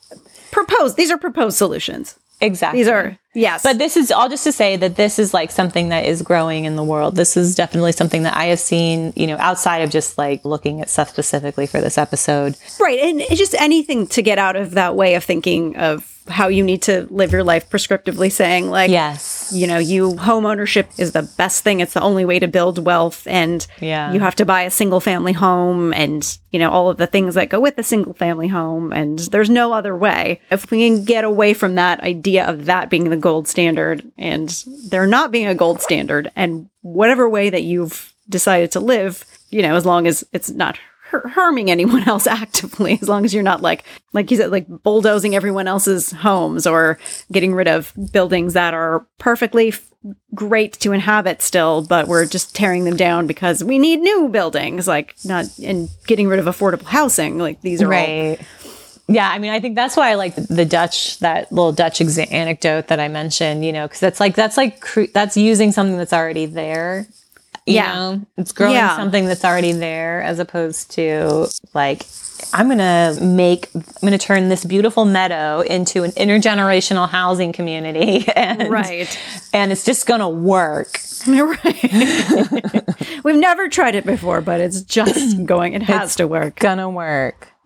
propose 0.51 0.95
these 0.95 1.09
are 1.11 1.17
proposed 1.17 1.57
solutions. 1.57 2.15
Exactly. 2.41 2.79
These 2.79 2.87
are 2.89 3.17
yes. 3.33 3.63
But 3.63 3.77
this 3.77 3.97
is 3.97 4.11
all 4.11 4.29
just 4.29 4.43
to 4.45 4.51
say 4.51 4.75
that 4.77 4.95
this 4.95 5.19
is 5.19 5.33
like 5.33 5.51
something 5.51 5.89
that 5.89 6.05
is 6.05 6.21
growing 6.21 6.65
in 6.65 6.75
the 6.75 6.83
world. 6.83 7.15
This 7.15 7.35
is 7.37 7.55
definitely 7.55 7.91
something 7.91 8.23
that 8.23 8.35
I 8.35 8.45
have 8.45 8.59
seen, 8.59 9.13
you 9.15 9.27
know, 9.27 9.37
outside 9.39 9.79
of 9.79 9.89
just 9.89 10.17
like 10.17 10.43
looking 10.45 10.81
at 10.81 10.89
stuff 10.89 11.09
specifically 11.09 11.67
for 11.67 11.81
this 11.81 11.97
episode. 11.97 12.55
right. 12.79 12.99
And 12.99 13.21
it's 13.21 13.37
just 13.37 13.55
anything 13.59 14.07
to 14.07 14.21
get 14.21 14.37
out 14.37 14.55
of 14.55 14.71
that 14.71 14.95
way 14.95 15.15
of 15.15 15.23
thinking 15.23 15.75
of 15.77 16.09
how 16.29 16.47
you 16.47 16.63
need 16.63 16.81
to 16.81 17.05
live 17.09 17.33
your 17.33 17.43
life 17.43 17.69
prescriptively 17.69 18.31
saying 18.31 18.69
like 18.69 18.89
Yes. 18.89 19.51
you 19.53 19.67
know, 19.67 19.77
you 19.77 20.15
home 20.15 20.45
ownership 20.45 20.87
is 20.97 21.11
the 21.11 21.23
best 21.37 21.65
thing. 21.65 21.81
It's 21.81 21.93
the 21.95 22.01
only 22.01 22.23
way 22.23 22.39
to 22.39 22.47
build 22.47 22.85
wealth 22.85 23.27
and 23.27 23.67
Yeah. 23.81 24.13
you 24.13 24.21
have 24.21 24.35
to 24.35 24.45
buy 24.45 24.61
a 24.61 24.71
single 24.71 25.01
family 25.01 25.33
home 25.33 25.91
and, 25.93 26.25
you 26.51 26.59
know, 26.59 26.69
all 26.71 26.89
of 26.89 26.95
the 26.95 27.07
things 27.07 27.35
that 27.35 27.49
go 27.49 27.59
with 27.59 27.77
a 27.77 27.83
single 27.83 28.13
family 28.13 28.47
home 28.47 28.93
and 28.93 29.19
there's 29.19 29.49
no 29.49 29.73
other 29.73 29.97
way. 29.97 30.39
If 30.49 30.71
we 30.71 30.87
can 30.87 31.03
get 31.03 31.25
away 31.25 31.53
from 31.53 31.75
that 31.75 31.99
idea 31.99 32.45
of 32.47 32.65
that 32.67 32.89
being 32.89 33.09
the 33.09 33.17
gold 33.23 33.47
standard 33.47 34.03
and 34.17 34.65
they're 34.89 35.07
not 35.07 35.31
being 35.31 35.47
a 35.47 35.55
gold 35.55 35.81
standard 35.81 36.29
and 36.35 36.69
whatever 36.81 37.29
way 37.29 37.49
that 37.49 37.63
you've 37.63 38.13
decided 38.27 38.69
to 38.71 38.81
live, 38.81 39.23
you 39.49 39.61
know, 39.61 39.75
as 39.75 39.85
long 39.85 40.05
as 40.07 40.25
it's 40.33 40.49
not 40.49 40.77
harming 41.11 41.71
anyone 41.71 42.03
else 42.09 42.27
actively 42.27 42.97
as 43.01 43.07
long 43.07 43.23
as 43.23 43.33
you're 43.33 43.43
not 43.43 43.61
like 43.61 43.83
like 44.13 44.31
you 44.31 44.37
said 44.37 44.49
like 44.49 44.67
bulldozing 44.67 45.35
everyone 45.35 45.67
else's 45.67 46.11
homes 46.11 46.65
or 46.65 46.97
getting 47.31 47.53
rid 47.53 47.67
of 47.67 47.93
buildings 48.11 48.53
that 48.53 48.73
are 48.73 49.05
perfectly 49.19 49.67
f- 49.67 49.91
great 50.33 50.73
to 50.73 50.91
inhabit 50.91 51.39
still 51.39 51.83
but 51.83 52.07
we're 52.07 52.25
just 52.25 52.55
tearing 52.55 52.83
them 52.83 52.97
down 52.97 53.27
because 53.27 53.63
we 53.63 53.77
need 53.77 53.99
new 53.99 54.27
buildings 54.27 54.87
like 54.87 55.13
not 55.23 55.45
and 55.63 55.87
getting 56.07 56.27
rid 56.27 56.39
of 56.39 56.45
affordable 56.45 56.85
housing 56.85 57.37
like 57.37 57.61
these 57.61 57.79
are 57.79 57.85
all 57.85 57.91
Right. 57.91 58.39
Yeah, 59.07 59.29
I 59.29 59.37
mean, 59.37 59.51
I 59.51 59.59
think 59.59 59.75
that's 59.75 59.97
why 59.97 60.09
I 60.11 60.15
like 60.15 60.35
the 60.35 60.65
Dutch, 60.65 61.19
that 61.19 61.51
little 61.51 61.73
Dutch 61.73 61.99
exa- 61.99 62.31
anecdote 62.31 62.87
that 62.87 62.99
I 63.01 63.09
mentioned, 63.09 63.65
you 63.65 63.73
know, 63.73 63.85
because 63.85 63.99
that's 63.99 64.19
like, 64.19 64.33
that's 64.35 64.55
like, 64.57 64.79
cre- 64.79 65.11
that's 65.13 65.35
using 65.35 65.71
something 65.73 65.97
that's 65.97 66.13
already 66.13 66.45
there. 66.45 67.05
You 67.65 67.75
Yeah. 67.75 67.93
know, 67.93 68.21
it's 68.37 68.51
growing 68.53 68.75
Yeah. 68.75 68.95
something 68.95 69.25
that's 69.25 69.43
already 69.45 69.71
there 69.73 70.21
as 70.21 70.39
opposed 70.39 70.91
to 70.91 71.47
like 71.73 72.05
I'm 72.53 72.67
going 72.67 72.77
to 72.79 73.17
make, 73.23 73.69
I'm 73.73 73.81
going 74.01 74.11
to 74.11 74.17
turn 74.17 74.49
this 74.49 74.65
beautiful 74.65 75.05
meadow 75.05 75.61
into 75.61 76.03
an 76.03 76.11
intergenerational 76.11 77.07
housing 77.09 77.53
community. 77.53 78.25
And, 78.35 78.69
Right. 78.69 79.17
And 79.53 79.71
it's 79.71 79.85
just 79.85 80.05
going 80.07 80.19
to 80.19 80.27
work. 80.27 80.99
right. 81.27 82.83
We've 83.23 83.37
never 83.37 83.69
tried 83.69 83.95
it 83.95 84.05
before, 84.05 84.41
but 84.41 84.59
it's 84.59 84.81
just 84.81 85.45
going. 85.45 85.73
It 85.73 85.83
has 85.83 86.15
to 86.17 86.27
work. 86.27 86.59
Gonna 86.59 86.89
work. 86.89 87.47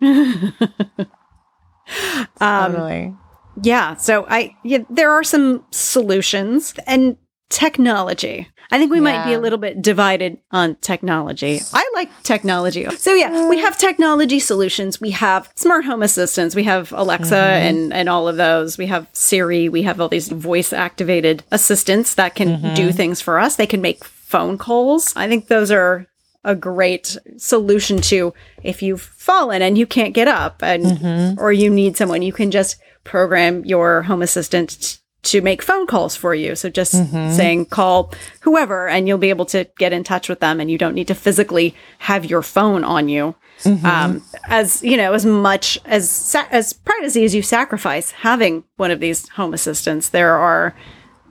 Um, 2.40 2.72
totally. 2.72 3.16
Yeah. 3.62 3.96
So 3.96 4.26
I, 4.28 4.54
yeah, 4.64 4.78
there 4.88 5.10
are 5.10 5.24
some 5.24 5.64
solutions 5.70 6.74
and 6.86 7.16
technology. 7.50 8.48
I 8.70 8.78
think 8.78 8.92
we 8.92 9.00
might 9.00 9.24
be 9.24 9.32
a 9.32 9.40
little 9.40 9.58
bit 9.58 9.80
divided 9.80 10.38
on 10.50 10.74
technology. 10.76 11.60
I 11.72 11.90
like 11.94 12.10
technology. 12.22 12.84
So 12.96 13.14
yeah, 13.14 13.48
we 13.48 13.58
have 13.60 13.78
technology 13.78 14.38
solutions. 14.40 15.00
We 15.00 15.12
have 15.12 15.50
smart 15.56 15.86
home 15.86 16.02
assistants. 16.02 16.54
We 16.54 16.64
have 16.64 16.92
Alexa 16.92 17.34
mm-hmm. 17.34 17.66
and, 17.66 17.92
and 17.94 18.08
all 18.10 18.28
of 18.28 18.36
those. 18.36 18.76
We 18.76 18.86
have 18.88 19.08
Siri. 19.14 19.70
We 19.70 19.84
have 19.84 20.00
all 20.02 20.10
these 20.10 20.28
voice 20.28 20.74
activated 20.74 21.44
assistants 21.50 22.14
that 22.16 22.34
can 22.34 22.60
do 22.74 22.88
mm-hmm. 22.88 22.96
things 22.96 23.22
for 23.22 23.38
us. 23.38 23.56
They 23.56 23.66
can 23.66 23.80
make 23.80 24.04
phone 24.04 24.58
calls. 24.58 25.14
I 25.16 25.28
think 25.28 25.48
those 25.48 25.70
are 25.70 26.06
a 26.44 26.54
great 26.54 27.16
solution 27.36 28.00
to 28.00 28.32
if 28.62 28.82
you've 28.82 29.02
fallen 29.02 29.60
and 29.60 29.76
you 29.76 29.86
can't 29.86 30.14
get 30.14 30.28
up 30.28 30.62
and 30.62 30.84
mm-hmm. 30.84 31.40
or 31.40 31.52
you 31.52 31.68
need 31.68 31.96
someone 31.96 32.22
you 32.22 32.32
can 32.32 32.50
just 32.50 32.76
program 33.04 33.64
your 33.64 34.02
home 34.02 34.22
assistant 34.22 34.80
t- 34.80 34.98
to 35.22 35.40
make 35.40 35.62
phone 35.62 35.86
calls 35.86 36.14
for 36.14 36.34
you. 36.34 36.54
So 36.54 36.70
just 36.70 36.94
mm-hmm. 36.94 37.32
saying 37.32 37.66
call 37.66 38.12
whoever 38.42 38.88
and 38.88 39.08
you'll 39.08 39.18
be 39.18 39.30
able 39.30 39.46
to 39.46 39.68
get 39.76 39.92
in 39.92 40.04
touch 40.04 40.28
with 40.28 40.40
them 40.40 40.60
and 40.60 40.70
you 40.70 40.78
don't 40.78 40.94
need 40.94 41.08
to 41.08 41.14
physically 41.14 41.74
have 41.98 42.24
your 42.24 42.42
phone 42.42 42.84
on 42.84 43.08
you. 43.08 43.34
Mm-hmm. 43.62 43.84
Um, 43.84 44.22
as 44.44 44.84
you 44.84 44.96
know 44.96 45.14
as 45.14 45.26
much 45.26 45.80
as 45.84 46.08
sa- 46.08 46.46
as 46.50 46.72
privacy 46.72 47.24
as 47.24 47.34
you 47.34 47.42
sacrifice 47.42 48.12
having 48.12 48.62
one 48.76 48.92
of 48.92 49.00
these 49.00 49.28
home 49.30 49.52
assistants 49.52 50.10
there 50.10 50.36
are 50.36 50.76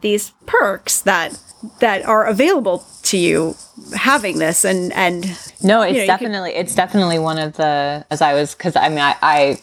these 0.01 0.31
perks 0.45 0.99
that 1.03 1.41
that 1.79 2.05
are 2.05 2.25
available 2.25 2.85
to 3.03 3.17
you 3.17 3.55
having 3.95 4.37
this 4.37 4.63
and 4.65 4.91
and 4.93 5.25
No, 5.63 5.81
it's 5.81 5.95
you 5.95 6.01
could- 6.01 6.07
definitely 6.07 6.51
it's 6.51 6.75
definitely 6.75 7.19
one 7.19 7.37
of 7.39 7.53
the 7.57 8.05
as 8.11 8.21
I 8.21 8.33
was 8.33 8.53
because 8.55 8.75
I 8.75 8.89
mean 8.89 8.99
I, 8.99 9.15
I 9.21 9.59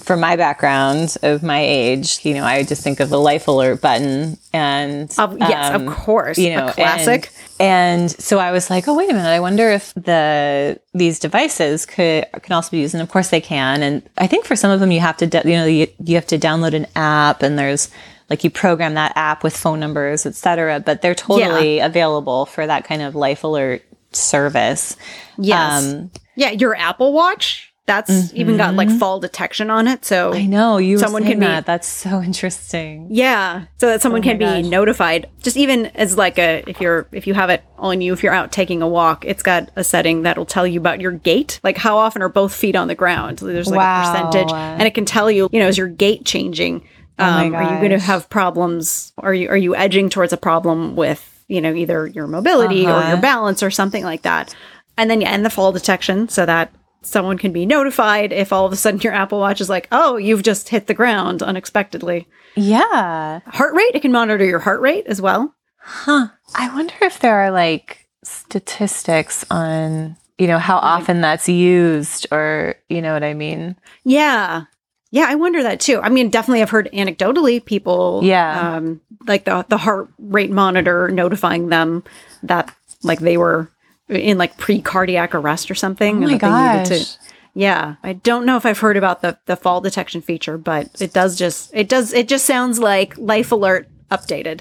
from 0.00 0.20
my 0.20 0.36
background 0.36 1.16
of 1.22 1.42
my 1.42 1.60
age, 1.60 2.20
you 2.22 2.34
know, 2.34 2.44
I 2.44 2.62
just 2.62 2.82
think 2.82 3.00
of 3.00 3.08
the 3.08 3.18
life 3.18 3.48
alert 3.48 3.80
button 3.80 4.36
and 4.52 5.10
Of- 5.18 5.38
yes, 5.38 5.74
of 5.74 5.80
um, 5.80 5.86
course, 5.88 6.36
you 6.36 6.50
a 6.52 6.56
know, 6.56 6.68
classic. 6.72 7.30
And, 7.58 8.02
and 8.02 8.10
so 8.10 8.38
I 8.38 8.52
was 8.52 8.68
like, 8.68 8.86
oh 8.86 8.94
wait 8.94 9.08
a 9.10 9.14
minute, 9.14 9.28
I 9.30 9.40
wonder 9.40 9.70
if 9.70 9.94
the 9.94 10.78
these 10.92 11.18
devices 11.18 11.86
could 11.86 12.26
can 12.42 12.52
also 12.52 12.70
be 12.70 12.80
used, 12.80 12.94
and 12.94 13.02
of 13.02 13.08
course 13.08 13.30
they 13.30 13.40
can. 13.40 13.82
And 13.82 14.02
I 14.18 14.26
think 14.26 14.44
for 14.44 14.56
some 14.56 14.70
of 14.70 14.80
them 14.80 14.90
you 14.92 15.00
have 15.00 15.16
to 15.18 15.26
you 15.48 15.56
know 15.56 15.64
you, 15.64 15.86
you 16.04 16.16
have 16.16 16.26
to 16.26 16.38
download 16.38 16.74
an 16.74 16.86
app, 16.94 17.42
and 17.42 17.58
there's 17.58 17.88
like 18.30 18.44
you 18.44 18.50
program 18.50 18.94
that 18.94 19.12
app 19.16 19.42
with 19.42 19.56
phone 19.56 19.80
numbers, 19.80 20.26
et 20.26 20.34
cetera. 20.34 20.80
But 20.80 21.00
they're 21.02 21.14
totally 21.14 21.78
available 21.78 22.46
for 22.46 22.66
that 22.66 22.84
kind 22.84 23.02
of 23.02 23.14
life 23.14 23.44
alert 23.44 23.82
service. 24.12 24.96
yes 25.38 25.84
Um, 25.94 26.10
yeah 26.34 26.50
your 26.50 26.74
apple 26.76 27.12
watch 27.12 27.72
that's 27.86 28.34
even 28.34 28.58
got 28.58 28.74
like 28.74 28.90
fall 28.90 29.18
detection 29.18 29.70
on 29.70 29.88
it 29.88 30.04
so 30.04 30.34
I 30.34 30.44
know 30.44 30.76
you. 30.76 30.98
Someone 30.98 31.22
can 31.24 31.40
can 31.40 31.56
be- 31.60 31.64
That's 31.66 31.88
so 31.88 32.20
interesting. 32.22 33.08
yeah 33.10 33.64
so 33.78 33.86
that 33.86 34.02
someone 34.02 34.20
can 34.22 34.36
be 34.38 34.44
Oh 34.44 34.60
notified 34.60 35.26
just 35.42 35.56
even 35.56 35.86
as 35.94 36.16
like 36.16 36.38
a 36.38 36.64
if 36.66 36.80
you're 36.82 37.06
if 37.12 37.26
you 37.26 37.32
have 37.34 37.48
it 37.50 37.62
on 37.78 38.00
you 38.02 38.12
if 38.12 38.22
you're 38.22 38.34
out 38.34 38.52
taking 38.52 38.82
a 38.82 38.88
walk 38.88 39.24
it's 39.24 39.42
got 39.42 39.70
a 39.76 39.82
setting 39.84 40.22
that'll 40.22 40.44
tell 40.46 40.66
you 40.66 40.78
about 40.80 41.00
your 41.00 41.12
gait 41.12 41.60
like 41.64 41.78
how 41.78 41.96
often 41.96 42.20
are 42.22 42.28
both 42.28 42.54
feet 42.54 42.76
on 42.76 42.88
the 42.88 42.94
ground 42.94 43.38
there's 43.38 43.68
like 43.68 43.78
Wow. 43.78 44.02
a 44.02 44.12
percentage 44.12 44.52
and 44.52 44.82
it 44.82 44.92
can 44.94 45.04
tell 45.06 45.30
you 45.30 45.48
you 45.52 45.60
know 45.60 45.68
is 45.68 45.78
your 45.78 45.88
gait 45.88 46.24
changing 46.26 46.82
my 47.18 47.46
um, 47.46 47.54
are 47.54 47.62
you 47.62 47.78
going 47.78 47.90
to 47.90 47.98
have 47.98 48.28
problems 48.30 49.12
are 49.18 49.34
you 49.34 49.48
are 49.48 49.56
you 49.56 49.74
edging 49.74 50.08
towards 50.08 50.32
a 50.32 50.36
problem 50.36 50.94
with 50.96 51.44
you 51.48 51.60
know 51.60 51.74
either 51.74 52.06
your 52.06 52.26
mobility 52.26 52.86
or 52.86 52.90
Uh-huh. 52.90 53.08
your 53.10 53.20
balance 53.20 53.62
or 53.62 53.70
something 53.70 54.04
like 54.04 54.22
that 54.22 54.54
and 54.96 55.10
then 55.10 55.20
yeah 55.20 55.30
and 55.30 55.44
the 55.44 55.50
fall 55.50 55.72
detection 55.72 56.28
so 56.28 56.46
that 56.46 56.72
someone 57.02 57.38
can 57.38 57.52
be 57.52 57.64
notified 57.66 58.32
if 58.32 58.52
all 58.52 58.66
of 58.66 58.72
a 58.72 58.76
sudden 58.76 59.00
your 59.00 59.12
apple 59.12 59.38
watch 59.40 59.60
is 59.60 59.68
like 59.68 59.88
oh 59.92 60.16
you've 60.16 60.42
just 60.42 60.68
hit 60.68 60.86
the 60.86 60.94
ground 60.94 61.42
unexpectedly 61.42 62.26
Yeah. 62.56 63.40
heart 63.46 63.74
rate 63.74 63.94
it 63.94 64.02
can 64.02 64.12
monitor 64.12 64.44
your 64.44 64.58
heart 64.60 64.80
rate 64.80 65.06
as 65.06 65.20
well 65.20 65.54
Huh. 65.80 66.28
I 66.54 66.68
wonder 66.74 66.92
if 67.02 67.18
there 67.20 67.36
are 67.40 67.50
like 67.50 68.06
statistics 68.24 69.44
on, 69.50 70.16
you 70.36 70.46
know, 70.46 70.58
how 70.58 70.76
often 70.76 71.20
that's 71.22 71.48
used 71.48 72.26
or, 72.30 72.74
you 72.90 73.00
know 73.00 73.14
what 73.14 73.24
I 73.24 73.32
mean? 73.34 73.76
yeah 74.04 74.64
yeah 75.10 75.26
i 75.28 75.34
wonder 75.34 75.62
that 75.62 75.80
too 75.80 76.00
i 76.02 76.08
mean 76.08 76.30
definitely 76.30 76.62
i've 76.62 76.70
heard 76.70 76.88
anecdotally 76.92 77.64
people 77.64 78.20
Yeah. 78.22 78.76
um 78.76 79.00
like 79.26 79.44
the 79.44 79.64
the 79.68 79.78
heart 79.78 80.08
rate 80.18 80.50
monitor 80.50 81.08
notifying 81.08 81.68
them 81.68 82.04
that 82.42 82.74
like 83.02 83.20
they 83.20 83.36
were 83.36 83.70
in 84.08 84.38
like 84.38 84.56
pre-cardiac 84.56 85.34
arrest 85.34 85.70
or 85.70 85.74
something 85.74 86.16
Oh 86.16 86.20
my 86.20 86.32
and 86.32 86.40
that 86.40 86.80
they 86.86 86.90
needed 86.90 87.06
gosh. 87.06 87.16
Yeah, 87.54 87.96
I 88.04 88.12
don't 88.12 88.46
know 88.46 88.56
if 88.56 88.64
I've 88.64 88.78
heard 88.78 88.96
about 88.96 89.20
the 89.20 89.36
the 89.46 89.56
fall 89.56 89.80
detection 89.80 90.20
feature, 90.22 90.56
but 90.56 90.90
it 91.00 91.12
does 91.12 91.36
just 91.36 91.70
it 91.74 91.88
does 91.88 92.12
it 92.12 92.28
just 92.28 92.44
sounds 92.44 92.78
like 92.78 93.18
Life 93.18 93.50
Alert 93.50 93.88
updated. 94.12 94.60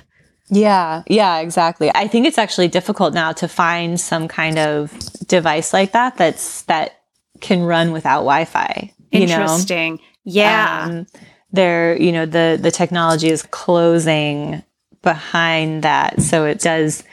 Yeah, 0.50 1.04
yeah, 1.06 1.38
exactly. 1.40 1.92
I 1.94 2.08
think 2.08 2.26
it's 2.26 2.40
actually 2.40 2.70
difficult 2.70 3.14
now 3.14 3.34
to 3.34 3.48
find 3.48 4.00
some 4.00 4.28
kind 4.28 4.58
of 4.58 4.92
device 5.28 5.74
like 5.74 5.92
that 5.92 6.18
that's 6.18 6.64
that 6.64 7.02
can 7.40 7.62
run 7.64 7.92
without 7.92 8.22
Wi-Fi. 8.22 8.92
You 9.12 9.28
know, 9.28 9.42
Interesting. 9.42 10.00
Yeah. 10.28 10.86
um, 10.90 11.08
there, 11.52 12.00
you 12.00 12.12
know, 12.12 12.26
the 12.26 12.60
the 12.62 12.72
technology 12.72 13.30
is 13.30 13.42
closing 13.44 14.62
behind 15.02 15.84
that, 15.84 16.22
so 16.22 16.46
it 16.46 16.60
does 16.60 17.04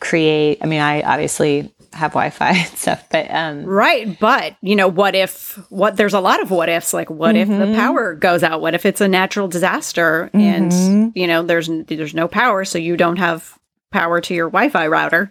create. 0.00 0.58
I 0.62 0.66
mean, 0.66 0.80
I 0.80 1.02
obviously 1.02 1.72
have 1.92 2.12
Wi-Fi 2.12 2.50
and 2.56 2.68
stuff, 2.78 3.04
but 3.10 3.30
um, 3.30 3.64
right, 3.64 4.18
but 4.18 4.56
you 4.62 4.76
know, 4.76 4.88
what 4.88 5.14
if 5.14 5.58
what 5.68 5.96
there's 5.96 6.14
a 6.14 6.20
lot 6.20 6.40
of 6.40 6.50
what 6.50 6.68
ifs 6.70 6.94
like 6.94 7.10
what 7.10 7.36
if 7.36 7.48
Mm-hmm. 7.48 7.72
the 7.72 7.76
power 7.78 8.14
goes 8.14 8.42
out? 8.42 8.60
What 8.62 8.74
if 8.74 8.86
it's 8.86 9.00
a 9.02 9.08
natural 9.08 9.46
disaster 9.48 10.30
Mm-hmm. 10.32 10.38
and 10.40 11.12
you 11.14 11.26
know 11.26 11.42
there's 11.42 11.68
there's 11.86 12.14
no 12.14 12.28
power 12.28 12.64
so 12.64 12.78
you 12.78 12.96
don't 12.96 13.18
have 13.18 13.58
power 13.90 14.20
to 14.22 14.34
your 14.34 14.48
Wi-Fi 14.48 14.86
router? 14.86 15.30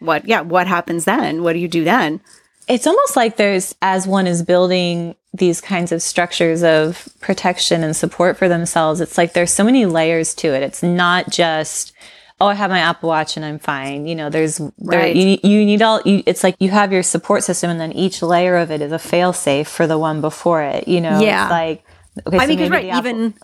What 0.00 0.28
yeah, 0.28 0.42
what 0.42 0.66
happens 0.66 1.06
then? 1.06 1.42
What 1.42 1.54
do 1.54 1.60
you 1.60 1.68
do 1.68 1.82
then? 1.84 2.20
It's 2.68 2.86
almost 2.86 3.16
like 3.16 3.36
there's 3.36 3.74
as 3.82 4.06
one 4.06 4.26
is 4.26 4.42
building 4.42 5.14
these 5.34 5.60
kinds 5.60 5.92
of 5.92 6.02
structures 6.02 6.62
of 6.62 7.08
protection 7.20 7.82
and 7.82 7.96
support 7.96 8.36
for 8.36 8.48
themselves 8.48 9.00
it's 9.00 9.16
like 9.18 9.32
there's 9.32 9.50
so 9.52 9.64
many 9.64 9.86
layers 9.86 10.34
to 10.34 10.48
it 10.48 10.62
it's 10.62 10.82
not 10.82 11.30
just 11.30 11.92
oh 12.40 12.46
i 12.46 12.54
have 12.54 12.70
my 12.70 12.78
apple 12.80 13.08
watch 13.08 13.36
and 13.36 13.44
i'm 13.46 13.58
fine 13.58 14.06
you 14.06 14.14
know 14.14 14.28
there's 14.28 14.58
there, 14.58 14.70
Right. 15.00 15.16
you, 15.16 15.38
you 15.42 15.64
need 15.64 15.80
all 15.82 16.00
you, 16.04 16.22
it's 16.26 16.44
like 16.44 16.56
you 16.60 16.70
have 16.70 16.92
your 16.92 17.02
support 17.02 17.44
system 17.44 17.70
and 17.70 17.80
then 17.80 17.92
each 17.92 18.20
layer 18.22 18.56
of 18.56 18.70
it 18.70 18.80
is 18.82 18.92
a 18.92 18.98
fail 18.98 19.32
safe 19.32 19.68
for 19.68 19.86
the 19.86 19.98
one 19.98 20.20
before 20.20 20.62
it 20.62 20.86
you 20.86 21.00
know 21.00 21.18
Yeah. 21.20 21.44
it's 21.44 21.50
like 21.50 21.84
okay 22.26 22.36
I 22.38 22.46
so 22.46 22.54
mean, 22.54 22.70
right, 22.70 22.86
Apple- 22.90 22.98
even 23.10 23.34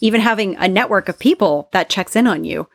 even 0.00 0.20
having 0.20 0.56
a 0.56 0.66
network 0.68 1.08
of 1.08 1.18
people 1.18 1.68
that 1.72 1.88
checks 1.88 2.16
in 2.16 2.26
on 2.26 2.44
you. 2.44 2.68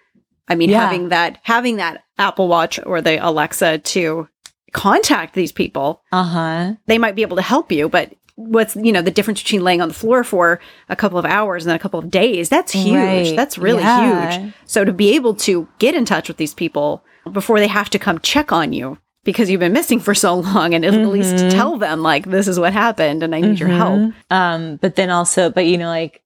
I 0.48 0.56
mean, 0.56 0.70
Yeah. 0.70 0.80
having 0.82 1.10
that 1.10 1.38
having 1.44 1.76
that 1.78 2.04
Apple 2.18 2.48
Watch 2.48 2.80
or 2.86 3.02
the 3.02 3.18
Alexa 3.24 3.80
to 3.80 4.28
contact 4.74 5.34
these 5.36 5.52
people, 5.52 6.02
uh-huh 6.12 6.74
they 6.88 6.98
might 6.98 7.16
be 7.16 7.22
able 7.22 7.36
to 7.38 7.42
help 7.44 7.72
you. 7.72 7.90
But 7.90 8.14
what's 8.36 8.76
you 8.76 8.92
know 8.92 9.02
the 9.02 9.12
difference 9.12 9.42
between 9.44 9.64
laying 9.64 9.82
on 9.82 9.88
the 9.90 9.94
floor 9.94 10.24
for 10.24 10.60
a 10.88 10.96
couple 10.96 11.18
of 11.20 11.26
hours 11.26 11.64
and 11.66 11.70
then 11.70 11.76
a 11.76 11.80
couple 11.80 12.00
of 12.00 12.10
days? 12.10 12.50
That's 12.50 12.72
huge. 12.72 12.96
Right. 12.96 13.36
That's 13.36 13.58
really 13.58 13.84
Yeah. 13.84 14.32
huge. 14.42 14.54
So 14.66 14.86
to 14.86 14.94
be 14.94 15.16
able 15.16 15.36
to 15.36 15.68
get 15.80 15.96
in 15.96 16.06
touch 16.06 16.28
with 16.28 16.38
these 16.38 16.54
people 16.54 17.04
before 17.32 17.60
they 17.60 17.68
have 17.68 17.90
to 17.92 18.00
come 18.00 18.20
check 18.20 18.52
on 18.52 18.74
you. 18.74 18.98
Because 19.26 19.50
you've 19.50 19.60
been 19.60 19.74
missing 19.74 20.00
for 20.00 20.16
so 20.16 20.34
long, 20.36 20.74
and 20.74 20.86
at 20.86 20.94
least 20.94 21.36
Mm-hmm. 21.36 21.50
tell 21.50 21.78
them 21.78 22.02
like 22.02 22.26
this 22.26 22.48
is 22.48 22.58
what 22.58 22.72
happened, 22.72 23.22
and 23.22 23.36
I 23.36 23.42
need 23.42 23.60
your 23.60 23.70
help. 23.70 24.14
Um, 24.32 24.78
but 24.78 24.96
then 24.96 25.10
also, 25.10 25.50
but 25.52 25.66
you 25.66 25.78
know, 25.78 25.90
like 25.90 26.22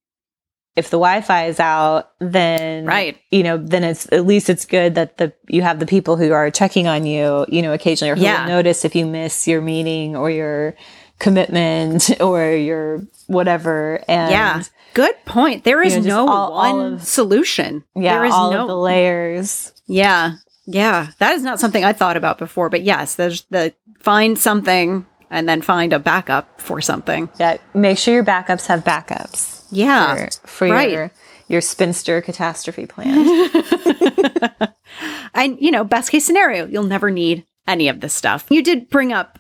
if 0.76 0.86
the 0.90 0.98
Wi-Fi 0.98 1.46
is 1.46 1.60
out, 1.60 2.10
then 2.20 2.86
Right. 2.86 3.18
you 3.32 3.44
know, 3.44 3.58
then 3.58 3.84
it's 3.84 4.08
at 4.12 4.26
least 4.26 4.50
it's 4.50 4.66
good 4.66 4.96
that 4.96 5.18
the 5.18 5.32
you 5.48 5.62
have 5.62 5.80
the 5.80 5.86
people 5.86 6.18
who 6.18 6.32
are 6.32 6.50
checking 6.50 6.88
on 6.88 7.06
you, 7.06 7.46
you 7.50 7.62
know, 7.62 7.74
occasionally, 7.74 8.12
or 8.12 8.16
who 8.16 8.24
Yeah. 8.24 8.44
will 8.46 8.50
notice 8.50 8.84
if 8.86 8.96
you 8.96 9.06
miss 9.06 9.48
your 9.48 9.62
meeting 9.62 10.16
or 10.16 10.30
your 10.32 10.76
commitment 11.20 12.10
or 12.22 12.52
your 12.52 13.02
whatever. 13.28 14.02
And 14.08 14.32
Yeah. 14.32 14.62
Good 14.94 15.16
point. 15.26 15.64
There 15.64 15.82
is 15.82 15.98
know, 15.98 16.26
no 16.26 16.32
all- 16.32 16.52
all 16.54 16.78
one 16.78 16.94
of- 16.94 17.04
solution. 17.04 17.84
yeah, 17.96 18.14
there 18.16 18.26
is 18.26 18.34
all 18.34 18.52
no 18.52 18.68
the 18.68 18.76
layers. 18.76 19.74
Yeah. 19.88 20.34
Yeah. 20.68 21.08
That 21.20 21.34
is 21.34 21.42
not 21.44 21.60
something 21.60 21.84
I 21.84 21.94
thought 21.94 22.16
about 22.18 22.38
before, 22.38 22.70
but 22.70 22.84
yes, 22.84 23.16
there's 23.16 23.42
the 23.50 23.74
find 24.00 24.38
something 24.38 25.06
and 25.32 25.50
then 25.50 25.62
find 25.64 25.94
a 25.94 26.00
backup 26.00 26.62
for 26.62 26.80
something. 26.80 27.28
Yeah, 27.40 27.58
make 27.74 27.98
sure 27.98 28.14
your 28.14 28.24
backups 28.24 28.68
have 28.68 28.84
backups. 28.84 29.63
Yeah. 29.74 30.30
for, 30.42 30.48
for 30.48 30.68
right. 30.70 30.92
your 30.92 31.12
your 31.48 31.62
spinster 31.62 32.22
catastrophe 32.22 32.86
plan. 32.86 33.50
And 35.34 35.58
you 35.60 35.72
know, 35.72 35.84
best 35.84 36.12
case 36.12 36.26
scenario, 36.26 36.68
you'll 36.68 36.84
never 36.84 37.10
need 37.10 37.46
any 37.68 37.88
of 37.88 38.02
this 38.02 38.14
stuff. 38.14 38.46
You 38.50 38.62
did 38.64 38.90
bring 38.90 39.12
up 39.12 39.40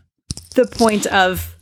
the 0.55 0.65
point 0.65 1.05
of 1.07 1.55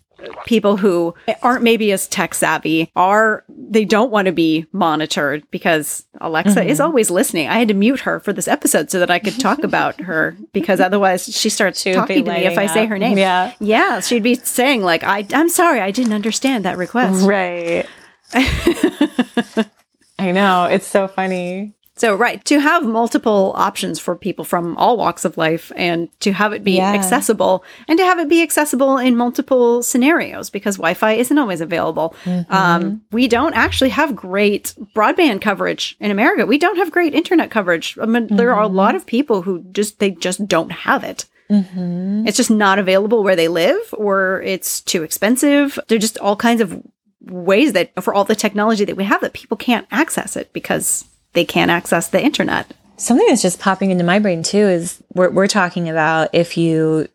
people 0.46 0.78
who 0.78 1.14
aren't 1.42 1.64
maybe 1.64 1.92
as 1.92 2.08
tech 2.08 2.34
savvy 2.36 2.92
are 2.96 3.44
they 3.50 3.84
don't 3.84 4.12
want 4.12 4.28
to 4.28 4.32
be 4.32 4.66
monitored 4.72 5.44
because 5.52 6.06
Alexa 6.22 6.60
Mm-hmm. 6.62 6.70
is 6.70 6.80
always 6.80 7.10
listening. 7.12 7.48
I 7.50 7.58
had 7.60 7.68
to 7.70 7.74
mute 7.74 8.02
her 8.02 8.20
for 8.20 8.32
this 8.32 8.48
episode 8.48 8.92
so 8.92 9.00
that 9.00 9.10
I 9.12 9.20
could 9.20 9.40
talk 9.40 9.64
about 9.64 10.00
her 10.02 10.38
because 10.54 10.80
otherwise 10.80 11.26
she 11.26 11.50
starts 11.50 11.84
would 11.84 11.96
talking 11.96 12.24
to 12.24 12.32
me 12.32 12.46
if 12.46 12.54
I 12.54 12.68
lighting 12.68 12.74
say 12.74 12.86
her 12.86 13.00
name. 13.00 13.18
Yeah. 13.18 13.54
Yeah, 13.60 14.00
she'd 14.00 14.24
be 14.24 14.36
saying 14.36 14.84
like 14.84 15.04
I 15.04 15.26
I'm 15.34 15.50
sorry, 15.50 15.82
I 15.82 15.92
didn't 15.92 16.14
understand 16.14 16.64
that 16.66 16.78
request. 16.78 17.26
Right. 17.26 17.86
I 20.20 20.32
know. 20.32 20.66
It's 20.66 20.88
so 20.88 21.08
funny. 21.08 21.74
So, 21.98 22.16
right, 22.16 22.44
to 22.46 22.60
have 22.60 22.84
multiple 22.84 23.54
options 23.56 24.00
for 24.00 24.16
people 24.16 24.44
from 24.44 24.76
all 24.78 24.98
walks 24.98 25.24
of 25.24 25.38
life 25.38 25.72
and 25.76 26.10
to 26.22 26.32
have 26.32 26.52
it 26.52 26.64
be 26.64 26.78
Yeah. 26.78 26.94
accessible 26.94 27.64
and 27.88 28.00
to 28.00 28.06
have 28.06 28.18
it 28.18 28.28
be 28.28 28.42
accessible 28.42 28.98
in 28.98 29.16
multiple 29.16 29.84
scenarios 29.84 30.50
because 30.50 30.78
Wi 30.78 30.96
Fi 30.96 31.14
isn't 31.14 31.38
always 31.38 31.62
available. 31.62 32.16
Mm-hmm. 32.24 32.52
Um, 32.52 33.02
we 33.12 33.28
don't 33.28 33.54
actually 33.54 33.90
have 33.92 34.16
great 34.16 34.74
broadband 34.96 35.42
coverage 35.42 35.96
in 36.00 36.10
America. 36.10 36.46
We 36.48 36.58
don't 36.58 36.78
have 36.78 36.92
great 36.92 37.14
internet 37.14 37.52
coverage. 37.52 37.98
I 38.02 38.06
mean, 38.08 38.28
There 38.28 38.54
are 38.54 38.64
a 38.64 38.68
Mm-hmm. 38.68 38.76
lot 38.76 38.96
of 38.96 39.06
people 39.06 39.44
who 39.44 39.64
just, 39.72 40.00
they 40.00 40.12
just 40.12 40.48
don't 40.48 40.72
have 40.72 41.04
it. 41.04 41.26
It's 41.54 42.38
just 42.38 42.50
not 42.50 42.80
available 42.80 43.22
where 43.24 43.36
they 43.36 43.50
live 43.50 43.94
or 43.94 44.42
it's 44.46 44.80
too 44.80 45.04
expensive. 45.04 45.78
There 45.90 45.98
are 45.98 46.00
just 46.00 46.18
all 46.20 46.38
kinds 46.38 46.62
of 46.62 46.82
ways 47.26 47.74
that 47.74 47.92
for 48.04 48.14
all 48.14 48.24
the 48.24 48.36
technology 48.36 48.86
that 48.86 48.98
we 48.98 49.04
have 49.04 49.22
that 49.22 49.34
people 49.34 49.58
can't 49.58 49.88
access 49.92 50.36
it 50.36 50.52
because 50.54 51.06
they 51.34 51.46
can't 51.46 51.72
access 51.72 52.08
the 52.10 52.22
internet. 52.24 52.74
Something 52.98 53.26
that's 53.28 53.42
just 53.42 53.60
popping 53.60 53.92
into 53.92 54.04
my 54.04 54.20
brain 54.20 54.44
too 54.44 54.58
is 54.58 55.02
we're, 55.14 55.30
we're 55.30 55.48
talking 55.48 55.90
about 55.90 56.30
if 56.34 56.58
you 56.58 57.08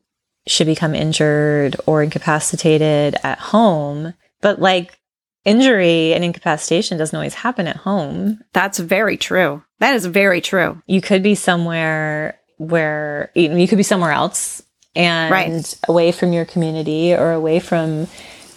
should 0.47 0.67
become 0.67 0.95
injured 0.95 1.77
or 1.87 2.03
incapacitated 2.03 3.17
at 3.23 3.39
home, 3.39 4.15
but 4.41 4.61
like 4.61 4.99
injury 5.45 6.13
and 6.15 6.25
incapacitation 6.25 6.99
doesn't 6.99 7.17
always 7.17 7.35
happen 7.35 7.67
at 7.67 7.77
home. 7.77 8.41
That's 8.53 8.79
very 8.79 9.17
true. 9.17 9.63
That 9.81 9.95
is 9.95 10.07
very 10.07 10.41
true. 10.41 10.83
You 10.87 11.01
could 11.01 11.23
be 11.23 11.35
somewhere 11.35 12.39
where 12.59 13.31
you 13.35 13.69
could 13.69 13.77
be 13.79 13.83
somewhere 13.85 14.13
else 14.13 14.63
and 14.95 15.31
Right. 15.31 15.75
away 15.89 16.11
from 16.11 16.33
your 16.33 16.45
community 16.47 17.13
or 17.15 17.33
away 17.33 17.61
from 17.61 18.07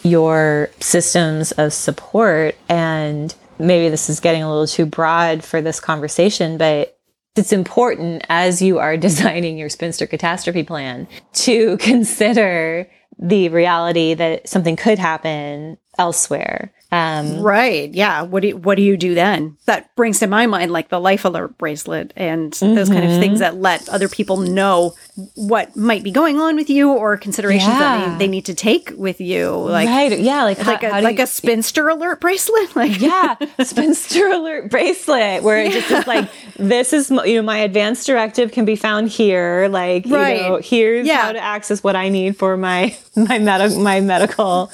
your 0.03 0.69
systems 0.79 1.51
of 1.53 1.73
support. 1.73 2.55
And 2.67 3.33
maybe 3.57 3.89
this 3.89 4.09
is 4.09 4.19
getting 4.19 4.43
a 4.43 4.49
little 4.49 4.67
too 4.67 4.85
broad 4.85 5.43
for 5.43 5.61
this 5.61 5.79
conversation, 5.79 6.57
but 6.57 6.97
it's 7.35 7.53
important 7.53 8.25
as 8.29 8.61
you 8.61 8.79
are 8.79 8.97
designing 9.09 9.57
your 9.57 9.69
spinster 9.69 10.07
catastrophe 10.07 10.63
plan 10.63 11.07
to 11.33 11.77
consider 11.77 12.89
the 13.21 13.49
reality 13.49 14.13
that 14.13 14.47
something 14.47 14.77
could 14.77 14.97
happen 14.97 15.77
elsewhere. 15.99 16.71
Um, 16.91 17.41
Right. 17.43 17.93
Yeah. 17.93 18.23
What 18.23 18.41
do 18.41 18.47
you, 18.47 18.57
what 18.57 18.73
do 18.75 18.81
you 18.81 18.97
do 18.97 19.13
then? 19.13 19.57
That 19.65 19.95
brings 19.95 20.17
to 20.19 20.27
my 20.27 20.47
mind 20.47 20.71
like 20.71 20.89
the 20.89 20.99
life 20.99 21.23
alert 21.23 21.55
bracelet 21.59 22.11
and 22.15 22.51
those 22.53 22.89
kind 22.89 23.03
of 23.05 23.11
Mm-hmm. 23.11 23.19
things 23.19 23.39
that 23.41 23.57
let 23.57 23.87
other 23.89 24.09
people 24.09 24.37
know 24.37 24.95
what 25.35 25.75
might 25.75 26.01
be 26.03 26.09
going 26.09 26.39
on 26.39 26.55
with 26.55 26.67
you 26.67 26.89
or 26.91 27.15
considerations 27.15 27.77
that 27.77 28.17
they, 28.17 28.25
they 28.25 28.27
need 28.27 28.45
to 28.45 28.55
take 28.55 28.91
with 28.97 29.21
you. 29.21 29.51
Like 29.51 29.87
right. 29.87 30.19
Yeah. 30.19 30.43
Like, 30.45 30.65
like 30.65 30.81
how, 30.81 30.87
a 30.87 30.91
how 30.93 31.01
like 31.01 31.17
you- 31.19 31.25
a 31.25 31.27
spinster 31.27 31.89
alert 31.89 32.21
bracelet. 32.21 32.75
Like 32.75 32.99
yeah, 32.99 33.35
spinster 33.63 34.27
alert 34.33 34.71
bracelet 34.71 35.43
where 35.43 35.59
it 35.59 35.71
just 35.73 35.91
is 35.91 36.07
like 36.07 36.27
this 36.57 36.91
is 36.91 37.11
you 37.11 37.35
know 37.35 37.41
my 37.43 37.59
advanced 37.59 38.07
directive 38.07 38.51
can 38.51 38.65
be 38.65 38.75
found 38.75 39.09
here. 39.09 39.67
Like 39.69 40.05
Right. 40.07 40.37
you 40.41 40.41
know 40.49 40.55
here's 40.63 41.05
Yeah. 41.05 41.21
how 41.21 41.31
to 41.33 41.39
access 41.39 41.83
what 41.83 41.95
I 41.95 42.09
need 42.09 42.35
for 42.35 42.57
my 42.57 42.97
my 43.15 43.37
med- 43.37 43.77
my 43.77 43.99
medical 44.01 44.71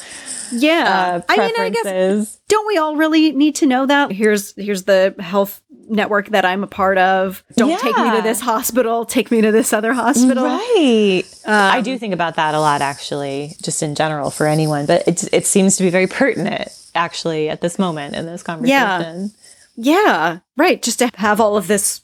yeah. 0.57 1.21
uh, 1.21 1.21
I 1.29 1.37
mean, 1.37 1.53
I 1.57 1.69
guess 1.69 2.39
don't 2.47 2.67
we 2.67 2.77
all 2.77 2.95
really 2.95 3.31
need 3.31 3.55
to 3.55 3.65
know 3.65 3.85
that? 3.85 4.11
Here's 4.11 4.53
here's 4.55 4.83
the 4.83 5.15
health 5.19 5.61
network 5.87 6.29
that 6.29 6.45
I'm 6.45 6.63
a 6.63 6.67
part 6.67 6.97
of. 6.97 7.43
Don't 7.55 7.79
take 7.79 7.95
me 7.97 8.11
to 8.15 8.21
this 8.21 8.39
hospital. 8.41 9.05
Take 9.05 9.29
me 9.31 9.41
to 9.41 9.51
this 9.51 9.71
other 9.73 9.93
hospital. 9.93 10.45
Right. 10.45 11.23
I 11.45 11.77
Um, 11.77 11.83
do 11.83 11.97
think 11.97 12.13
about 12.13 12.35
that 12.35 12.55
a 12.55 12.59
lot, 12.59 12.81
actually, 12.81 13.53
just 13.61 13.83
in 13.83 13.95
general 13.95 14.31
for 14.31 14.47
anyone. 14.47 14.85
But 14.85 15.07
it 15.07 15.31
it 15.33 15.45
seems 15.45 15.77
to 15.77 15.83
be 15.83 15.89
very 15.89 16.07
pertinent, 16.07 16.69
actually, 16.95 17.49
at 17.49 17.61
this 17.61 17.77
moment 17.77 18.15
in 18.15 18.25
this 18.25 18.41
conversation. 18.43 19.31
Yeah, 19.75 20.39
right. 20.57 20.81
Just 20.81 20.99
to 20.99 21.11
have 21.15 21.41
all 21.41 21.57
of 21.57 21.67
this 21.67 22.01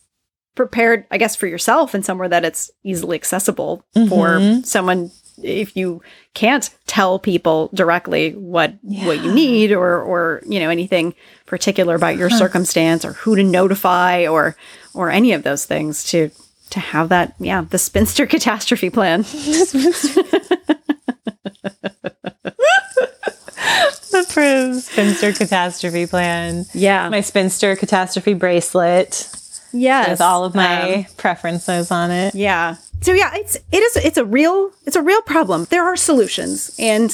prepared, 0.56 1.06
I 1.10 1.18
guess, 1.18 1.36
for 1.36 1.48
yourself 1.48 1.94
and 1.94 2.04
somewhere 2.06 2.28
that 2.28 2.44
it's 2.44 2.70
easily 2.84 3.16
accessible 3.16 3.86
for 4.10 4.60
someone 4.64 5.12
if 5.44 5.76
you 5.76 6.02
can't 6.34 6.70
tell 6.88 7.20
people 7.20 7.70
directly 7.74 8.32
what 8.34 8.74
what 8.84 9.24
you 9.24 9.32
need 9.34 9.72
or 9.72 10.02
or 10.02 10.42
you 10.48 10.60
know 10.60 10.70
anything 10.70 11.14
particular 11.46 11.96
about 11.96 12.18
your 12.18 12.30
circumstance 12.30 13.04
or 13.06 13.14
who 13.14 13.36
to 13.36 13.44
notify 13.44 14.26
or 14.28 14.56
or 14.94 15.10
any 15.10 15.32
of 15.34 15.44
those 15.44 15.66
things 15.66 16.04
to 16.06 16.30
to 16.70 16.80
have 16.80 17.10
that 17.10 17.34
yeah 17.40 17.62
the 17.70 17.78
spinster 17.78 18.26
catastrophe 18.34 18.90
plan 18.90 19.24
The 24.12 24.82
spinster 24.84 25.32
catastrophe 25.34 26.06
plan. 26.08 26.66
yeah 26.74 27.10
My 27.10 27.22
spinster 27.22 27.76
catastrophe 27.76 28.34
bracelet 28.34 29.30
yes 29.74 30.10
with 30.10 30.22
all 30.22 30.44
of 30.46 30.54
my 30.56 30.94
Um, 30.94 31.06
preferences 31.18 31.92
on 31.92 32.12
it. 32.12 32.36
Yeah. 32.36 32.76
So 33.02 33.14
yeah, 33.14 33.32
it's 33.36 33.56
it 33.56 33.82
is 33.84 33.96
it's 33.98 34.18
a 34.18 34.26
real 34.26 34.72
it's 34.86 34.96
a 34.96 35.02
real 35.02 35.22
problem. 35.22 35.66
There 35.70 35.84
are 35.84 35.96
solutions 35.96 36.72
and 36.80 37.12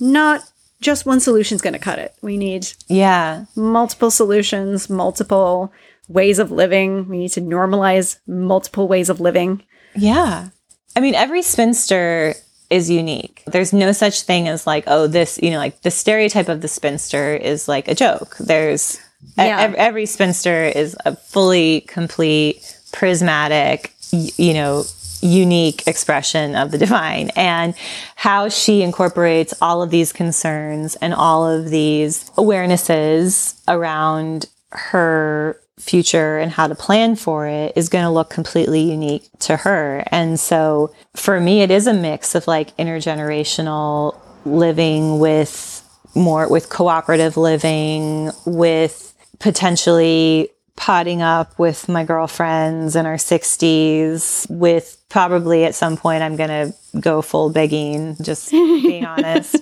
not 0.00 0.42
just 0.80 1.06
one 1.06 1.20
solution's 1.20 1.62
going 1.62 1.72
to 1.72 1.78
cut 1.80 1.98
it. 1.98 2.14
We 2.22 2.36
need 2.36 2.68
Yeah. 2.88 3.46
multiple 3.56 4.10
solutions, 4.10 4.88
multiple 4.90 5.72
ways 6.08 6.38
of 6.38 6.50
living. 6.52 7.08
We 7.08 7.18
need 7.18 7.32
to 7.32 7.40
normalize 7.40 8.18
multiple 8.26 8.86
ways 8.86 9.08
of 9.08 9.20
living. 9.20 9.62
Yeah. 9.96 10.48
I 10.94 11.00
mean, 11.00 11.14
every 11.14 11.42
spinster 11.42 12.34
is 12.70 12.90
unique. 12.90 13.42
There's 13.46 13.72
no 13.72 13.92
such 13.92 14.22
thing 14.22 14.48
as 14.48 14.66
like, 14.66 14.84
oh, 14.86 15.06
this, 15.06 15.38
you 15.42 15.50
know, 15.50 15.58
like 15.58 15.80
the 15.82 15.90
stereotype 15.90 16.48
of 16.48 16.60
the 16.60 16.68
spinster 16.68 17.34
is 17.34 17.68
like 17.68 17.88
a 17.88 17.94
joke. 17.94 18.36
There's 18.38 18.98
Yeah. 19.38 19.60
ev- 19.62 19.74
every 19.74 20.06
spinster 20.06 20.64
is 20.64 20.94
a 21.04 21.16
fully 21.16 21.80
complete, 21.88 22.76
prismatic, 22.92 23.92
y- 24.12 24.30
you 24.36 24.54
know, 24.54 24.84
unique 25.26 25.86
expression 25.86 26.54
of 26.54 26.70
the 26.70 26.78
divine 26.78 27.30
and 27.36 27.74
how 28.16 28.48
she 28.48 28.82
incorporates 28.82 29.54
all 29.60 29.82
of 29.82 29.90
these 29.90 30.12
concerns 30.12 30.96
and 30.96 31.12
all 31.14 31.46
of 31.46 31.70
these 31.70 32.30
awarenesses 32.30 33.60
around 33.68 34.46
her 34.70 35.60
future 35.78 36.38
and 36.38 36.50
how 36.50 36.66
to 36.66 36.74
plan 36.74 37.14
for 37.14 37.46
it 37.46 37.72
is 37.76 37.88
going 37.88 38.04
to 38.04 38.10
look 38.10 38.30
completely 38.30 38.80
unique 38.80 39.28
to 39.38 39.56
her. 39.56 40.02
And 40.10 40.40
so 40.40 40.94
for 41.14 41.38
me, 41.38 41.60
it 41.60 41.70
is 41.70 41.86
a 41.86 41.92
mix 41.92 42.34
of 42.34 42.46
like 42.46 42.76
intergenerational 42.76 44.18
living 44.44 45.18
with 45.18 45.82
more 46.14 46.48
with 46.48 46.70
cooperative 46.70 47.36
living, 47.36 48.30
with 48.46 49.14
potentially 49.38 50.48
potting 50.76 51.22
up 51.22 51.58
with 51.58 51.88
my 51.88 52.04
girlfriends 52.04 52.96
in 52.96 53.06
our 53.06 53.16
60s, 53.16 54.48
with 54.50 55.02
probably 55.08 55.64
at 55.64 55.74
some 55.74 55.96
point 55.96 56.22
I'm 56.22 56.36
going 56.36 56.48
to 56.50 56.74
go 57.00 57.22
full 57.22 57.52
Beguine, 57.52 58.20
just 58.22 58.50
being 58.50 59.04
honest. 59.06 59.56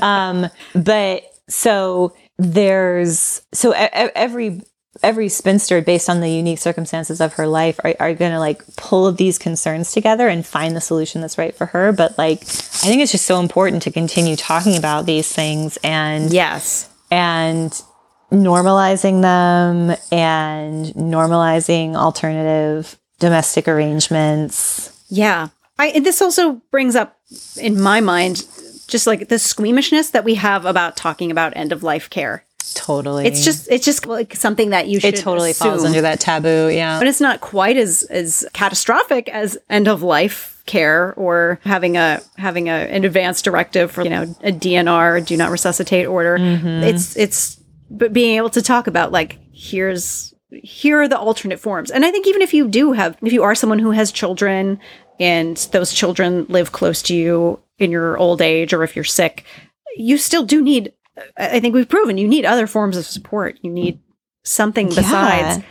Um, 0.00 0.48
but 0.74 1.22
so 1.48 2.14
there's, 2.38 3.42
so 3.52 3.72
every, 3.72 4.60
every 5.02 5.28
spinster 5.28 5.80
based 5.80 6.08
on 6.08 6.20
the 6.20 6.28
unique 6.28 6.58
circumstances 6.58 7.20
of 7.20 7.34
her 7.34 7.46
life 7.46 7.80
are, 7.82 7.94
are 7.98 8.14
going 8.14 8.32
to 8.32 8.38
like 8.38 8.62
pull 8.76 9.10
these 9.12 9.38
concerns 9.38 9.92
together 9.92 10.28
and 10.28 10.46
find 10.46 10.76
the 10.76 10.80
solution 10.80 11.20
that's 11.20 11.38
right 11.38 11.54
for 11.54 11.66
her. 11.66 11.92
But 11.92 12.16
like, 12.18 12.42
I 12.42 12.86
think 12.86 13.02
it's 13.02 13.12
just 13.12 13.26
so 13.26 13.40
important 13.40 13.82
to 13.82 13.90
continue 13.90 14.36
talking 14.36 14.76
about 14.76 15.06
these 15.06 15.32
things 15.32 15.76
and 15.82 16.32
Yes. 16.32 16.88
and 17.10 17.72
normalizing 18.32 19.20
them 19.22 19.96
and 20.10 20.86
normalizing 20.94 21.94
alternative 21.94 22.98
domestic 23.18 23.68
arrangements. 23.68 24.90
Yeah. 25.08 25.48
I 25.78 25.88
and 25.88 26.04
this 26.04 26.22
also 26.22 26.62
brings 26.70 26.96
up 26.96 27.18
in 27.56 27.80
my 27.80 28.00
mind 28.00 28.46
just 28.88 29.06
like 29.06 29.28
the 29.28 29.38
squeamishness 29.38 30.10
that 30.10 30.24
we 30.24 30.34
have 30.34 30.64
about 30.64 30.96
talking 30.96 31.30
about 31.30 31.56
end 31.56 31.72
of 31.72 31.82
life 31.82 32.10
care. 32.10 32.44
Totally. 32.74 33.26
It's 33.26 33.44
just 33.44 33.70
it's 33.70 33.84
just 33.84 34.06
like 34.06 34.34
something 34.34 34.70
that 34.70 34.88
you 34.88 34.98
should 35.00 35.14
it 35.14 35.20
totally 35.20 35.52
falls 35.52 35.84
under 35.84 36.00
that 36.00 36.20
taboo. 36.20 36.68
Yeah. 36.68 36.98
but 36.98 37.06
it's 37.06 37.20
not 37.20 37.40
quite 37.40 37.76
as 37.76 38.02
as 38.04 38.46
catastrophic 38.52 39.28
as 39.28 39.58
end 39.68 39.88
of 39.88 40.02
life 40.02 40.62
care 40.64 41.12
or 41.14 41.58
having 41.64 41.96
a 41.96 42.20
having 42.36 42.68
a 42.68 42.72
an 42.72 43.04
advanced 43.04 43.44
directive 43.44 43.90
for 43.90 44.02
you 44.02 44.10
know 44.10 44.22
a 44.42 44.52
DNR 44.52 45.24
do 45.26 45.36
not 45.36 45.50
resuscitate 45.50 46.06
order. 46.06 46.38
Mm-hmm. 46.38 46.84
It's 46.84 47.16
it's 47.16 47.58
but 47.92 48.12
being 48.12 48.36
able 48.36 48.50
to 48.50 48.62
talk 48.62 48.86
about 48.86 49.12
like 49.12 49.38
here's 49.52 50.34
here 50.50 51.00
are 51.02 51.08
the 51.08 51.18
alternate 51.18 51.60
forms. 51.60 51.90
And 51.90 52.04
I 52.04 52.10
think 52.10 52.26
even 52.26 52.42
if 52.42 52.52
you 52.52 52.68
do 52.68 52.92
have 52.92 53.16
if 53.22 53.32
you 53.32 53.42
are 53.42 53.54
someone 53.54 53.78
who 53.78 53.90
has 53.92 54.12
children 54.12 54.78
and 55.20 55.56
those 55.72 55.92
children 55.92 56.46
live 56.48 56.72
close 56.72 57.02
to 57.02 57.14
you 57.14 57.60
in 57.78 57.90
your 57.90 58.16
old 58.18 58.42
age 58.42 58.72
or 58.72 58.82
if 58.82 58.94
you're 58.96 59.04
sick 59.04 59.44
you 59.96 60.16
still 60.18 60.44
do 60.44 60.62
need 60.62 60.92
I 61.36 61.60
think 61.60 61.74
we've 61.74 61.88
proven 61.88 62.16
you 62.18 62.26
need 62.26 62.44
other 62.46 62.66
forms 62.66 62.96
of 62.96 63.04
support. 63.06 63.58
You 63.62 63.70
need 63.70 64.00
something 64.44 64.88
besides 64.88 65.58
Yeah. 65.58 65.62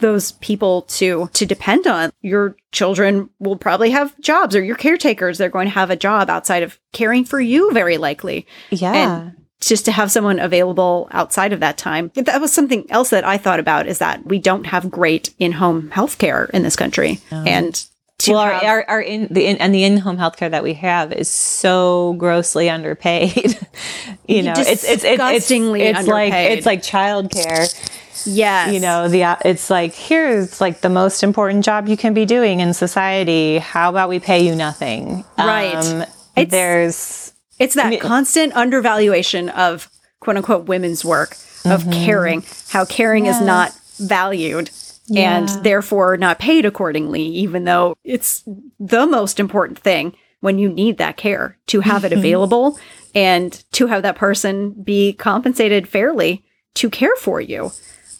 those 0.00 0.32
people 0.32 0.82
to 0.82 1.28
to 1.32 1.46
depend 1.46 1.86
on. 1.86 2.10
Your 2.20 2.56
children 2.72 3.30
will 3.38 3.56
probably 3.56 3.90
have 3.90 4.18
jobs 4.20 4.54
or 4.56 4.62
your 4.62 4.76
caretakers 4.76 5.38
they're 5.38 5.48
going 5.48 5.66
to 5.68 5.74
have 5.74 5.90
a 5.90 5.96
job 5.96 6.28
outside 6.30 6.62
of 6.62 6.78
caring 6.92 7.24
for 7.24 7.40
you 7.40 7.70
very 7.72 7.98
likely. 7.98 8.46
Yeah. 8.70 8.92
And 8.94 9.36
just 9.60 9.84
to 9.86 9.92
have 9.92 10.10
someone 10.10 10.38
available 10.38 11.08
outside 11.10 11.52
of 11.52 11.60
that 11.60 11.76
time. 11.76 12.10
That 12.14 12.40
was 12.40 12.52
something 12.52 12.88
else 12.90 13.10
that 13.10 13.24
I 13.24 13.38
thought 13.38 13.58
about 13.58 13.86
is 13.86 13.98
that 13.98 14.24
we 14.24 14.38
don't 14.38 14.64
have 14.64 14.90
great 14.90 15.34
in-home 15.38 15.90
healthcare 15.90 16.48
in 16.50 16.62
this 16.62 16.76
country. 16.76 17.20
And 17.30 17.84
to 18.18 18.32
well, 18.32 18.40
our, 18.40 18.52
our, 18.52 18.84
our 18.88 19.00
in 19.00 19.28
the 19.30 19.46
in, 19.46 19.58
and 19.58 19.72
the 19.72 19.84
in-home 19.84 20.16
healthcare 20.16 20.50
that 20.50 20.64
we 20.64 20.74
have 20.74 21.12
is 21.12 21.28
so 21.28 22.14
grossly 22.14 22.68
underpaid. 22.68 23.58
you 24.28 24.42
know, 24.42 24.54
it's 24.56 24.84
it's 24.84 25.04
it's 25.04 25.04
it's, 25.04 25.50
it's 25.50 26.08
like 26.08 26.32
it's 26.32 26.66
like 26.66 26.82
childcare. 26.82 28.26
yes. 28.26 28.72
You 28.72 28.80
know, 28.80 29.08
the 29.08 29.38
it's 29.44 29.70
like 29.70 29.94
here's 29.94 30.60
like 30.60 30.80
the 30.80 30.88
most 30.88 31.22
important 31.22 31.64
job 31.64 31.88
you 31.88 31.96
can 31.96 32.12
be 32.12 32.26
doing 32.26 32.58
in 32.58 32.74
society. 32.74 33.58
How 33.58 33.88
about 33.88 34.08
we 34.08 34.18
pay 34.18 34.44
you 34.44 34.56
nothing? 34.56 35.24
Right. 35.36 35.76
Um, 35.76 36.04
there's 36.48 37.27
It's 37.58 37.74
that 37.74 38.00
constant 38.00 38.54
undervaluation 38.54 39.48
of 39.50 39.90
quote 40.20 40.36
unquote 40.36 40.66
women's 40.66 41.04
work, 41.04 41.32
of 41.64 41.82
Mm-hmm. 41.82 41.90
caring, 42.04 42.44
how 42.70 42.84
caring 42.84 43.26
is 43.26 43.40
not 43.40 43.72
valued 43.98 44.70
and 45.16 45.48
therefore 45.64 46.16
not 46.16 46.38
paid 46.38 46.64
accordingly, 46.66 47.22
even 47.22 47.64
though 47.64 47.96
it's 48.04 48.42
the 48.78 49.06
most 49.06 49.40
important 49.40 49.78
thing 49.78 50.14
when 50.40 50.58
you 50.58 50.68
need 50.68 50.98
that 50.98 51.16
care 51.16 51.58
to 51.66 51.80
have 51.80 52.02
Mm-hmm. 52.02 52.12
it 52.12 52.18
available 52.18 52.78
and 53.14 53.64
to 53.72 53.86
have 53.86 54.02
that 54.02 54.16
person 54.16 54.70
be 54.82 55.12
compensated 55.14 55.88
fairly 55.88 56.44
to 56.74 56.88
care 56.90 57.16
for 57.16 57.40
you. 57.40 57.72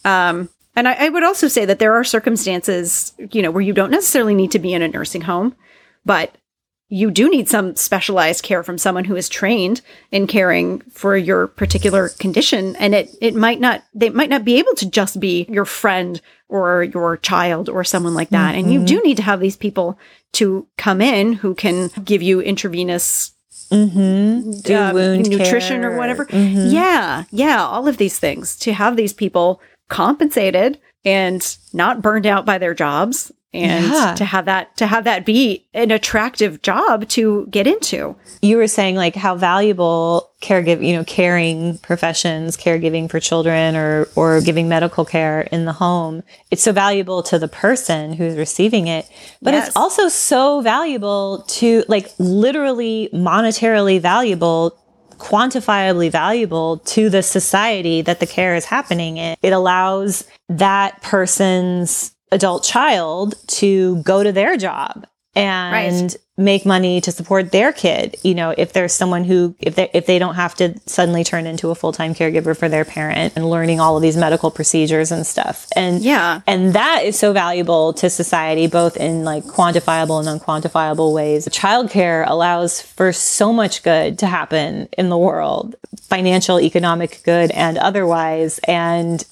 Um, 0.04 0.48
and 0.74 0.88
I, 0.88 0.94
I 1.06 1.08
would 1.10 1.22
also 1.24 1.46
say 1.48 1.64
that 1.64 1.78
there 1.78 1.92
are 1.94 2.04
circumstances, 2.04 3.12
you 3.32 3.42
know, 3.42 3.50
where 3.50 3.62
you 3.62 3.72
don't 3.72 3.90
necessarily 3.90 4.34
need 4.34 4.50
to 4.52 4.58
be 4.58 4.72
in 4.72 4.82
a 4.82 4.88
nursing 4.88 5.22
home, 5.22 5.54
but 6.04 6.34
you 6.90 7.10
do 7.10 7.28
need 7.28 7.48
some 7.48 7.76
specialized 7.76 8.42
care 8.42 8.62
from 8.62 8.78
someone 8.78 9.04
who 9.04 9.16
is 9.16 9.28
trained 9.28 9.82
in 10.10 10.26
caring 10.26 10.80
for 10.90 11.16
your 11.16 11.46
particular 11.46 12.08
condition. 12.08 12.76
And 12.76 12.94
it 12.94 13.14
it 13.20 13.34
might 13.34 13.60
not 13.60 13.84
they 13.94 14.08
might 14.08 14.30
not 14.30 14.44
be 14.44 14.58
able 14.58 14.74
to 14.76 14.88
just 14.88 15.20
be 15.20 15.46
your 15.50 15.66
friend 15.66 16.20
or 16.48 16.84
your 16.84 17.18
child 17.18 17.68
or 17.68 17.84
someone 17.84 18.14
like 18.14 18.30
that. 18.30 18.54
And 18.54 18.72
you 18.72 18.84
do 18.84 18.96
mm-hmm. 18.96 19.06
need 19.06 19.16
to 19.18 19.22
have 19.22 19.40
these 19.40 19.56
people 19.56 19.98
to 20.32 20.66
come 20.78 21.00
in 21.00 21.34
who 21.34 21.54
can 21.54 21.88
give 22.04 22.22
you 22.22 22.40
intravenous 22.40 23.32
mm-hmm. 23.70 24.50
do 24.60 24.76
um, 24.76 24.94
wound 24.94 25.28
nutrition 25.28 25.82
care. 25.82 25.92
or 25.92 25.98
whatever. 25.98 26.24
Mm-hmm. 26.26 26.68
Yeah, 26.68 27.24
yeah, 27.30 27.62
all 27.62 27.86
of 27.86 27.98
these 27.98 28.18
things 28.18 28.56
to 28.60 28.72
have 28.72 28.96
these 28.96 29.12
people 29.12 29.60
compensated 29.88 30.78
and 31.04 31.56
not 31.72 32.02
burned 32.02 32.26
out 32.26 32.46
by 32.46 32.58
their 32.58 32.74
jobs 32.74 33.30
and 33.54 33.86
Yeah. 33.86 34.14
to 34.16 34.24
have 34.26 34.44
that 34.44 34.76
to 34.76 34.86
have 34.86 35.04
that 35.04 35.24
be 35.24 35.64
an 35.72 35.90
attractive 35.90 36.60
job 36.62 37.08
to 37.08 37.46
get 37.50 37.66
into. 37.66 38.14
you 38.42 38.56
were 38.58 38.68
saying 38.68 38.94
like 38.96 39.14
how 39.16 39.34
valuable 39.34 40.30
caregive 40.42 40.84
you 40.86 40.92
know 40.94 41.02
caring 41.04 41.78
professions 41.78 42.56
caregiving 42.56 43.10
for 43.10 43.18
children 43.18 43.74
or 43.74 44.06
or 44.16 44.40
giving 44.40 44.68
medical 44.68 45.04
care 45.04 45.40
in 45.50 45.64
the 45.64 45.72
home 45.72 46.22
it's 46.50 46.62
so 46.62 46.72
valuable 46.72 47.22
to 47.22 47.38
the 47.38 47.48
person 47.48 48.12
who's 48.12 48.36
receiving 48.36 48.86
it 48.86 49.04
but 49.42 49.54
Yes. 49.54 49.68
it's 49.68 49.76
also 49.76 50.08
so 50.08 50.60
valuable 50.60 51.44
to 51.48 51.82
like 51.88 52.10
literally 52.18 53.08
monetarily 53.12 53.98
valuable 54.00 54.76
quantifiably 55.18 56.10
valuable 56.10 56.78
to 56.78 57.10
the 57.10 57.22
society 57.22 58.02
that 58.02 58.20
the 58.20 58.26
care 58.26 58.54
is 58.54 58.64
happening 58.64 59.16
in 59.16 59.36
it 59.42 59.52
allows 59.52 60.24
that 60.48 61.02
person's 61.02 62.12
adult 62.30 62.64
child 62.64 63.34
to 63.48 63.96
go 64.02 64.22
to 64.22 64.32
their 64.32 64.56
job 64.56 65.06
and 65.36 66.16
make 66.36 66.66
money 66.66 67.00
to 67.00 67.12
support 67.12 67.52
their 67.52 67.72
kid. 67.72 68.16
You 68.24 68.34
know, 68.34 68.50
if 68.56 68.72
there's 68.72 68.92
someone 68.92 69.24
who, 69.24 69.54
if 69.60 69.76
they, 69.76 69.88
if 69.92 70.06
they 70.06 70.18
don't 70.18 70.34
have 70.34 70.54
to 70.56 70.78
suddenly 70.86 71.22
turn 71.22 71.46
into 71.46 71.70
a 71.70 71.74
full-time 71.76 72.14
caregiver 72.14 72.56
for 72.56 72.68
their 72.68 72.84
parent 72.84 73.34
and 73.36 73.48
learning 73.48 73.78
all 73.78 73.96
of 73.96 74.02
these 74.02 74.16
medical 74.16 74.50
procedures 74.50 75.12
and 75.12 75.26
stuff. 75.26 75.66
And 75.76 76.00
Yeah. 76.00 76.40
and 76.46 76.72
that 76.74 77.02
is 77.04 77.18
so 77.18 77.32
valuable 77.32 77.92
to 77.94 78.10
society, 78.10 78.66
both 78.66 78.96
in 78.96 79.24
like 79.24 79.44
quantifiable 79.44 80.18
and 80.26 80.40
unquantifiable 80.40 81.12
ways. 81.12 81.46
Childcare 81.48 82.24
allows 82.28 82.80
for 82.80 83.12
so 83.12 83.52
much 83.52 83.82
good 83.82 84.18
to 84.20 84.26
happen 84.26 84.88
in 84.96 85.08
the 85.08 85.18
world, 85.18 85.76
financial, 86.02 86.60
economic 86.60 87.20
good 87.24 87.50
and 87.52 87.78
otherwise. 87.78 88.58
And 88.66 89.24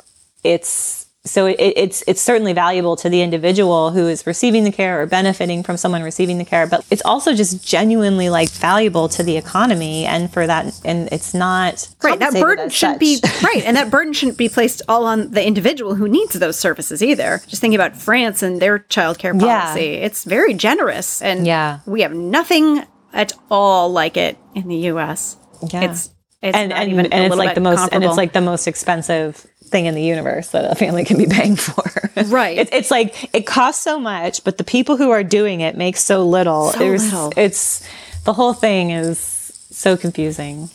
it's, 0.45 1.06
so 1.27 1.47
it, 1.47 1.57
it's 1.59 2.03
it's 2.07 2.23
certainly 2.23 2.53
valuable 2.53 2.97
to 2.97 3.09
the 3.09 3.21
individual 3.23 3.91
who 3.91 4.07
is 4.09 4.27
receiving 4.27 4.65
the 4.65 4.73
care 4.73 5.03
or 5.03 5.07
benefiting 5.07 5.63
from 5.63 5.77
someone 5.77 6.03
receiving 6.03 6.39
the 6.39 6.45
care, 6.45 6.67
but 6.67 6.85
it's 6.91 7.03
also 7.05 7.35
just 7.35 7.67
genuinely 7.67 8.31
like 8.31 8.49
valuable 8.51 9.09
to 9.11 9.23
the 9.23 9.37
economy 9.37 10.07
and 10.07 10.33
for 10.33 10.47
that 10.47 10.81
and 10.85 11.09
it's 11.13 11.35
not 11.35 11.89
Right, 12.03 12.19
that 12.19 12.33
burden 12.35 12.71
shouldn't 12.71 13.01
be 13.01 13.19
right, 13.43 13.63
and 13.65 13.77
that 13.77 13.91
burden 13.91 14.13
shouldn't 14.13 14.39
be 14.39 14.49
placed 14.49 14.83
all 14.89 15.05
on 15.05 15.31
the 15.33 15.45
individual 15.47 15.95
who 15.97 16.09
needs 16.09 16.35
those 16.35 16.59
services 16.59 17.03
either. 17.03 17.43
Just 17.47 17.61
thinking 17.61 17.75
about 17.79 17.97
France 17.97 18.43
and 18.43 18.61
their 18.61 18.79
childcare 18.79 19.39
Yeah. 19.41 19.61
policy, 19.67 19.95
it's 19.95 20.25
very 20.25 20.55
generous, 20.55 21.21
and 21.21 21.47
Yeah. 21.47 21.81
we 21.87 22.03
have 22.03 22.13
nothing 22.15 22.85
at 23.13 23.33
all 23.51 23.91
like 23.91 24.17
it 24.17 24.37
in 24.55 24.69
the 24.69 24.77
U.S. 24.93 25.37
Yeah. 25.73 25.91
It's 25.91 26.11
it's 26.43 26.57
and 26.57 26.69
not 26.69 26.83
and, 26.83 27.13
and 27.13 27.25
it's 27.25 27.35
like 27.37 27.55
the 27.55 27.61
most 27.63 27.89
and 27.93 28.05
it's 28.05 28.17
like 28.17 28.33
the 28.35 28.43
most 28.43 28.69
expensive 28.69 29.47
thing 29.67 29.87
in 29.87 29.95
the 29.95 30.03
universe 30.03 30.49
that 30.51 30.71
a 30.71 30.75
family 30.75 31.05
can 31.05 31.19
be 31.19 31.27
paying 31.27 31.57
for. 31.57 31.85
Right. 32.29 32.57
It's 32.57 32.71
it's 32.73 32.91
like 32.91 33.35
it 33.35 33.47
costs 33.47 33.85
so 33.85 34.01
much, 34.01 34.43
but 34.43 34.57
the 34.57 34.65
people 34.65 34.97
who 34.97 35.11
are 35.11 35.23
doing 35.23 35.61
it 35.61 35.77
make 35.77 35.99
so 35.99 36.25
little. 36.27 36.71
So 36.73 36.79
There's- 36.79 37.05
little. 37.05 37.33
It's 37.37 37.87
the 38.25 38.33
whole 38.33 38.55
thing 38.55 38.91
is 38.91 39.19
so 39.19 39.99
confusing. 39.99 40.71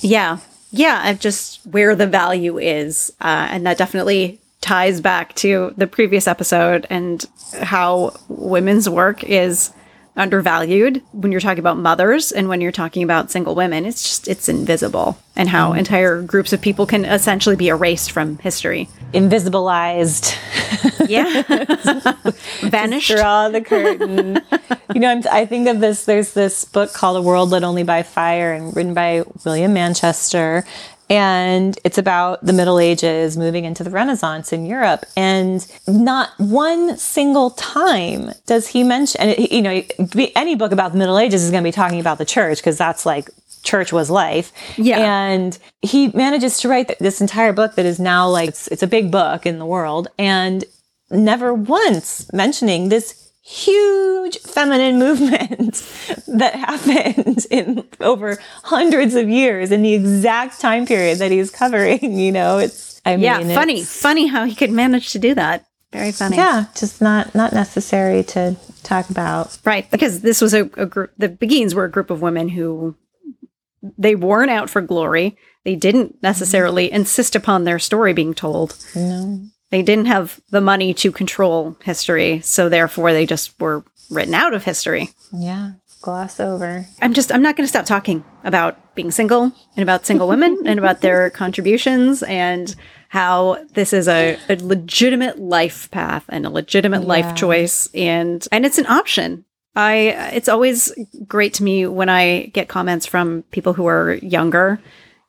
Yeah. 0.00 0.38
Yeah. 0.70 1.02
And 1.04 1.20
just 1.20 1.60
where 1.66 1.94
the 1.94 2.06
value 2.06 2.58
is. 2.58 3.12
Uh, 3.20 3.48
and 3.50 3.66
that 3.66 3.76
definitely 3.76 4.40
ties 4.62 5.00
back 5.02 5.34
to 5.36 5.74
the 5.76 5.86
previous 5.86 6.26
episode 6.26 6.86
and 6.88 7.24
how 7.60 8.14
women's 8.28 8.88
work 8.88 9.22
is 9.24 9.72
undervalued 10.16 11.02
when 11.12 11.32
you're 11.32 11.40
talking 11.40 11.60
about 11.60 11.78
mothers 11.78 12.32
and 12.32 12.48
when 12.48 12.60
you're 12.60 12.72
talking 12.72 13.02
about 13.02 13.30
single 13.30 13.54
women. 13.54 13.86
It's 13.86 14.02
just, 14.02 14.28
it's 14.28 14.48
invisible 14.48 15.18
and 15.34 15.48
how 15.48 15.72
mm. 15.72 15.78
entire 15.78 16.20
groups 16.22 16.52
of 16.52 16.60
people 16.60 16.86
can 16.86 17.04
essentially 17.04 17.56
be 17.56 17.68
erased 17.68 18.12
from 18.12 18.38
history. 18.38 18.88
Invisibilized. 19.14 20.36
Yeah. 21.08 21.42
Vanished. 22.68 23.10
Draw 23.10 23.48
the 23.48 23.60
curtain. 23.60 24.40
you 24.94 25.00
know, 25.00 25.10
I'm, 25.10 25.22
I 25.30 25.46
think 25.46 25.68
of 25.68 25.80
this. 25.80 26.04
There's 26.04 26.32
this 26.32 26.64
book 26.64 26.92
called 26.92 27.16
A 27.16 27.22
World 27.22 27.50
Lit 27.50 27.62
Only 27.62 27.82
by 27.82 28.02
Fire, 28.02 28.52
and 28.52 28.74
written 28.74 28.94
by 28.94 29.24
William 29.44 29.72
Manchester. 29.72 30.64
And 31.10 31.78
it's 31.84 31.98
about 31.98 32.44
the 32.44 32.52
Middle 32.52 32.78
Ages 32.78 33.36
moving 33.36 33.64
into 33.64 33.84
the 33.84 33.90
Renaissance 33.90 34.52
in 34.52 34.64
Europe. 34.64 35.04
And 35.16 35.66
not 35.86 36.30
one 36.38 36.96
single 36.96 37.50
time 37.50 38.32
does 38.46 38.68
he 38.68 38.82
mention, 38.82 39.20
and 39.20 39.30
it, 39.30 39.52
you 39.52 39.60
know, 39.60 39.82
any 40.34 40.54
book 40.54 40.72
about 40.72 40.92
the 40.92 40.98
Middle 40.98 41.18
Ages 41.18 41.42
is 41.42 41.50
going 41.50 41.62
to 41.62 41.68
be 41.68 41.72
talking 41.72 42.00
about 42.00 42.18
the 42.18 42.24
church 42.24 42.58
because 42.58 42.78
that's 42.78 43.04
like 43.04 43.28
church 43.62 43.92
was 43.92 44.10
life. 44.10 44.52
Yeah. 44.78 44.98
And 44.98 45.58
he 45.82 46.08
manages 46.08 46.60
to 46.60 46.68
write 46.68 46.88
th- 46.88 46.98
this 46.98 47.20
entire 47.20 47.52
book 47.52 47.74
that 47.74 47.86
is 47.86 48.00
now 48.00 48.28
like, 48.28 48.48
it's, 48.48 48.68
it's 48.68 48.82
a 48.82 48.88
big 48.88 49.10
book 49.10 49.44
in 49.44 49.58
the 49.58 49.66
world. 49.66 50.08
And 50.18 50.64
never 51.10 51.52
once 51.52 52.32
mentioning 52.32 52.88
this 52.88 53.31
huge 53.42 54.38
feminine 54.38 54.98
movement 54.98 55.74
that 56.28 56.54
happened 56.54 57.46
in 57.50 57.86
over 58.00 58.38
hundreds 58.62 59.14
of 59.14 59.28
years 59.28 59.70
in 59.70 59.82
the 59.82 59.94
exact 59.94 60.60
time 60.60 60.86
period 60.86 61.18
that 61.18 61.30
he's 61.30 61.50
covering. 61.50 62.18
You 62.18 62.32
know, 62.32 62.58
it's, 62.58 63.00
I 63.04 63.16
mean, 63.16 63.24
yeah. 63.24 63.54
Funny. 63.54 63.74
it's- 63.74 64.00
Funny 64.00 64.26
how 64.28 64.44
he 64.44 64.54
could 64.54 64.70
manage 64.70 65.12
to 65.12 65.18
do 65.18 65.34
that. 65.34 65.66
Very 65.92 66.12
funny. 66.12 66.36
Yeah, 66.36 66.66
just 66.74 67.02
not 67.02 67.34
not 67.34 67.52
necessary 67.52 68.22
to 68.24 68.56
talk 68.82 69.10
about. 69.10 69.58
Right, 69.62 69.90
because 69.90 70.22
this 70.22 70.40
was 70.40 70.54
a, 70.54 70.62
a 70.78 70.86
group. 70.86 71.10
The 71.18 71.28
Beguines 71.28 71.74
were 71.74 71.84
a 71.84 71.90
group 71.90 72.08
of 72.08 72.22
women 72.22 72.48
who 72.48 72.96
they 73.98 74.14
weren't 74.14 74.50
out 74.50 74.70
for 74.70 74.80
glory. 74.80 75.36
They 75.64 75.76
didn't 75.76 76.14
mm-hmm. 76.14 76.18
necessarily 76.22 76.90
insist 76.90 77.36
upon 77.36 77.64
their 77.64 77.78
story 77.78 78.14
being 78.14 78.32
told. 78.32 78.76
No. 78.96 79.40
They 79.72 79.82
didn't 79.82 80.06
have 80.06 80.38
the 80.50 80.60
money 80.60 80.94
to 80.94 81.10
control 81.10 81.76
history, 81.82 82.40
so 82.42 82.68
therefore 82.68 83.12
they 83.12 83.26
just 83.26 83.58
were 83.58 83.82
written 84.10 84.34
out 84.34 84.54
of 84.54 84.62
history. 84.64 85.08
Yeah, 85.32 85.72
gloss 86.02 86.38
over. 86.38 86.86
I'm 87.00 87.14
just 87.14 87.32
I'm 87.32 87.42
not 87.42 87.56
going 87.56 87.64
to 87.64 87.68
stop 87.68 87.86
talking 87.86 88.22
about 88.44 88.94
being 88.94 89.10
single 89.10 89.44
and 89.74 89.82
about 89.82 90.04
single 90.06 90.28
women 90.28 90.62
and 90.66 90.78
about 90.78 91.00
their 91.00 91.30
contributions 91.42 92.22
and 92.22 92.74
how 93.08 93.64
this 93.74 93.92
is 93.94 94.08
a, 94.08 94.38
a 94.50 94.56
legitimate 94.56 95.38
life 95.38 95.90
path 95.90 96.24
and 96.28 96.44
a 96.46 96.50
legitimate 96.50 97.00
Yeah. 97.02 97.08
life 97.08 97.34
choice 97.34 97.88
and 97.94 98.46
and 98.52 98.66
it's 98.66 98.78
an 98.78 98.86
option 98.86 99.44
I 99.74 100.30
it's 100.34 100.48
always 100.50 100.92
great 101.26 101.54
to 101.54 101.62
me 101.62 101.86
when 101.86 102.10
I 102.10 102.50
get 102.52 102.68
comments 102.68 103.06
from 103.06 103.42
people 103.50 103.72
who 103.72 103.86
are 103.86 104.14
younger 104.16 104.80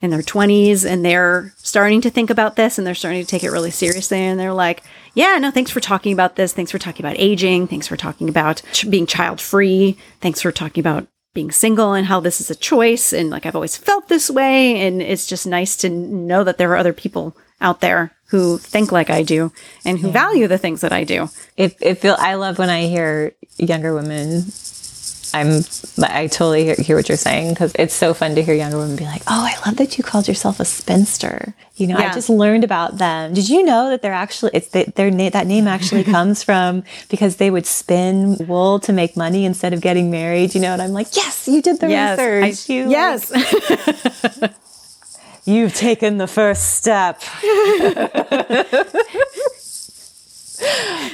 in 0.04 0.10
their 0.10 0.22
20s 0.22 0.86
and 0.86 1.04
they're 1.04 1.54
starting 1.58 2.01
to 2.01 2.10
think 2.10 2.30
about 2.30 2.58
this 2.58 2.78
and 2.78 2.86
they're 2.86 2.93
starting 2.93 3.22
to 3.22 3.28
take 3.28 3.43
it 3.43 3.51
really 3.51 3.72
seriously 3.72 4.20
and 4.20 4.38
they're 4.38 4.54
like, 4.54 4.84
"Yeah, 5.14 5.38
no, 5.39 5.49
thanks 5.49 5.72
for 5.72 5.80
talking 5.80 6.12
about 6.12 6.36
this. 6.36 6.51
Thanks 6.51 6.72
for 6.72 6.78
talking 6.78 7.06
about 7.06 7.16
aging. 7.18 7.68
Thanks 7.68 7.88
for 7.88 7.95
talking 7.95 8.28
about 8.28 8.62
ch- 8.74 8.89
being 8.89 9.08
child-free. 9.08 9.97
Thanks 10.20 10.41
for 10.41 10.51
talking 10.51 10.82
about 10.82 11.08
being 11.34 11.51
single 11.51 11.93
and 11.93 12.08
how 12.08 12.20
this 12.20 12.41
is 12.41 12.51
a 12.51 12.56
choice 12.56 13.14
and 13.14 13.30
like 13.30 13.45
I've 13.45 13.56
always 13.56 13.78
felt 13.78 14.10
this 14.10 14.30
way 14.30 14.86
and 14.86 15.01
it's 15.01 15.26
just 15.26 15.47
nice 15.47 15.76
to 15.78 15.89
know 15.89 16.43
that 16.43 16.58
there 16.58 16.72
are 16.74 16.78
other 16.78 16.93
people 16.93 17.36
out 17.62 17.80
there 17.80 18.12
who 18.28 18.58
think 18.58 18.91
like 18.91 19.10
I 19.10 19.24
do 19.24 19.51
and 19.86 19.99
who 19.99 20.12
value 20.12 20.47
the 20.47 20.58
things 20.58 20.82
that 20.82 20.91
I 20.91 21.06
do. 21.06 21.30
It, 21.56 21.78
it 21.80 21.95
feel 21.95 22.18
I 22.20 22.36
love 22.36 22.60
when 22.60 22.70
I 22.70 22.88
hear 22.88 23.36
younger 23.58 23.93
women. 23.95 24.43
I'm 25.34 25.64
I 26.02 26.28
totally 26.28 26.64
hear, 26.66 26.76
hear 26.76 26.96
what 26.96 27.10
you're 27.10 27.18
saying 27.18 27.50
because 27.50 27.72
it's 27.76 27.94
so 27.94 28.14
fun 28.14 28.36
to 28.36 28.44
hear 28.44 28.54
younger 28.54 28.78
women 28.78 28.96
be 28.96 29.06
like, 29.06 29.24
"Oh, 29.28 29.44
I 29.46 29.56
love 29.66 29.78
that 29.78 29.98
you 29.98 30.04
called 30.04 30.28
yourself 30.28 30.60
a 30.60 30.66
spinster." 30.66 31.54
You 31.76 31.88
know, 31.88 31.98
Yeah. 31.98 32.12
I 32.12 32.14
just 32.14 32.30
learned 32.30 32.64
about 32.64 32.98
them. 33.00 33.34
Did 33.34 33.50
you 33.50 33.64
know 33.64 33.90
that 33.90 34.02
they're 34.04 34.14
actually 34.14 34.52
it's 34.54 34.68
they, 34.70 34.84
their 34.96 35.10
na- 35.10 35.30
that 35.32 35.48
name 35.48 35.68
actually 35.68 36.04
comes 36.18 36.44
from 36.44 36.84
because 37.10 37.38
they 37.38 37.50
would 37.50 37.66
spin 37.66 38.38
wool 38.48 38.80
to 38.82 38.94
make 38.94 39.18
money 39.18 39.44
instead 39.46 39.74
of 39.74 39.82
getting 39.82 40.12
married. 40.12 40.54
You 40.54 40.62
know, 40.62 40.74
and 40.74 40.82
I'm 40.82 40.94
like, 40.94 41.16
"Yes, 41.16 41.48
you 41.48 41.62
did 41.62 41.80
the 41.80 41.88
research. 41.88 42.70
I- 42.70 42.74
you 42.74 42.90
yes. 43.00 43.32
You've 45.46 45.74
taken 45.76 46.20
the 46.20 46.28
first 46.28 46.76
step. 46.76 47.22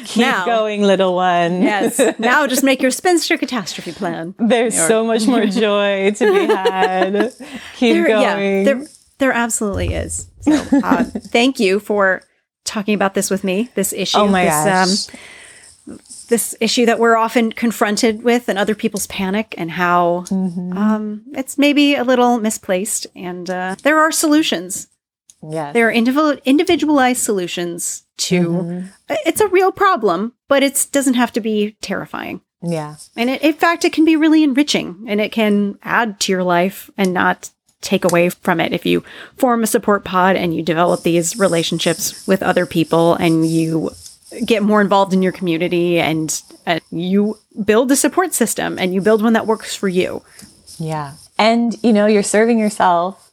Keep 0.06 0.22
Now- 0.22 0.46
going, 0.46 0.82
little 0.82 1.14
one. 1.16 1.62
yes. 1.62 2.00
Now 2.20 2.48
just 2.48 2.64
make 2.64 2.82
your 2.82 2.92
spinster 2.92 3.38
catastrophe 3.38 3.92
plan. 3.92 4.34
There's 4.40 4.76
so 4.76 5.04
much 5.06 5.28
more 5.28 5.46
joy 5.66 6.12
to 6.12 6.32
be 6.34 6.46
had. 6.46 7.34
Keep 7.76 7.94
There, 7.96 8.08
going. 8.08 8.22
yeah, 8.22 8.64
there, 8.64 8.88
there 9.20 9.32
absolutely 9.32 9.94
is. 9.94 10.28
So, 10.42 10.54
uh, 10.84 11.04
thank 11.04 11.60
you 11.60 11.80
for 11.80 12.24
talking 12.66 12.94
about 12.96 13.14
this 13.14 13.30
with 13.30 13.44
me. 13.44 13.70
This 13.76 13.94
issue. 13.94 14.18
oh 14.20 14.28
my 14.28 14.46
this, 14.46 15.08
gosh. 15.08 15.16
Um, 15.16 16.00
this 16.30 16.56
issue 16.62 16.86
that 16.86 17.00
we're 17.00 17.18
often 17.18 17.52
confronted 17.52 18.24
with, 18.24 18.48
and 18.50 18.60
other 18.60 18.76
people's 18.76 19.08
panic, 19.08 19.56
and 19.58 19.72
how 19.72 20.26
Mm-hmm. 20.30 20.78
um, 20.78 21.24
it's 21.34 21.58
maybe 21.58 21.96
a 21.96 22.04
little 22.04 22.40
misplaced. 22.40 23.08
And 23.16 23.50
uh, 23.50 23.76
there 23.84 24.00
are 24.00 24.12
solutions. 24.12 24.88
Yes. 25.42 25.74
There 25.74 25.88
are 25.88 25.92
individual, 25.92 26.38
individualized 26.46 27.22
solutions 27.22 28.04
to. 28.18 28.42
Mm-hmm. 28.42 28.88
It's 29.26 29.42
a 29.42 29.48
real 29.48 29.72
problem, 29.72 30.34
but 30.48 30.64
it 30.64 30.88
doesn't 30.92 31.14
have 31.16 31.32
to 31.34 31.42
be 31.42 31.78
terrifying. 31.82 32.42
yeah. 32.62 32.96
And 33.16 33.30
it, 33.30 33.42
in 33.42 33.54
fact, 33.54 33.86
it 33.86 33.94
can 33.94 34.06
be 34.06 34.16
really 34.16 34.44
enriching 34.44 35.06
and 35.08 35.22
it 35.22 35.32
can 35.32 35.78
add 35.84 36.20
to 36.22 36.32
your 36.32 36.44
life 36.44 36.90
and 36.98 37.14
not 37.14 37.52
take 37.82 38.04
away 38.04 38.30
from 38.30 38.60
it. 38.60 38.74
If 38.74 38.86
you 38.86 39.04
form 39.38 39.64
a 39.64 39.68
support 39.68 40.04
pod 40.04 40.36
and 40.36 40.54
you 40.54 40.62
develop 40.62 41.04
these 41.04 41.38
relationships 41.40 42.28
with 42.28 42.44
other 42.44 42.66
people 42.66 43.14
and 43.16 43.46
you 43.48 43.92
get 44.46 44.62
more 44.62 44.82
involved 44.82 45.14
in 45.14 45.24
your 45.24 45.32
community 45.32 46.00
and 46.00 46.42
uh, 46.68 46.80
you 46.92 47.40
build 47.64 47.92
a 47.92 47.96
support 47.96 48.34
system 48.34 48.78
and 48.78 48.94
you 48.94 49.02
build 49.02 49.24
one 49.24 49.34
that 49.34 49.48
works 49.48 49.76
for 49.76 49.88
you. 49.88 50.22
Yeah. 50.78 51.14
And, 51.38 51.82
you 51.82 51.94
know, 51.94 52.06
you're 52.06 52.22
serving 52.22 52.60
yourself 52.60 53.29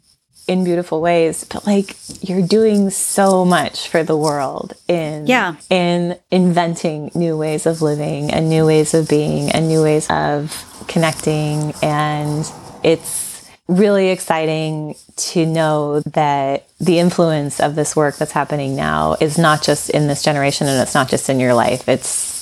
in 0.47 0.65
beautiful 0.65 1.01
ways, 1.01 1.45
but 1.45 1.67
like 1.67 1.97
you're 2.21 2.47
doing 2.47 2.91
so 2.91 3.45
much 3.45 3.89
for 3.89 4.03
the 4.05 4.17
world 4.17 4.75
in 4.89 5.27
Yeah. 5.27 5.57
in 5.71 6.17
inventing 6.31 7.11
new 7.15 7.37
ways 7.37 7.67
of 7.67 7.83
living 7.83 8.31
and 8.31 8.49
new 8.49 8.65
ways 8.67 8.95
of 8.95 9.09
being 9.09 9.51
and 9.51 9.67
new 9.69 9.83
ways 9.83 10.07
of 10.09 10.65
connecting. 10.89 11.75
And 11.83 12.51
it's 12.85 13.45
really 13.69 14.11
exciting 14.11 14.95
to 15.17 15.45
know 15.45 15.99
that 16.01 16.69
the 16.79 17.01
influence 17.01 17.59
of 17.59 17.75
this 17.75 17.97
work 17.97 18.17
that's 18.17 18.31
happening 18.33 18.77
now 18.77 19.17
is 19.21 19.37
not 19.39 19.63
just 19.63 19.91
in 19.91 20.07
this 20.07 20.23
generation 20.23 20.69
and 20.69 20.81
it's 20.81 20.95
not 20.95 21.09
just 21.09 21.29
in 21.29 21.41
your 21.41 21.55
life. 21.55 21.89
It's 21.89 22.35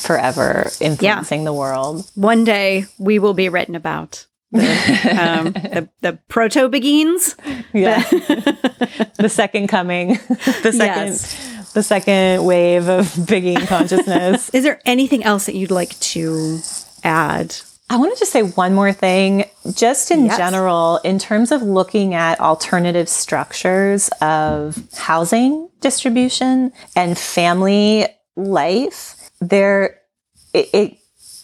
forever 0.00 0.70
influencing 0.80 1.42
the 1.44 1.52
world. 1.52 2.08
One 2.14 2.44
day 2.44 2.86
we 2.98 3.18
will 3.18 3.34
be 3.34 3.48
written 3.48 3.74
about. 3.74 4.24
The, 4.52 5.16
um, 5.20 5.52
the, 5.52 5.88
the 6.00 6.18
proto 6.28 6.68
beguines. 6.68 7.36
Yeah. 7.72 8.02
the 9.18 9.28
second 9.28 9.68
coming, 9.68 10.08
the 10.62 10.72
second, 10.72 11.06
Yes. 11.08 11.72
the 11.72 11.82
second 11.82 12.44
wave 12.44 12.88
of 12.88 13.06
Beguine 13.26 13.66
consciousness. 13.66 14.50
Is 14.50 14.64
there 14.64 14.80
anything 14.84 15.22
else 15.24 15.46
that 15.46 15.54
you'd 15.54 15.70
like 15.70 15.98
to 16.00 16.58
add? 17.04 17.54
I 17.88 17.96
want 17.96 18.12
to 18.14 18.18
just 18.18 18.30
say 18.32 18.42
one 18.42 18.72
more 18.74 18.92
thing, 18.92 19.44
just 19.74 20.10
in 20.10 20.26
Yes. 20.26 20.36
general, 20.36 20.98
in 21.04 21.18
terms 21.18 21.50
of 21.52 21.62
looking 21.62 22.14
at 22.14 22.38
alternative 22.40 23.08
structures 23.08 24.08
of 24.20 24.78
housing 24.96 25.68
distribution 25.80 26.72
and 26.94 27.18
family 27.18 28.06
life. 28.36 29.30
There, 29.40 29.98
it, 30.54 30.68
it, 30.72 30.96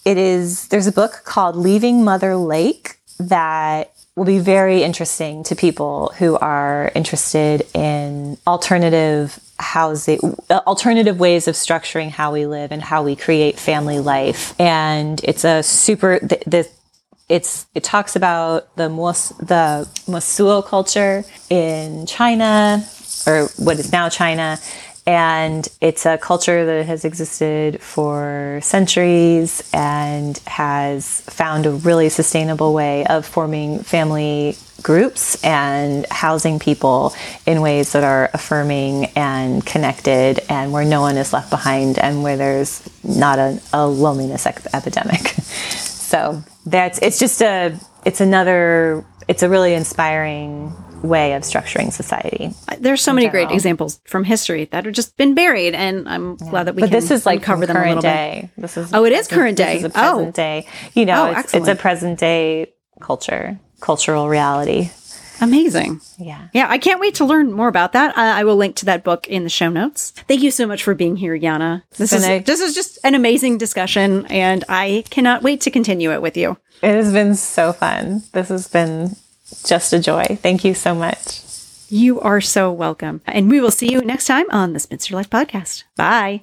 it 0.04 0.18
is, 0.18 0.68
there's 0.68 0.86
a 0.86 0.92
book 0.92 1.22
called 1.24 1.56
Leaving 1.56 2.04
Mother 2.04 2.36
Lake 2.36 2.95
that 3.18 3.92
will 4.14 4.24
be 4.24 4.38
very 4.38 4.82
interesting 4.82 5.42
to 5.44 5.54
people 5.54 6.12
who 6.18 6.36
are 6.36 6.90
interested 6.94 7.66
in 7.74 8.38
alternative 8.46 9.38
housing, 9.58 10.18
uh, 10.48 10.60
alternative 10.66 11.20
ways 11.20 11.48
of 11.48 11.54
structuring 11.54 12.10
how 12.10 12.32
we 12.32 12.46
live 12.46 12.72
and 12.72 12.82
how 12.82 13.02
we 13.02 13.14
create 13.14 13.58
family 13.58 13.98
life. 13.98 14.58
And 14.58 15.20
it's 15.22 15.44
a 15.44 15.62
super, 15.62 16.18
the, 16.20 16.42
the 16.46 16.68
it's 17.28 17.66
it 17.74 17.82
talks 17.82 18.14
about 18.14 18.74
the 18.76 18.88
Mos, 18.88 19.30
the 19.30 19.88
Mosuo 20.06 20.64
culture 20.64 21.24
in 21.50 22.06
China 22.06 22.86
or 23.26 23.48
what 23.56 23.78
is 23.78 23.90
now 23.92 24.08
China 24.08 24.58
and 25.06 25.68
it's 25.80 26.04
a 26.04 26.18
culture 26.18 26.66
that 26.66 26.86
has 26.86 27.04
existed 27.04 27.80
for 27.80 28.58
centuries 28.62 29.68
and 29.72 30.38
has 30.46 31.20
found 31.22 31.66
a 31.66 31.70
really 31.70 32.08
sustainable 32.08 32.74
way 32.74 33.06
of 33.06 33.24
forming 33.24 33.78
family 33.80 34.56
groups 34.82 35.42
and 35.44 36.06
housing 36.10 36.58
people 36.58 37.14
in 37.46 37.60
ways 37.60 37.92
that 37.92 38.04
are 38.04 38.30
affirming 38.34 39.06
and 39.16 39.64
connected 39.64 40.40
and 40.48 40.72
where 40.72 40.84
no 40.84 41.00
one 41.00 41.16
is 41.16 41.32
left 41.32 41.50
behind 41.50 41.98
and 41.98 42.22
where 42.22 42.36
there's 42.36 42.88
not 43.04 43.38
a, 43.38 43.60
a 43.72 43.86
loneliness 43.86 44.46
epidemic. 44.46 45.34
So 46.06 46.44
that's 46.64 47.00
it's 47.00 47.18
just 47.18 47.42
a 47.42 47.76
it's 48.04 48.20
another 48.20 49.04
it's 49.26 49.42
a 49.42 49.48
really 49.48 49.74
inspiring 49.74 50.72
way 51.02 51.34
of 51.34 51.42
structuring 51.42 51.92
society. 51.92 52.52
There's 52.78 53.02
so 53.02 53.12
many 53.12 53.28
great 53.28 53.50
examples 53.50 54.00
from 54.06 54.24
history 54.24 54.64
that 54.66 54.84
have 54.84 54.94
just 54.94 55.16
been 55.16 55.34
buried, 55.34 55.74
and 55.74 56.08
I'm 56.08 56.36
glad 56.36 56.64
that 56.64 56.74
we 56.74 56.80
But 56.82 56.90
can 56.90 56.98
this 57.00 57.10
is 57.10 57.26
like 57.26 57.42
cover 57.42 57.66
them 57.66 57.76
a 57.76 57.80
current 57.80 57.96
little 57.96 58.02
bit. 58.02 58.14
day. 58.14 58.50
This 58.56 58.76
is 58.76 58.92
Oh, 58.94 59.04
it 59.04 59.12
is 59.12 59.28
current 59.28 59.56
day. 59.56 59.82
This 59.82 59.90
is 59.92 59.96
a 59.96 60.04
Oh. 60.06 60.14
present 60.16 60.34
day. 60.34 60.66
You 60.94 61.04
know, 61.06 61.28
Oh, 61.34 61.38
it's, 61.40 61.54
it's 61.54 61.68
a 61.68 61.74
present 61.76 62.18
day 62.18 62.72
culture, 63.00 63.58
cultural 63.80 64.28
reality. 64.28 64.90
Amazing. 65.42 66.00
Yeah. 66.18 66.48
Yeah, 66.54 66.66
I 66.68 66.78
can't 66.78 66.98
wait 66.98 67.16
to 67.16 67.26
learn 67.26 67.52
more 67.52 67.68
about 67.68 67.92
that. 67.92 68.16
I, 68.16 68.40
I 68.40 68.44
will 68.44 68.56
link 68.56 68.74
to 68.76 68.86
that 68.86 69.04
book 69.04 69.28
in 69.28 69.44
the 69.44 69.50
show 69.50 69.68
notes. 69.68 70.12
Thank 70.26 70.40
you 70.42 70.50
so 70.50 70.66
much 70.66 70.82
for 70.82 70.94
being 70.94 71.14
here, 71.16 71.38
Yanna. 71.38 71.82
This 71.98 72.14
is 72.14 72.24
a- 72.26 72.38
this 72.38 72.60
is 72.60 72.74
just 72.74 72.98
an 73.04 73.14
amazing 73.14 73.58
discussion, 73.58 74.24
and 74.30 74.64
I 74.68 75.04
cannot 75.10 75.42
wait 75.42 75.60
to 75.62 75.70
continue 75.70 76.10
it 76.10 76.22
with 76.22 76.38
you. 76.38 76.56
It 76.82 76.94
has 76.94 77.12
been 77.12 77.34
so 77.34 77.74
fun. 77.74 78.22
This 78.32 78.48
has 78.48 78.66
been 78.68 79.14
just 79.64 79.92
a 79.92 79.98
joy. 79.98 80.38
Thank 80.42 80.64
you 80.64 80.74
so 80.74 80.94
much. 80.94 81.42
You 81.88 82.20
are 82.20 82.40
so 82.40 82.72
welcome, 82.72 83.20
and 83.26 83.48
we 83.48 83.60
will 83.60 83.70
see 83.70 83.92
you 83.92 84.00
next 84.02 84.26
time 84.26 84.46
on 84.50 84.72
the 84.72 84.80
Spinster 84.80 85.14
Life 85.14 85.30
Podcast. 85.30 85.84
Bye. 85.94 86.42